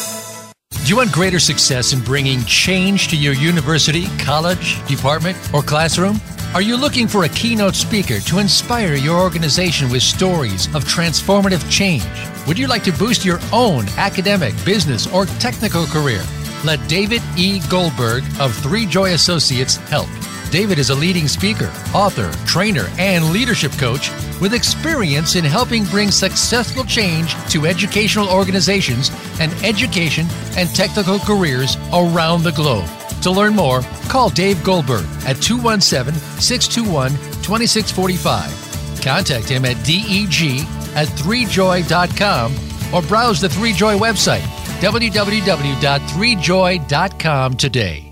You 0.93 0.99
want 0.99 1.11
greater 1.11 1.39
success 1.39 1.95
in 1.95 2.01
bringing 2.01 2.45
change 2.45 3.09
to 3.09 3.17
your 3.17 3.33
university, 3.33 4.05
college, 4.19 4.87
department, 4.87 5.39
or 5.55 5.63
classroom? 5.63 6.21
Are 6.53 6.61
you 6.61 6.77
looking 6.77 7.09
for 7.09 7.25
a 7.25 7.31
keynote 7.31 7.75
speaker 7.75 8.21
to 8.21 8.41
inspire 8.41 8.93
your 8.93 9.19
organization 9.19 9.89
with 9.89 10.03
stories 10.03 10.67
of 10.75 10.85
transformative 10.85 11.65
change? 11.71 12.05
Would 12.47 12.59
you 12.59 12.67
like 12.67 12.85
to 12.85 12.93
boost 12.93 13.25
your 13.25 13.41
own 13.55 13.89
academic, 13.97 14.53
business, 14.67 15.07
or 15.07 15.25
technical 15.41 15.87
career? 15.87 16.23
Let 16.63 16.87
David 16.91 17.23
E. 17.39 17.61
Goldberg 17.71 18.23
of 18.39 18.55
Three 18.57 18.85
Joy 18.85 19.15
Associates 19.15 19.77
help. 19.77 20.11
David 20.53 20.79
is 20.79 20.91
a 20.91 20.95
leading 20.95 21.27
speaker, 21.29 21.73
author, 21.95 22.31
trainer, 22.45 22.91
and 22.99 23.33
leadership 23.33 23.73
coach 23.73 24.11
with 24.39 24.53
experience 24.53 25.35
in 25.35 25.47
helping 25.47 25.87
bring 25.87 26.11
successful 26.11 26.85
change 26.85 27.35
to 27.49 27.65
educational 27.65 28.29
organizations 28.29 29.11
and 29.41 29.51
education 29.65 30.27
and 30.59 30.69
technical 30.75 31.19
careers 31.21 31.79
around 31.95 32.43
the 32.43 32.53
globe. 32.53 32.87
To 33.23 33.31
learn 33.31 33.55
more, 33.55 33.81
call 34.11 34.29
Dave 34.29 34.63
Goldberg 34.63 35.07
at 35.25 35.41
217 35.41 36.21
621 36.39 37.13
2645. 37.43 39.01
Contact 39.03 39.49
him 39.49 39.65
at 39.65 39.83
deg 39.87 40.67
at 40.95 41.09
3joy.com 41.09 42.55
or 42.95 43.01
browse 43.09 43.41
the 43.41 43.49
3joy 43.49 43.99
website 43.99 44.45
www.3joy.com 44.83 47.57
today. 47.57 48.12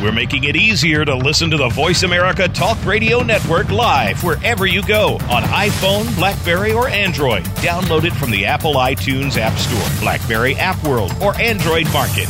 We're 0.00 0.12
making 0.12 0.44
it 0.44 0.54
easier 0.54 1.04
to 1.04 1.16
listen 1.16 1.50
to 1.50 1.56
the 1.56 1.68
Voice 1.70 2.04
America 2.04 2.46
Talk 2.48 2.82
Radio 2.86 3.20
Network 3.20 3.68
live 3.70 4.22
wherever 4.22 4.64
you 4.64 4.80
go 4.82 5.14
on 5.28 5.42
iPhone, 5.42 6.14
Blackberry, 6.14 6.72
or 6.72 6.88
Android. 6.88 7.42
Download 7.56 8.04
it 8.04 8.12
from 8.12 8.30
the 8.30 8.46
Apple 8.46 8.74
iTunes 8.74 9.36
App 9.36 9.58
Store, 9.58 10.00
Blackberry 10.00 10.54
App 10.54 10.80
World, 10.84 11.12
or 11.20 11.34
Android 11.40 11.92
Market. 11.92 12.28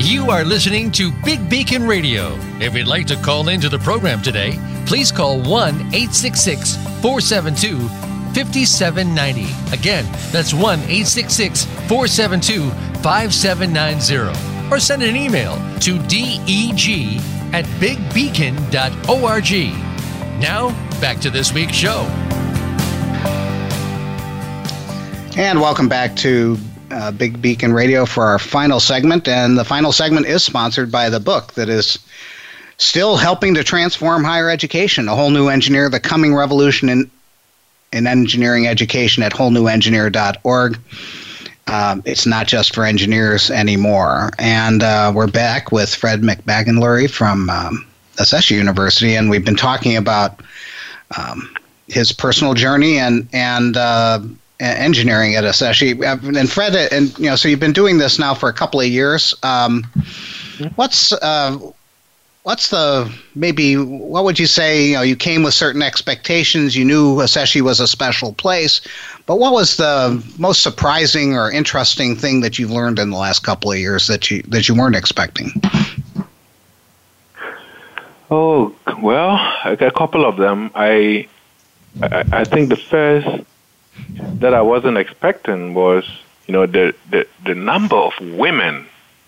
You 0.00 0.28
are 0.30 0.44
listening 0.44 0.90
to 0.92 1.12
Big 1.24 1.48
Beacon 1.48 1.86
Radio. 1.86 2.36
If 2.58 2.74
you'd 2.74 2.88
like 2.88 3.06
to 3.06 3.16
call 3.16 3.48
into 3.48 3.68
the 3.68 3.78
program 3.78 4.22
today, 4.22 4.58
please 4.86 5.12
call 5.12 5.40
1 5.40 5.74
866 5.94 6.74
472 7.00 8.09
5790. 8.34 9.74
Again, 9.74 10.04
that's 10.30 10.52
1 10.52 10.62
866 10.80 11.64
472 11.64 12.70
5790. 13.02 14.70
Or 14.70 14.78
send 14.78 15.02
an 15.02 15.16
email 15.16 15.56
to 15.80 15.98
deg 16.06 17.20
at 17.52 17.64
bigbeacon.org. 17.80 19.50
Now, 20.40 20.70
back 21.00 21.18
to 21.20 21.30
this 21.30 21.52
week's 21.52 21.74
show. 21.74 22.02
And 25.36 25.60
welcome 25.60 25.88
back 25.88 26.16
to 26.16 26.58
uh, 26.90 27.12
Big 27.12 27.40
Beacon 27.40 27.72
Radio 27.72 28.04
for 28.04 28.24
our 28.24 28.38
final 28.38 28.80
segment. 28.80 29.28
And 29.28 29.58
the 29.58 29.64
final 29.64 29.92
segment 29.92 30.26
is 30.26 30.44
sponsored 30.44 30.90
by 30.90 31.08
the 31.08 31.20
book 31.20 31.54
that 31.54 31.68
is 31.68 31.98
still 32.78 33.16
helping 33.16 33.54
to 33.54 33.64
transform 33.64 34.24
higher 34.24 34.50
education. 34.50 35.08
A 35.08 35.14
whole 35.14 35.30
new 35.30 35.48
engineer, 35.48 35.88
the 35.88 36.00
coming 36.00 36.34
revolution 36.34 36.88
in, 36.88 37.10
in 37.92 38.06
engineering 38.06 38.66
education 38.66 39.22
at 39.22 39.32
wholenewengineer.org. 39.32 40.78
Um, 41.66 42.02
it's 42.04 42.26
not 42.26 42.46
just 42.46 42.74
for 42.74 42.84
engineers 42.84 43.50
anymore. 43.50 44.30
And 44.38 44.82
uh, 44.82 45.12
we're 45.14 45.28
back 45.28 45.70
with 45.70 45.94
Fred 45.94 46.20
McBagonluri 46.20 47.10
from 47.10 47.48
um, 47.50 47.86
Ashesi 48.16 48.52
University, 48.52 49.14
and 49.14 49.30
we've 49.30 49.44
been 49.44 49.56
talking 49.56 49.96
about 49.96 50.40
um, 51.16 51.54
his 51.86 52.12
personal 52.12 52.54
journey 52.54 52.98
and 52.98 53.28
and 53.32 53.76
uh, 53.76 54.20
engineering 54.58 55.36
at 55.36 55.44
Ashesi. 55.44 56.02
And 56.36 56.50
Fred, 56.50 56.74
and 56.92 57.16
you 57.18 57.26
know, 57.26 57.36
so 57.36 57.48
you've 57.48 57.60
been 57.60 57.72
doing 57.72 57.98
this 57.98 58.18
now 58.18 58.34
for 58.34 58.48
a 58.48 58.52
couple 58.52 58.80
of 58.80 58.86
years. 58.86 59.34
Um, 59.42 59.84
what's 60.74 61.12
uh, 61.12 61.56
what's 62.42 62.70
the 62.70 63.12
maybe 63.34 63.76
what 63.76 64.24
would 64.24 64.38
you 64.38 64.46
say? 64.46 64.88
You 64.88 64.94
know, 64.96 65.02
you 65.02 65.16
came 65.16 65.42
with 65.42 65.54
certain 65.54 65.82
expectations. 65.82 66.76
You 66.76 66.84
knew 66.84 67.16
Ashesi 67.16 67.60
was 67.60 67.80
a 67.80 67.86
special 67.86 68.32
place, 68.32 68.80
but 69.26 69.38
what 69.38 69.52
was 69.52 69.76
the 69.76 70.22
most 70.38 70.62
surprising 70.62 71.34
or 71.34 71.50
interesting 71.50 72.16
thing 72.16 72.40
that 72.40 72.58
you've 72.58 72.70
learned 72.70 72.98
in 72.98 73.10
the 73.10 73.16
last 73.16 73.40
couple 73.40 73.70
of 73.70 73.78
years 73.78 74.06
that 74.06 74.30
you 74.30 74.42
that 74.48 74.68
you 74.68 74.74
weren't 74.74 74.96
expecting? 74.96 75.52
Oh 78.30 78.74
well, 79.02 79.36
a 79.64 79.90
couple 79.90 80.24
of 80.24 80.36
them. 80.36 80.70
I, 80.74 81.28
I, 82.02 82.24
I 82.32 82.44
think 82.44 82.68
the 82.68 82.76
first 82.76 83.44
that 84.40 84.54
I 84.54 84.62
wasn't 84.62 84.96
expecting 84.98 85.74
was, 85.74 86.08
you 86.46 86.52
know, 86.52 86.66
the, 86.66 86.94
the 87.10 87.26
the 87.44 87.54
number 87.54 87.96
of 87.96 88.12
women 88.20 88.86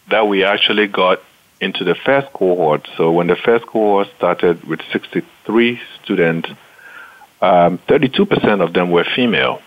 that 0.09 0.29
we 0.29 0.45
actually 0.45 0.87
got 0.87 1.21
into 1.63 1.85
the 1.85 1.95
first 1.95 2.33
cohort. 2.33 2.89
So 2.97 3.13
when 3.13 3.29
the 3.29 3.37
first 3.37 3.65
cohort 3.67 4.09
started 4.17 4.65
with 4.65 4.81
63 4.93 5.81
students, 6.03 6.51
um, 7.41 7.79
32% 7.79 8.61
of 8.61 8.73
them 8.73 8.91
were 8.91 9.05
female. 9.05 9.63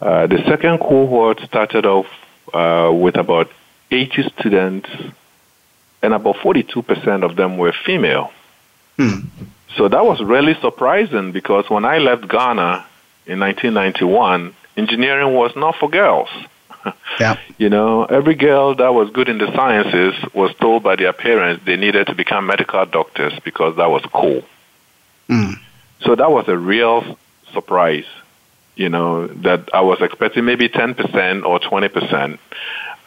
Uh, 0.00 0.26
the 0.28 0.38
second 0.46 0.78
cohort 0.78 1.40
started 1.40 1.86
off 1.86 2.06
uh, 2.54 2.92
with 2.94 3.16
about 3.16 3.50
80 3.90 4.30
students, 4.38 4.88
and 6.02 6.14
about 6.14 6.36
42% 6.36 7.24
of 7.24 7.34
them 7.34 7.58
were 7.58 7.72
female. 7.84 8.30
Hmm. 8.96 9.26
So 9.76 9.88
that 9.88 10.04
was 10.04 10.22
really 10.22 10.54
surprising 10.60 11.32
because 11.32 11.68
when 11.68 11.84
I 11.84 11.98
left 11.98 12.28
Ghana 12.28 12.86
in 13.26 13.40
1991, 13.40 14.54
engineering 14.76 15.34
was 15.34 15.52
not 15.56 15.74
for 15.76 15.90
girls. 15.90 16.28
Yeah. 17.20 17.38
You 17.58 17.70
know, 17.70 18.04
every 18.04 18.34
girl 18.34 18.74
that 18.74 18.92
was 18.92 19.08
good 19.10 19.30
in 19.30 19.38
the 19.38 19.50
sciences 19.54 20.14
was 20.34 20.54
told 20.56 20.82
by 20.82 20.96
their 20.96 21.14
parents 21.14 21.64
they 21.64 21.76
needed 21.76 22.08
to 22.08 22.14
become 22.14 22.46
medical 22.46 22.84
doctors 22.84 23.32
because 23.44 23.76
that 23.76 23.90
was 23.90 24.02
cool. 24.12 24.42
Mm. 25.30 25.54
So 26.00 26.14
that 26.14 26.30
was 26.30 26.48
a 26.48 26.56
real 26.58 27.16
surprise, 27.54 28.04
you 28.74 28.90
know, 28.90 29.26
that 29.26 29.70
I 29.72 29.80
was 29.80 30.02
expecting 30.02 30.44
maybe 30.44 30.68
10% 30.68 31.46
or 31.46 31.58
20%. 31.58 32.38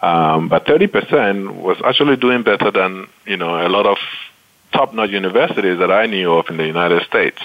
Um, 0.01 0.47
but 0.47 0.65
30% 0.65 1.61
was 1.61 1.77
actually 1.85 2.15
doing 2.15 2.41
better 2.43 2.71
than, 2.71 3.07
you 3.27 3.37
know, 3.37 3.65
a 3.65 3.69
lot 3.69 3.85
of 3.85 3.97
top-notch 4.71 5.11
universities 5.11 5.77
that 5.79 5.91
I 5.91 6.05
knew 6.07 6.33
of 6.33 6.49
in 6.49 6.57
the 6.57 6.65
United 6.65 7.03
States. 7.03 7.41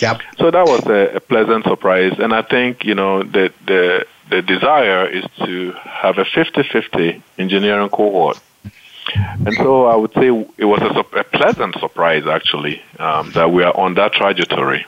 Yep. 0.00 0.20
So 0.38 0.50
that 0.50 0.66
was 0.66 0.86
a, 0.86 1.16
a 1.16 1.20
pleasant 1.20 1.64
surprise, 1.64 2.14
and 2.18 2.32
I 2.34 2.42
think 2.42 2.84
you 2.84 2.94
know 2.94 3.22
the 3.22 3.52
the 3.66 4.06
the 4.30 4.42
desire 4.42 5.08
is 5.08 5.24
to 5.44 5.72
have 5.72 6.16
a 6.18 6.24
50-50 6.24 7.20
engineering 7.36 7.88
cohort. 7.88 8.40
And 9.14 9.54
so 9.56 9.86
I 9.86 9.96
would 9.96 10.12
say 10.12 10.28
it 10.56 10.64
was 10.64 10.80
a, 10.82 11.18
a 11.18 11.24
pleasant 11.24 11.74
surprise, 11.80 12.28
actually, 12.28 12.80
um, 13.00 13.32
that 13.32 13.50
we 13.50 13.64
are 13.64 13.76
on 13.76 13.94
that 13.94 14.12
trajectory. 14.12 14.86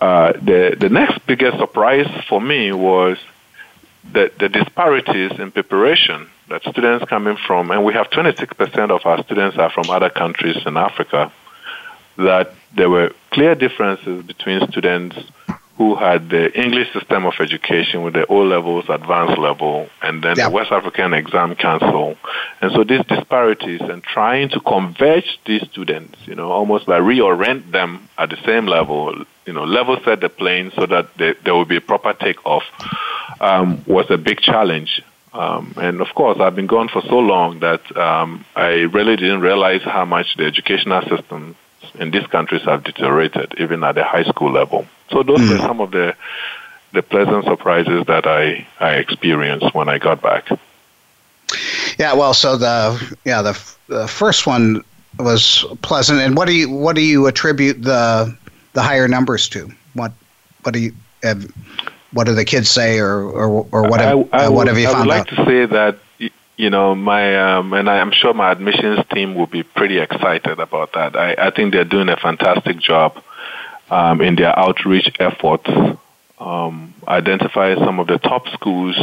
Uh, 0.00 0.32
the 0.32 0.76
the 0.78 0.88
next 0.88 1.26
biggest 1.26 1.58
surprise 1.58 2.08
for 2.28 2.40
me 2.40 2.72
was 2.72 3.18
the, 4.12 4.30
the 4.38 4.48
disparities 4.48 5.38
in 5.38 5.50
preparation 5.50 6.28
that 6.48 6.62
students 6.62 7.04
coming 7.06 7.36
from, 7.46 7.70
and 7.70 7.84
we 7.84 7.92
have 7.92 8.10
26% 8.10 8.90
of 8.90 9.06
our 9.06 9.22
students 9.24 9.56
are 9.56 9.70
from 9.70 9.88
other 9.88 10.10
countries 10.10 10.56
in 10.66 10.76
Africa, 10.76 11.32
that 12.20 12.52
there 12.76 12.90
were 12.90 13.12
clear 13.30 13.54
differences 13.54 14.24
between 14.24 14.66
students 14.68 15.16
who 15.80 15.94
had 15.94 16.28
the 16.28 16.52
English 16.60 16.92
system 16.92 17.24
of 17.24 17.32
education 17.40 18.02
with 18.02 18.12
the 18.12 18.26
O 18.26 18.40
levels, 18.40 18.84
advanced 18.90 19.38
level, 19.38 19.88
and 20.02 20.22
then 20.22 20.34
the 20.36 20.50
West 20.50 20.70
African 20.70 21.14
Exam 21.14 21.54
Council. 21.54 22.18
And 22.60 22.70
so 22.72 22.84
these 22.84 23.02
disparities 23.06 23.80
and 23.80 24.02
trying 24.02 24.50
to 24.50 24.60
converge 24.60 25.40
these 25.46 25.62
students, 25.70 26.18
you 26.26 26.34
know, 26.34 26.52
almost 26.52 26.86
like 26.86 27.00
reorient 27.00 27.70
them 27.72 28.10
at 28.18 28.28
the 28.28 28.36
same 28.44 28.66
level, 28.66 29.24
you 29.46 29.54
know, 29.54 29.64
level 29.64 29.98
set 30.04 30.20
the 30.20 30.28
plane 30.28 30.70
so 30.76 30.84
that 30.84 31.14
they, 31.16 31.32
there 31.44 31.54
will 31.54 31.64
be 31.64 31.76
a 31.76 31.80
proper 31.80 32.12
takeoff 32.12 32.64
um, 33.40 33.82
was 33.86 34.04
a 34.10 34.18
big 34.18 34.40
challenge. 34.40 35.02
Um, 35.32 35.72
and 35.78 36.02
of 36.02 36.08
course, 36.14 36.38
I've 36.40 36.56
been 36.56 36.66
gone 36.66 36.88
for 36.88 37.00
so 37.00 37.20
long 37.20 37.60
that 37.60 37.96
um, 37.96 38.44
I 38.54 38.84
really 38.96 39.16
didn't 39.16 39.40
realize 39.40 39.80
how 39.82 40.04
much 40.04 40.36
the 40.36 40.44
educational 40.44 41.00
system 41.08 41.56
in 41.94 42.10
these 42.10 42.26
countries 42.26 42.62
have 42.62 42.84
deteriorated, 42.84 43.54
even 43.58 43.82
at 43.84 43.94
the 43.94 44.04
high 44.04 44.24
school 44.24 44.52
level. 44.52 44.86
So 45.10 45.22
those 45.22 45.40
mm. 45.40 45.50
were 45.50 45.58
some 45.58 45.80
of 45.80 45.90
the 45.90 46.14
the 46.92 47.02
pleasant 47.02 47.44
surprises 47.44 48.04
that 48.06 48.26
I, 48.26 48.66
I 48.80 48.94
experienced 48.94 49.74
when 49.74 49.88
I 49.88 49.98
got 49.98 50.20
back. 50.20 50.48
Yeah, 51.98 52.14
well, 52.14 52.34
so 52.34 52.56
the 52.56 53.16
yeah 53.24 53.42
the, 53.42 53.60
the 53.88 54.08
first 54.08 54.46
one 54.46 54.82
was 55.18 55.64
pleasant, 55.82 56.20
and 56.20 56.36
what 56.36 56.46
do 56.46 56.54
you 56.54 56.70
what 56.70 56.96
do 56.96 57.02
you 57.02 57.26
attribute 57.26 57.82
the 57.82 58.36
the 58.72 58.82
higher 58.82 59.08
numbers 59.08 59.48
to? 59.50 59.70
What 59.94 60.12
what 60.62 60.72
do 60.72 60.80
you 60.80 60.92
have, 61.22 61.44
what 62.12 62.24
do 62.24 62.34
the 62.34 62.44
kids 62.44 62.70
say, 62.70 62.98
or 62.98 63.22
or, 63.22 63.66
or 63.72 63.82
what 63.88 64.00
have, 64.00 64.28
I, 64.32 64.44
I 64.44 64.48
what 64.48 64.66
have 64.68 64.78
you 64.78 64.86
found 64.86 64.96
I 64.96 65.00
would 65.00 65.08
like 65.08 65.32
out? 65.32 65.36
to 65.36 65.44
say 65.44 65.66
that 65.66 65.98
you 66.60 66.68
know 66.70 66.94
my 66.94 67.56
um, 67.56 67.72
and 67.72 67.88
I'm 67.88 68.12
sure 68.12 68.34
my 68.34 68.52
admissions 68.52 69.00
team 69.12 69.34
will 69.34 69.46
be 69.46 69.62
pretty 69.62 69.98
excited 69.98 70.58
about 70.60 70.92
that. 70.92 71.16
I, 71.16 71.34
I 71.46 71.50
think 71.50 71.72
they're 71.72 71.84
doing 71.84 72.10
a 72.10 72.16
fantastic 72.16 72.78
job 72.78 73.22
um, 73.90 74.20
in 74.20 74.36
their 74.36 74.56
outreach 74.58 75.10
efforts. 75.18 75.70
Um, 76.38 76.94
identify 77.06 77.74
some 77.74 77.98
of 77.98 78.06
the 78.06 78.18
top 78.18 78.48
schools 78.48 78.96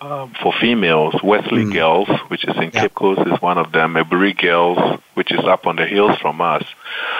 um, 0.00 0.34
for 0.42 0.52
females. 0.58 1.14
Wesley 1.22 1.64
mm. 1.64 1.72
Girls, 1.72 2.08
which 2.28 2.44
is 2.44 2.56
in 2.56 2.70
yeah. 2.72 2.82
Cape 2.82 2.94
Coast, 2.94 3.20
is 3.26 3.40
one 3.42 3.58
of 3.58 3.72
them. 3.72 3.94
Aburi 3.94 4.36
Girls, 4.36 5.00
which 5.14 5.30
is 5.30 5.40
up 5.40 5.66
on 5.66 5.76
the 5.76 5.86
hills 5.86 6.16
from 6.18 6.40
us. 6.40 6.64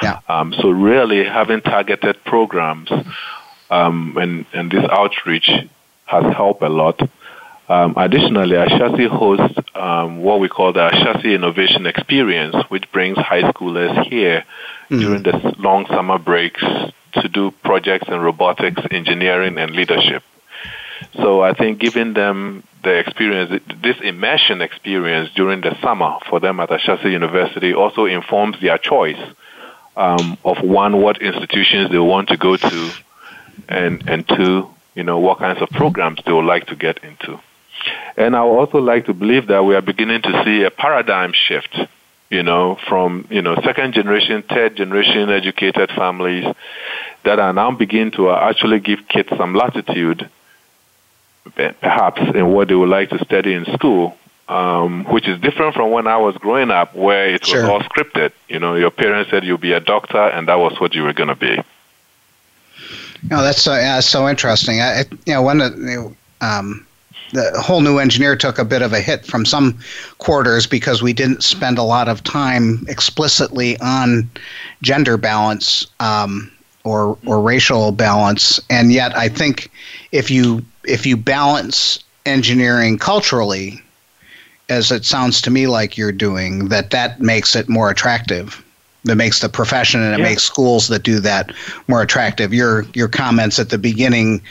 Yeah. 0.02 0.20
Um, 0.28 0.54
so 0.54 0.70
really 0.70 1.24
having 1.24 1.60
targeted 1.60 2.24
programs 2.24 2.90
um, 3.70 4.16
and, 4.16 4.46
and 4.52 4.70
this 4.70 4.84
outreach 4.90 5.50
has 6.06 6.24
helped 6.34 6.62
a 6.62 6.68
lot. 6.68 6.98
Um, 7.68 7.94
additionally, 7.98 8.56
Ashesi 8.56 9.08
hosts 9.08 9.58
um, 9.74 10.22
what 10.22 10.40
we 10.40 10.48
call 10.48 10.72
the 10.72 10.88
Ashesi 10.88 11.34
Innovation 11.34 11.86
Experience, 11.86 12.56
which 12.70 12.90
brings 12.92 13.18
high 13.18 13.42
schoolers 13.42 14.06
here 14.06 14.44
mm-hmm. 14.90 14.98
during 14.98 15.22
the 15.22 15.54
long 15.58 15.86
summer 15.86 16.18
breaks 16.18 16.62
to 17.12 17.28
do 17.28 17.50
projects 17.62 18.08
in 18.08 18.18
robotics, 18.20 18.80
engineering, 18.90 19.58
and 19.58 19.72
leadership. 19.72 20.22
So 21.14 21.42
I 21.42 21.52
think 21.52 21.78
giving 21.78 22.14
them 22.14 22.64
the 22.82 22.98
experience, 22.98 23.62
this 23.82 23.96
immersion 24.00 24.62
experience 24.62 25.30
during 25.34 25.60
the 25.60 25.78
summer 25.82 26.16
for 26.28 26.40
them 26.40 26.60
at 26.60 26.70
Ashesi 26.70 27.10
University 27.12 27.74
also 27.74 28.06
informs 28.06 28.60
their 28.60 28.78
choice 28.78 29.20
um, 29.96 30.38
of 30.44 30.62
one, 30.62 31.02
what 31.02 31.20
institutions 31.20 31.90
they 31.90 31.98
want 31.98 32.28
to 32.28 32.36
go 32.36 32.56
to, 32.56 32.90
and 33.68 34.08
and 34.08 34.26
two, 34.26 34.68
you 34.94 35.02
know, 35.02 35.18
what 35.18 35.38
kinds 35.38 35.60
of 35.60 35.68
programs 35.70 36.20
they 36.24 36.32
would 36.32 36.44
like 36.44 36.66
to 36.68 36.76
get 36.76 37.02
into. 37.04 37.38
And 38.16 38.34
I 38.34 38.44
would 38.44 38.58
also 38.58 38.78
like 38.78 39.06
to 39.06 39.14
believe 39.14 39.46
that 39.48 39.64
we 39.64 39.74
are 39.74 39.82
beginning 39.82 40.22
to 40.22 40.42
see 40.44 40.62
a 40.64 40.70
paradigm 40.70 41.32
shift, 41.32 41.78
you 42.30 42.42
know, 42.42 42.78
from 42.88 43.26
you 43.30 43.42
know 43.42 43.54
second 43.64 43.94
generation, 43.94 44.42
third 44.42 44.76
generation 44.76 45.30
educated 45.30 45.90
families 45.90 46.44
that 47.24 47.38
are 47.38 47.52
now 47.52 47.70
beginning 47.70 48.12
to 48.12 48.30
actually 48.30 48.80
give 48.80 49.06
kids 49.08 49.28
some 49.36 49.54
latitude, 49.54 50.28
perhaps 51.54 52.20
in 52.34 52.48
what 52.52 52.68
they 52.68 52.74
would 52.74 52.88
like 52.88 53.10
to 53.10 53.24
study 53.24 53.54
in 53.54 53.64
school, 53.66 54.16
um, 54.48 55.04
which 55.04 55.28
is 55.28 55.40
different 55.40 55.74
from 55.74 55.90
when 55.90 56.06
I 56.06 56.16
was 56.16 56.36
growing 56.36 56.70
up, 56.70 56.94
where 56.94 57.28
it 57.28 57.42
was 57.42 57.48
sure. 57.48 57.70
all 57.70 57.80
scripted. 57.80 58.32
You 58.48 58.58
know, 58.58 58.74
your 58.74 58.90
parents 58.90 59.30
said 59.30 59.44
you'll 59.44 59.58
be 59.58 59.72
a 59.72 59.80
doctor, 59.80 60.18
and 60.18 60.48
that 60.48 60.58
was 60.58 60.80
what 60.80 60.94
you 60.94 61.02
were 61.02 61.12
going 61.12 61.28
to 61.28 61.36
be. 61.36 61.58
No, 63.30 63.42
that's 63.42 63.62
so, 63.62 63.74
yeah, 63.74 64.00
so 64.00 64.28
interesting. 64.28 64.80
I, 64.80 65.04
you 65.26 65.34
know, 65.34 65.42
when 65.42 65.58
the, 65.58 66.14
um, 66.40 66.86
the 67.32 67.60
whole 67.60 67.80
new 67.80 67.98
engineer 67.98 68.36
took 68.36 68.58
a 68.58 68.64
bit 68.64 68.82
of 68.82 68.92
a 68.92 69.00
hit 69.00 69.24
from 69.26 69.44
some 69.44 69.78
quarters 70.18 70.66
because 70.66 71.02
we 71.02 71.12
didn't 71.12 71.42
spend 71.42 71.78
a 71.78 71.82
lot 71.82 72.08
of 72.08 72.24
time 72.24 72.84
explicitly 72.88 73.78
on 73.80 74.28
gender 74.82 75.16
balance 75.16 75.86
um, 76.00 76.50
or 76.84 77.18
or 77.26 77.40
racial 77.40 77.92
balance, 77.92 78.60
and 78.70 78.92
yet 78.92 79.16
I 79.16 79.28
think 79.28 79.70
if 80.12 80.30
you 80.30 80.64
if 80.84 81.04
you 81.04 81.16
balance 81.16 81.98
engineering 82.24 82.98
culturally, 82.98 83.82
as 84.68 84.90
it 84.90 85.04
sounds 85.04 85.40
to 85.42 85.50
me 85.50 85.66
like 85.66 85.96
you're 85.96 86.12
doing, 86.12 86.68
that 86.68 86.90
that 86.90 87.20
makes 87.20 87.54
it 87.56 87.68
more 87.68 87.90
attractive 87.90 88.62
that 89.04 89.16
makes 89.16 89.40
the 89.40 89.48
profession 89.48 90.02
and 90.02 90.14
it 90.14 90.18
yeah. 90.18 90.24
makes 90.24 90.42
schools 90.42 90.88
that 90.88 91.02
do 91.02 91.20
that 91.20 91.52
more 91.86 92.02
attractive. 92.02 92.52
Your 92.52 92.84
your 92.94 93.08
comments 93.08 93.58
at 93.58 93.70
the 93.70 93.78
beginning 93.78 94.42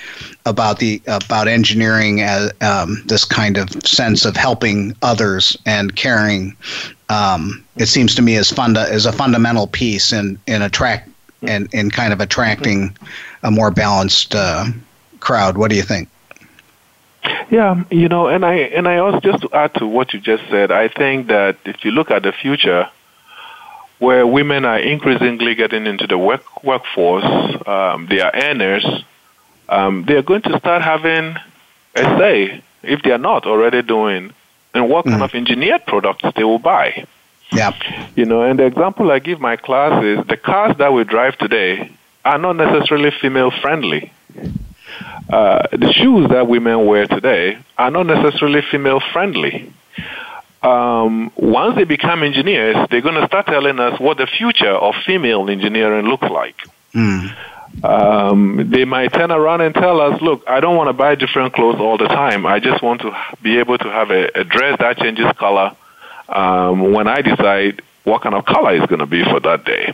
about 0.45 0.80
the 0.80 1.02
about 1.08 1.48
engineering 1.48 2.22
as 2.22 2.52
um, 2.62 3.04
this 3.06 3.26
kind 3.26 3.58
of 3.58 3.70
sense 3.86 4.26
of 4.26 4.36
helping 4.36 4.95
others 5.02 5.58
and 5.66 5.95
caring. 5.95 6.56
Um, 7.10 7.64
it 7.78 7.88
seems 7.88 8.16
to 8.16 8.22
me 8.22 8.36
as 8.36 8.52
funda 8.52 8.82
is 8.93 9.06
a 9.06 9.12
fundamental 9.12 9.68
piece 9.68 10.14
in 10.14 10.39
in 10.48 10.62
attract 10.62 11.10
and 11.41 11.68
in, 11.74 11.80
in 11.88 11.91
kind 11.91 12.14
of 12.14 12.22
attracting 12.22 12.98
a 13.43 13.52
more 13.52 13.72
balanced 13.72 14.34
uh, 14.34 14.66
crowd. 15.20 15.58
What 15.58 15.70
do 15.70 15.76
you 15.76 15.84
think? 15.84 16.10
Yeah, 17.50 17.84
you 17.91 18.08
know, 18.08 18.28
and 18.28 18.45
I 18.45 18.56
and 18.56 18.88
I 18.88 18.98
also 18.98 19.20
just 19.20 19.41
to 19.41 19.50
add 19.54 19.74
to 19.76 19.88
what 19.88 20.14
you 20.14 20.20
just 20.20 20.43
said, 20.50 20.72
I 20.72 20.88
think 20.88 21.28
that 21.28 21.58
if 21.66 21.84
you 21.84 21.91
look 21.91 22.12
at 22.12 22.24
the 22.24 22.32
future, 22.32 22.89
where 24.00 24.26
women 24.28 24.66
are 24.66 24.80
increasingly 24.80 25.56
getting 25.56 25.86
into 25.88 26.08
the 26.08 26.18
work 26.18 26.64
workforce, 26.64 27.26
um, 27.68 28.08
they 28.08 28.20
are 28.22 28.32
earners, 28.34 28.86
um, 29.70 30.06
they 30.06 30.16
are 30.16 30.22
going 30.22 30.41
to 30.43 30.58
start 30.60 30.82
having 30.82 31.36
a 31.95 32.04
say, 32.18 32.64
if 32.84 33.02
they 33.02 33.12
are 33.12 33.18
not 33.18 33.45
already 33.45 33.82
doing, 33.82 34.32
in 34.76 34.89
what 34.89 35.06
mm. 35.06 35.12
kind 35.12 35.24
of 35.24 35.34
engineered 35.34 35.86
products 35.86 36.24
they 36.36 36.43
will 36.43 36.60
buy. 36.60 37.06
Yeah. 37.52 37.74
You 38.16 38.26
know, 38.26 38.43
and 38.43 38.60
the 38.60 38.66
example 38.66 39.12
I 39.12 39.20
give 39.20 39.39
my 39.39 39.56
class 39.56 40.04
is 40.04 40.26
the 40.28 40.38
cars 40.38 40.78
that 40.78 40.93
we 40.93 41.04
drive 41.04 41.38
today 41.38 41.91
are 42.26 42.38
not 42.38 42.58
necessarily 42.58 43.12
female 43.22 43.52
friendly. 43.52 44.12
Uh, 45.30 45.68
the 45.72 45.91
shoes 45.93 46.30
that 46.30 46.48
women 46.48 46.86
wear 46.86 47.08
today 47.08 47.58
are 47.78 47.91
not 47.91 48.06
necessarily 48.06 48.62
female 48.70 49.00
friendly 49.12 49.72
um, 50.64 51.32
once 51.36 51.76
they 51.76 51.84
become 51.84 52.24
engineers, 52.24 52.76
they're 52.89 53.01
going 53.01 53.20
to 53.20 53.28
start 53.28 53.45
telling 53.45 53.80
us 53.80 53.99
what 53.99 54.18
the 54.18 54.28
future 54.28 54.72
of 54.72 54.95
female 55.05 55.49
engineering 55.49 56.05
looks 56.08 56.28
like. 56.30 56.55
Mm. 56.93 57.36
Um, 57.84 58.70
they 58.72 58.86
might 58.86 59.14
turn 59.14 59.32
around 59.32 59.62
and 59.62 59.76
tell 59.76 60.01
us, 60.01 60.20
look, 60.22 60.43
I 60.47 60.60
don't 60.60 60.76
want 60.76 60.88
to 60.88 60.93
buy 60.93 61.16
different 61.16 61.53
clothes 61.53 61.80
all 61.80 61.97
the 61.97 62.08
time. 62.08 62.45
I 62.45 62.60
just 62.60 62.82
want 62.82 63.01
to 63.01 63.16
be 63.41 63.60
able 63.60 63.78
to 63.78 63.89
have 63.89 64.10
a, 64.10 64.39
a 64.39 64.43
dress 64.43 64.80
that 64.80 64.97
changes 64.97 65.32
color 65.38 65.76
um, 66.30 66.91
when 66.93 67.08
I 67.08 67.22
decide 67.22 67.82
what 68.03 68.22
kind 68.22 68.34
of 68.34 68.45
color 68.45 68.74
is 68.74 68.86
going 68.88 68.99
to 68.99 69.05
be 69.05 69.24
for 69.24 69.39
that 69.41 69.66
day. 69.66 69.93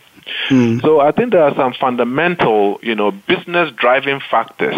Mm. 0.50 0.82
So 0.82 1.02
I 1.02 1.12
think 1.12 1.32
there 1.32 1.44
are 1.44 1.56
some 1.56 1.74
fundamental, 1.74 2.80
you 2.82 2.96
know, 2.96 3.12
business 3.12 3.74
driving 3.76 4.22
factors 4.32 4.76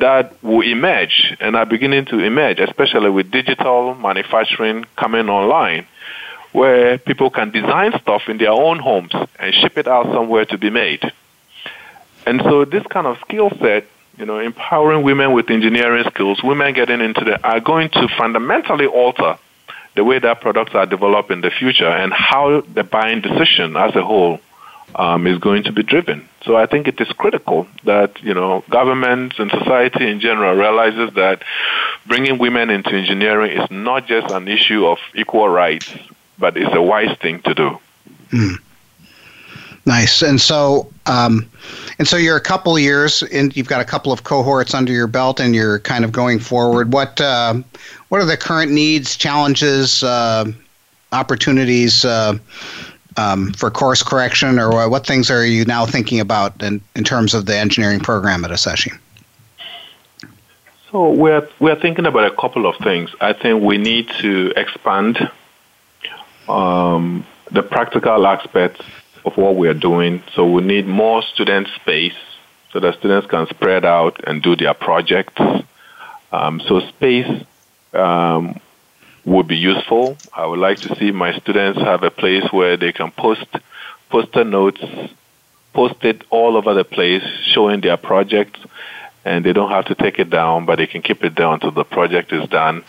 that 0.00 0.42
will 0.42 0.62
emerge 0.62 1.36
and 1.40 1.56
are 1.56 1.66
beginning 1.66 2.06
to 2.06 2.18
emerge, 2.18 2.58
especially 2.58 3.10
with 3.10 3.30
digital 3.30 3.94
manufacturing 3.94 4.84
coming 4.96 5.28
online, 5.28 5.86
where 6.52 6.98
people 6.98 7.30
can 7.30 7.50
design 7.50 7.92
stuff 8.00 8.22
in 8.28 8.38
their 8.38 8.50
own 8.50 8.78
homes 8.78 9.12
and 9.38 9.54
ship 9.54 9.78
it 9.78 9.86
out 9.86 10.06
somewhere 10.06 10.44
to 10.46 10.58
be 10.58 10.70
made. 10.70 11.12
And 12.26 12.40
so 12.42 12.64
this 12.64 12.84
kind 12.88 13.06
of 13.06 13.18
skill 13.20 13.50
set, 13.60 13.86
you 14.18 14.26
know, 14.26 14.38
empowering 14.38 15.02
women 15.02 15.32
with 15.32 15.50
engineering 15.50 16.04
skills, 16.12 16.42
women 16.42 16.74
getting 16.74 17.00
into 17.00 17.24
the, 17.24 17.42
are 17.46 17.60
going 17.60 17.90
to 17.90 18.08
fundamentally 18.18 18.86
alter 18.86 19.38
the 19.96 20.04
way 20.04 20.18
that 20.18 20.40
products 20.40 20.74
are 20.74 20.86
developed 20.86 21.30
in 21.30 21.40
the 21.40 21.50
future 21.50 21.88
and 21.88 22.12
how 22.12 22.60
the 22.60 22.84
buying 22.84 23.20
decision 23.20 23.76
as 23.76 23.94
a 23.96 24.02
whole 24.04 24.40
um, 24.94 25.26
is 25.26 25.38
going 25.38 25.64
to 25.64 25.72
be 25.72 25.82
driven. 25.82 26.28
So 26.42 26.56
I 26.56 26.66
think 26.66 26.88
it 26.88 27.00
is 27.00 27.08
critical 27.08 27.66
that 27.84 28.22
you 28.22 28.32
know 28.32 28.64
governments 28.70 29.38
and 29.38 29.50
society 29.50 30.08
in 30.08 30.20
general 30.20 30.54
realizes 30.56 31.12
that 31.14 31.42
bringing 32.06 32.38
women 32.38 32.70
into 32.70 32.90
engineering 32.94 33.60
is 33.60 33.70
not 33.70 34.06
just 34.06 34.32
an 34.32 34.48
issue 34.48 34.86
of 34.86 34.98
equal 35.14 35.48
rights, 35.48 35.92
but 36.38 36.56
it's 36.56 36.74
a 36.74 36.82
wise 36.82 37.16
thing 37.18 37.42
to 37.42 37.54
do. 37.54 37.78
Mm. 38.30 38.56
Nice. 39.86 40.22
And 40.22 40.40
so, 40.40 40.90
um, 41.06 41.48
and 41.98 42.06
so 42.06 42.16
you're 42.16 42.36
a 42.36 42.40
couple 42.40 42.78
years 42.78 43.22
and 43.24 43.56
you've 43.56 43.68
got 43.68 43.80
a 43.80 43.84
couple 43.84 44.12
of 44.12 44.24
cohorts 44.24 44.74
under 44.74 44.92
your 44.92 45.06
belt, 45.06 45.40
and 45.40 45.54
you're 45.54 45.78
kind 45.80 46.04
of 46.04 46.12
going 46.12 46.38
forward. 46.38 46.92
What 46.92 47.20
uh, 47.20 47.54
what 48.08 48.20
are 48.20 48.26
the 48.26 48.36
current 48.36 48.72
needs, 48.72 49.16
challenges, 49.16 50.02
uh, 50.02 50.46
opportunities 51.12 52.04
uh, 52.04 52.38
um, 53.16 53.52
for 53.52 53.70
course 53.70 54.02
correction, 54.02 54.58
or 54.58 54.88
what 54.88 55.06
things 55.06 55.30
are 55.30 55.44
you 55.44 55.64
now 55.64 55.86
thinking 55.86 56.20
about 56.20 56.62
in, 56.62 56.80
in 56.94 57.04
terms 57.04 57.34
of 57.34 57.46
the 57.46 57.56
engineering 57.56 58.00
program 58.00 58.44
at 58.44 58.50
Ashesi? 58.50 58.96
So 60.90 61.10
we're 61.10 61.48
we're 61.60 61.80
thinking 61.80 62.06
about 62.06 62.26
a 62.26 62.34
couple 62.34 62.66
of 62.66 62.76
things. 62.76 63.10
I 63.20 63.32
think 63.32 63.62
we 63.62 63.78
need 63.78 64.08
to 64.20 64.52
expand 64.56 65.30
um, 66.48 67.24
the 67.50 67.62
practical 67.62 68.26
aspects 68.26 68.80
of 69.24 69.36
what 69.36 69.54
we 69.56 69.68
are 69.68 69.74
doing. 69.74 70.22
So 70.34 70.46
we 70.46 70.62
need 70.62 70.86
more 70.86 71.22
student 71.22 71.68
space 71.76 72.16
so 72.72 72.80
that 72.80 72.98
students 72.98 73.26
can 73.28 73.46
spread 73.48 73.84
out 73.84 74.20
and 74.26 74.42
do 74.42 74.56
their 74.56 74.74
projects. 74.74 75.40
Um, 76.32 76.60
so 76.60 76.80
space 76.80 77.44
um, 77.92 78.60
would 79.30 79.46
be 79.46 79.56
useful. 79.56 80.18
I 80.34 80.44
would 80.44 80.58
like 80.58 80.80
to 80.80 80.96
see 80.96 81.12
my 81.12 81.38
students 81.38 81.80
have 81.80 82.02
a 82.02 82.10
place 82.10 82.44
where 82.50 82.76
they 82.76 82.92
can 82.92 83.12
post 83.12 83.46
poster 84.10 84.42
notes, 84.42 84.82
posted 85.72 86.24
all 86.30 86.56
over 86.56 86.74
the 86.74 86.84
place, 86.84 87.22
showing 87.44 87.80
their 87.80 87.96
projects, 87.96 88.58
and 89.24 89.44
they 89.44 89.52
don't 89.52 89.70
have 89.70 89.84
to 89.86 89.94
take 89.94 90.18
it 90.18 90.30
down, 90.30 90.66
but 90.66 90.78
they 90.78 90.88
can 90.88 91.00
keep 91.00 91.22
it 91.22 91.36
down 91.36 91.54
until 91.54 91.70
the 91.70 91.84
project 91.84 92.32
is 92.32 92.48
done. 92.48 92.82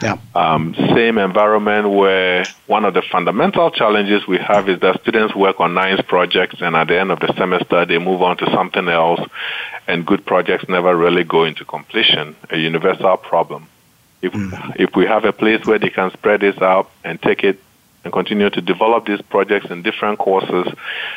Yeah. 0.00 0.16
Um, 0.34 0.74
same 0.94 1.18
environment 1.18 1.90
where 1.90 2.46
one 2.68 2.84
of 2.84 2.94
the 2.94 3.02
fundamental 3.02 3.70
challenges 3.72 4.26
we 4.28 4.38
have 4.38 4.68
is 4.68 4.78
that 4.80 5.00
students 5.00 5.34
work 5.34 5.58
on 5.58 5.74
nice 5.74 6.00
projects 6.02 6.56
and 6.60 6.76
at 6.76 6.86
the 6.86 6.98
end 6.98 7.10
of 7.10 7.18
the 7.18 7.34
semester 7.36 7.84
they 7.84 7.98
move 7.98 8.22
on 8.22 8.36
to 8.38 8.46
something 8.52 8.88
else 8.88 9.20
and 9.88 10.06
good 10.06 10.24
projects 10.24 10.66
never 10.68 10.96
really 10.96 11.24
go 11.24 11.44
into 11.44 11.64
completion, 11.64 12.36
a 12.50 12.56
universal 12.56 13.16
problem. 13.16 13.68
If, 14.22 14.32
mm. 14.32 14.76
if 14.76 14.94
we 14.94 15.06
have 15.06 15.24
a 15.24 15.32
place 15.32 15.64
where 15.66 15.78
they 15.78 15.90
can 15.90 16.10
spread 16.12 16.40
this 16.40 16.58
out 16.58 16.90
and 17.04 17.20
take 17.20 17.42
it 17.44 17.60
and 18.04 18.12
continue 18.12 18.50
to 18.50 18.60
develop 18.60 19.06
these 19.06 19.20
projects 19.22 19.70
in 19.70 19.82
different 19.82 20.18
courses, 20.18 20.72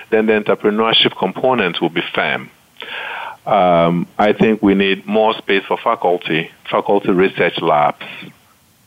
then 0.10 0.26
the 0.26 0.34
entrepreneurship 0.34 1.18
component 1.18 1.82
will 1.82 1.90
be 1.90 2.04
firm. 2.14 2.50
Um, 3.46 4.08
I 4.18 4.34
think 4.34 4.62
we 4.62 4.74
need 4.74 5.06
more 5.06 5.34
space 5.36 5.64
for 5.66 5.78
faculty, 5.78 6.50
faculty 6.70 7.12
research 7.12 7.60
labs, 7.62 8.06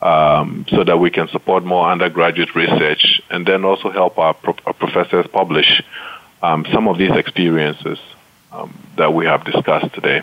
um, 0.01 0.65
so 0.69 0.83
that 0.83 0.97
we 0.99 1.09
can 1.09 1.27
support 1.27 1.63
more 1.63 1.89
undergraduate 1.91 2.55
research 2.55 3.21
and 3.29 3.45
then 3.45 3.65
also 3.65 3.89
help 3.89 4.17
our, 4.17 4.33
pro- 4.33 4.55
our 4.65 4.73
professors 4.73 5.25
publish 5.27 5.81
um, 6.41 6.65
some 6.71 6.87
of 6.87 6.97
these 6.97 7.11
experiences 7.11 7.99
um, 8.51 8.77
that 8.97 9.13
we 9.13 9.25
have 9.25 9.43
discussed 9.43 9.93
today. 9.93 10.21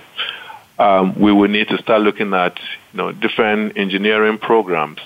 Um, 0.78 1.18
we 1.18 1.32
will 1.32 1.48
need 1.48 1.68
to 1.68 1.78
start 1.78 2.02
looking 2.02 2.34
at 2.34 2.58
you 2.92 2.98
know 2.98 3.12
different 3.12 3.76
engineering 3.76 4.38
programs. 4.38 5.00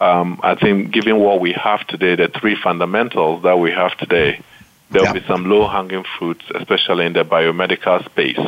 Um, 0.00 0.40
I 0.42 0.54
think, 0.54 0.92
given 0.92 1.18
what 1.18 1.40
we 1.40 1.52
have 1.52 1.86
today, 1.86 2.16
the 2.16 2.28
three 2.28 2.56
fundamentals 2.56 3.42
that 3.42 3.58
we 3.58 3.70
have 3.70 3.96
today, 3.98 4.40
there 4.90 5.02
will 5.02 5.08
yeah. 5.08 5.20
be 5.20 5.26
some 5.26 5.44
low-hanging 5.44 6.04
fruits, 6.18 6.44
especially 6.54 7.04
in 7.04 7.12
the 7.12 7.24
biomedical 7.24 8.02
space, 8.06 8.40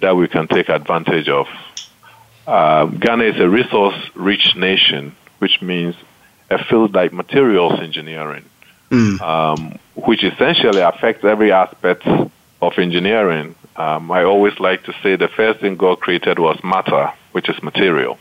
that 0.00 0.16
we 0.16 0.26
can 0.26 0.48
take 0.48 0.68
advantage 0.68 1.28
of. 1.28 1.46
Uh, 2.46 2.86
Ghana 2.86 3.24
is 3.24 3.40
a 3.40 3.48
resource-rich 3.48 4.56
nation, 4.56 5.14
which 5.38 5.62
means 5.62 5.94
a 6.50 6.62
field 6.64 6.92
like 6.94 7.12
materials 7.12 7.80
engineering, 7.80 8.44
mm. 8.90 9.20
um, 9.20 9.78
which 9.94 10.24
essentially 10.24 10.80
affects 10.80 11.24
every 11.24 11.52
aspect 11.52 12.06
of 12.60 12.78
engineering. 12.78 13.54
Um, 13.76 14.10
I 14.10 14.24
always 14.24 14.58
like 14.60 14.84
to 14.84 14.94
say 15.02 15.16
the 15.16 15.28
first 15.28 15.60
thing 15.60 15.76
God 15.76 16.00
created 16.00 16.38
was 16.38 16.62
matter, 16.62 17.12
which 17.32 17.48
is 17.48 17.60
material, 17.62 18.18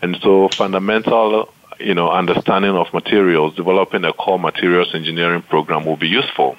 and 0.00 0.16
so 0.22 0.48
fundamental, 0.48 1.52
you 1.78 1.94
know, 1.94 2.10
understanding 2.10 2.72
of 2.72 2.92
materials, 2.92 3.54
developing 3.54 4.04
a 4.04 4.12
core 4.12 4.38
materials 4.38 4.94
engineering 4.94 5.42
program 5.42 5.84
will 5.84 5.96
be 5.96 6.08
useful. 6.08 6.56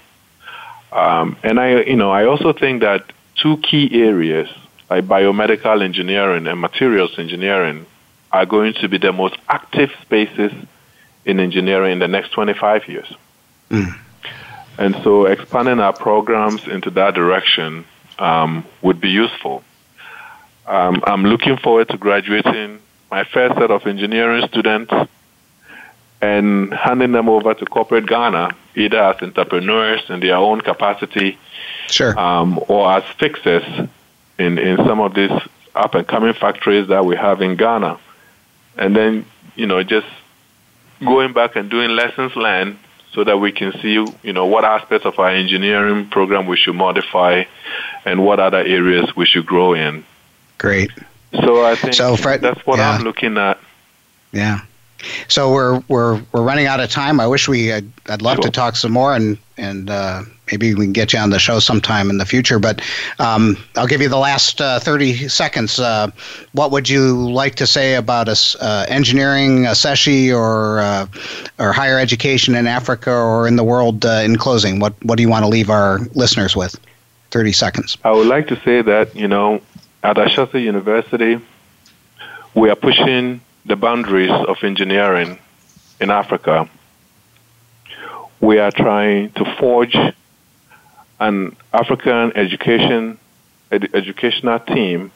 Um, 0.92 1.38
and 1.44 1.60
I, 1.60 1.82
you 1.82 1.96
know, 1.96 2.12
I 2.12 2.26
also 2.26 2.54
think 2.54 2.82
that 2.82 3.12
two 3.36 3.58
key 3.58 4.04
areas 4.04 4.50
like 4.90 5.06
biomedical 5.06 5.84
engineering 5.84 6.48
and 6.48 6.60
materials 6.60 7.18
engineering 7.18 7.86
are 8.32 8.46
going 8.46 8.74
to 8.76 8.88
be 8.88 8.98
the 8.98 9.12
most 9.12 9.36
active 9.50 9.92
spaces 10.02 10.52
in 11.26 11.40
engineering 11.40 11.94
in 11.94 12.00
the 12.00 12.08
next 12.08 12.32
25 12.32 12.88
years. 12.88 13.14
Mm. 13.70 13.98
And 14.78 14.96
so 15.04 15.26
expanding 15.26 15.80
our 15.80 15.94
programs 15.94 16.68
into 16.68 16.90
that 16.92 17.14
direction 17.16 17.86
um, 18.20 18.66
would 18.82 19.00
be 19.02 19.10
useful. 19.10 19.64
Um, 20.66 21.04
I'm 21.06 21.26
looking 21.26 21.58
forward 21.58 21.90
to 21.90 21.98
graduating 21.98 22.80
my 23.12 23.24
first 23.26 23.56
set 23.60 23.70
of 23.70 23.86
engineering 23.86 24.48
students 24.48 24.94
and 26.22 26.74
handing 26.74 27.12
them 27.12 27.28
over 27.28 27.54
to 27.54 27.66
corporate 27.66 28.08
Ghana, 28.08 28.56
either 28.76 28.98
as 28.98 29.22
entrepreneurs 29.22 30.02
in 30.10 30.22
their 30.22 30.38
own 30.38 30.62
capacity 30.62 31.38
sure. 31.90 32.18
um, 32.18 32.60
or 32.70 32.92
as 32.94 33.04
fixers 33.20 33.64
in, 34.40 34.58
in 34.58 34.78
some 34.78 35.02
of 35.02 35.14
these 35.14 35.32
up 35.76 35.96
and 35.96 36.08
coming 36.08 36.34
factories 36.34 36.88
that 36.88 37.06
we 37.06 37.16
have 37.16 37.42
in 37.42 37.58
Ghana. 37.58 38.00
And 38.78 38.96
then, 38.96 39.26
you 39.56 39.66
know, 39.66 39.84
just 39.84 40.08
going 41.00 41.34
back 41.34 41.56
and 41.56 41.70
doing 41.70 41.92
lessons 41.92 42.36
learned 42.36 42.78
so 43.14 43.24
that 43.24 43.38
we 43.38 43.52
can 43.52 43.74
see, 43.82 44.04
you 44.24 44.34
know, 44.34 44.46
what 44.46 44.66
aspects 44.66 45.06
of 45.06 45.20
our 45.20 45.30
engineering 45.30 46.10
program 46.10 46.48
we 46.48 46.58
should 46.58 46.76
modify 46.76 47.44
and 48.06 48.26
what 48.26 48.40
other 48.40 48.60
areas 48.60 49.16
we 49.16 49.26
should 49.26 49.46
grow 49.46 49.74
in. 49.74 50.04
Great. 50.58 50.92
So 51.34 51.66
I 51.66 51.76
think 51.76 51.94
so 51.94 52.16
Fred, 52.16 52.42
that's 52.42 52.66
what 52.66 52.78
yeah. 52.78 52.92
I'm 52.92 53.04
looking 53.04 53.38
at. 53.38 53.60
Yeah. 54.32 54.62
So 55.28 55.52
we're 55.52 55.84
we're 55.88 56.22
we're 56.32 56.44
running 56.44 56.66
out 56.68 56.80
of 56.80 56.90
time. 56.90 57.20
I 57.20 57.28
wish 57.28 57.48
we 57.48 57.74
I'd, 57.74 57.90
I'd 58.08 58.22
love 58.22 58.40
to 58.42 58.50
talk 58.50 58.76
some 58.76 58.92
more 58.92 59.16
and 59.16 59.38
and 59.58 59.90
uh, 59.90 60.24
maybe 60.52 60.74
we 60.74 60.86
can 60.86 60.94
get 60.94 61.14
you 61.14 61.20
on 61.20 61.30
the 61.30 61.40
show 61.40 61.60
sometime 61.60 62.10
in 62.10 62.18
the 62.18 62.26
future. 62.26 62.60
But 62.60 62.82
um, 63.20 63.58
I'll 63.76 63.88
give 63.88 64.02
you 64.02 64.10
the 64.10 64.18
last 64.18 64.62
uh, 64.62 64.80
30 64.80 65.28
seconds. 65.28 65.80
Uh, 65.80 66.10
what 66.54 66.72
would 66.72 66.90
you 66.90 67.30
like 67.32 67.56
to 67.56 67.68
say 67.68 67.96
about 67.96 68.28
us, 68.28 68.56
uh, 68.56 68.86
engineering, 68.90 69.64
Ashesi, 69.64 70.36
or 70.36 70.80
uh, 70.80 71.08
or 71.60 71.74
higher 71.74 72.00
education 72.00 72.56
in 72.56 72.68
Africa 72.68 73.12
or 73.12 73.48
in 73.48 73.56
the 73.56 73.64
world? 73.64 74.06
Uh, 74.06 74.22
in 74.24 74.38
closing, 74.38 74.80
what 74.80 74.94
what 75.04 75.18
do 75.18 75.24
you 75.24 75.30
want 75.30 75.44
to 75.44 75.50
leave 75.50 75.70
our 75.70 76.00
listeners 76.14 76.56
with? 76.56 76.80
30 77.34 77.52
seconds. 77.52 77.98
I 78.04 78.12
would 78.12 78.28
like 78.28 78.48
to 78.50 78.62
say 78.64 78.84
that 78.84 79.16
you 79.16 79.28
know 79.28 79.62
at 80.04 80.18
Ashesi 80.18 80.62
University, 80.64 81.40
we 82.54 82.70
are 82.70 82.76
pushing 82.76 83.42
the 83.66 83.76
boundaries 83.76 84.32
of 84.32 84.58
engineering 84.64 85.40
in 86.00 86.12
Africa. 86.12 86.70
We 88.40 88.60
are 88.60 88.72
trying 88.72 89.32
to 89.32 89.56
forge 89.60 89.98
an 91.20 91.56
African 91.74 92.38
education 92.38 93.18
ed- 93.72 93.90
educational 93.96 94.60
team 94.60 95.12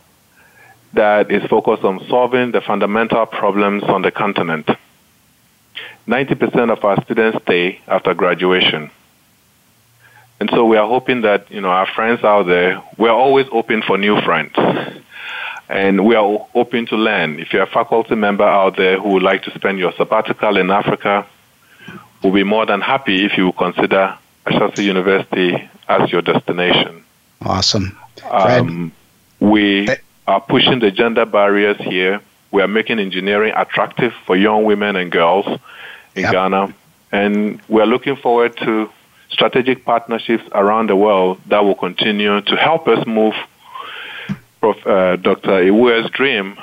that 0.94 1.30
is 1.30 1.44
focused 1.50 1.84
on 1.84 1.96
solving 2.08 2.52
the 2.52 2.62
fundamental 2.62 3.26
problems 3.28 3.84
on 3.84 4.02
the 4.02 4.12
continent. 4.12 4.68
90% 6.08 6.72
of 6.72 6.84
our 6.84 7.04
students 7.04 7.38
stay 7.44 7.82
after 7.88 8.14
graduation. 8.14 8.90
And 10.40 10.50
so 10.52 10.66
we 10.66 10.78
are 10.78 10.88
hoping 10.88 11.22
that, 11.22 11.50
you 11.50 11.62
know, 11.62 11.70
our 11.70 11.88
friends 11.88 12.24
out 12.24 12.44
there, 12.44 12.82
we're 12.98 13.10
always 13.10 13.48
open 13.52 13.82
for 13.82 13.98
new 13.98 14.22
friends. 14.22 14.54
And 15.70 16.06
we 16.06 16.16
are 16.16 16.48
open 16.54 16.86
to 16.88 16.96
learn. 16.96 17.40
If 17.40 17.52
you're 17.52 17.64
a 17.64 17.68
faculty 17.68 18.16
member 18.16 18.46
out 18.46 18.78
there 18.78 19.00
who 19.00 19.10
would 19.10 19.24
like 19.24 19.44
to 19.44 19.52
spend 19.52 19.80
your 19.80 19.92
sabbatical 19.94 20.58
in 20.58 20.70
Africa, 20.70 21.26
we'll 22.24 22.34
be 22.34 22.44
more 22.44 22.66
than 22.66 22.82
happy 22.82 23.26
if 23.26 23.38
you 23.38 23.52
consider 23.54 24.18
Ashesi 24.46 24.84
University 24.86 25.70
as 25.90 26.12
your 26.12 26.22
destination. 26.22 27.04
Awesome. 27.42 27.98
Um, 28.30 28.92
we 29.40 29.90
are 30.28 30.42
pushing 30.42 30.80
the 30.80 30.92
gender 30.92 31.26
barriers 31.26 31.78
here. 31.78 32.22
We 32.52 32.62
are 32.62 32.68
making 32.68 33.00
engineering 33.00 33.54
attractive 33.56 34.14
for 34.26 34.36
young 34.36 34.64
women 34.64 34.96
and 34.96 35.12
girls 35.12 35.48
in 36.16 36.24
yep. 36.24 36.32
Ghana. 36.32 36.74
And 37.12 37.62
we're 37.68 37.86
looking 37.86 38.16
forward 38.16 38.56
to 38.58 38.90
strategic 39.30 39.86
partnerships 39.86 40.44
around 40.54 40.90
the 40.90 40.96
world 40.96 41.40
that 41.48 41.64
will 41.64 41.76
continue 41.76 42.42
to 42.42 42.56
help 42.56 42.88
us 42.88 43.06
move 43.06 43.36
Prof, 44.60 44.88
uh, 44.88 45.16
Dr. 45.18 45.50
Awuah's 45.50 46.10
dream 46.12 46.58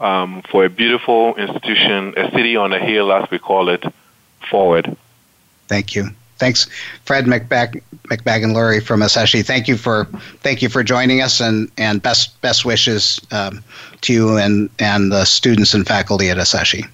um, 0.00 0.42
for 0.50 0.64
a 0.64 0.70
beautiful 0.70 1.34
institution, 1.36 2.14
a 2.16 2.30
city 2.30 2.56
on 2.56 2.72
a 2.72 2.78
hill, 2.78 3.12
as 3.12 3.28
we 3.30 3.38
call 3.38 3.68
it, 3.68 3.84
forward. 4.50 4.96
Thank 5.68 5.94
you. 5.94 6.08
Thanks, 6.38 6.66
Fred 7.04 7.26
McBag- 7.26 7.82
McBagan 8.10 8.82
from 8.82 9.00
Ashesi. 9.00 9.44
Thank 9.44 9.68
you 9.68 9.76
for 9.76 10.06
thank 10.40 10.60
you 10.60 10.68
for 10.68 10.82
joining 10.82 11.20
us, 11.20 11.40
and, 11.40 11.70
and 11.78 12.02
best 12.02 12.40
best 12.40 12.64
wishes 12.64 13.20
um, 13.30 13.62
to 14.00 14.12
you 14.12 14.36
and 14.36 14.68
and 14.80 15.12
the 15.12 15.24
students 15.24 15.72
and 15.72 15.86
faculty 15.86 16.30
at 16.30 16.38
Ashesi. 16.38 16.84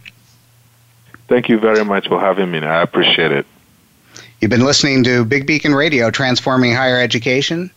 Thank 1.29 1.49
you 1.49 1.59
very 1.59 1.85
much 1.85 2.09
for 2.09 2.21
having 2.21 2.51
me. 2.51 2.59
I 2.59 2.83
appreciate 2.83 3.33
it. 3.33 3.47
You've 4.41 4.53
been 4.53 4.65
listening 4.65 5.03
to 5.03 5.25
Big 5.25 5.49
Beacon 5.49 5.75
Radio, 5.75 6.13
Transforming 6.13 6.73
Higher 6.73 7.01
Education. 7.01 7.73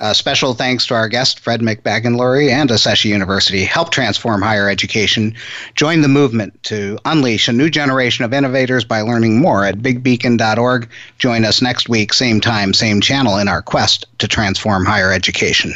Uh, 0.00 0.14
special 0.14 0.54
thanks 0.54 0.86
to 0.86 0.94
our 0.94 1.10
guest, 1.10 1.40
Fred 1.40 1.60
McBagan 1.60 2.16
and 2.50 2.70
Ashesi 2.70 3.10
University. 3.10 3.64
Help 3.64 3.90
transform 3.90 4.40
higher 4.40 4.70
education. 4.70 5.34
Join 5.74 6.00
the 6.00 6.08
movement 6.08 6.62
to 6.64 6.98
unleash 7.04 7.48
a 7.48 7.52
new 7.52 7.68
generation 7.68 8.24
of 8.24 8.32
innovators 8.32 8.82
by 8.82 9.02
learning 9.02 9.38
more 9.38 9.66
at 9.66 9.80
bigbeacon.org. 9.80 10.88
Join 11.18 11.44
us 11.44 11.60
next 11.60 11.90
week, 11.90 12.14
same 12.14 12.40
time, 12.40 12.72
same 12.72 13.02
channel, 13.02 13.36
in 13.36 13.46
our 13.46 13.60
quest 13.60 14.06
to 14.18 14.26
transform 14.26 14.86
higher 14.86 15.12
education. 15.12 15.74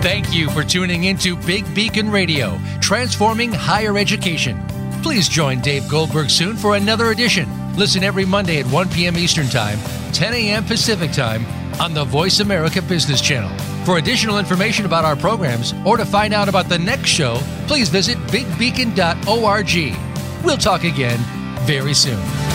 Thank 0.00 0.32
you 0.32 0.48
for 0.50 0.62
tuning 0.62 1.04
into 1.04 1.36
Big 1.36 1.74
Beacon 1.74 2.08
Radio, 2.08 2.56
transforming 2.80 3.52
higher 3.52 3.98
education. 3.98 4.64
Please 5.02 5.28
join 5.28 5.60
Dave 5.60 5.88
Goldberg 5.88 6.30
soon 6.30 6.56
for 6.56 6.76
another 6.76 7.10
edition. 7.10 7.48
Listen 7.76 8.04
every 8.04 8.24
Monday 8.24 8.60
at 8.60 8.66
1 8.66 8.90
p.m. 8.90 9.18
Eastern 9.18 9.48
Time, 9.48 9.78
10 10.12 10.34
a.m. 10.34 10.64
Pacific 10.64 11.10
Time 11.10 11.44
on 11.80 11.94
the 11.94 12.04
Voice 12.04 12.38
America 12.38 12.80
Business 12.80 13.20
Channel. 13.20 13.50
For 13.84 13.98
additional 13.98 14.38
information 14.38 14.86
about 14.86 15.04
our 15.04 15.16
programs 15.16 15.74
or 15.84 15.96
to 15.96 16.06
find 16.06 16.32
out 16.32 16.48
about 16.48 16.68
the 16.68 16.78
next 16.78 17.08
show, 17.08 17.38
please 17.66 17.88
visit 17.88 18.16
bigbeacon.org. 18.28 19.96
We'll 20.44 20.58
talk 20.58 20.84
again 20.84 21.18
very 21.66 21.94
soon. 21.94 22.47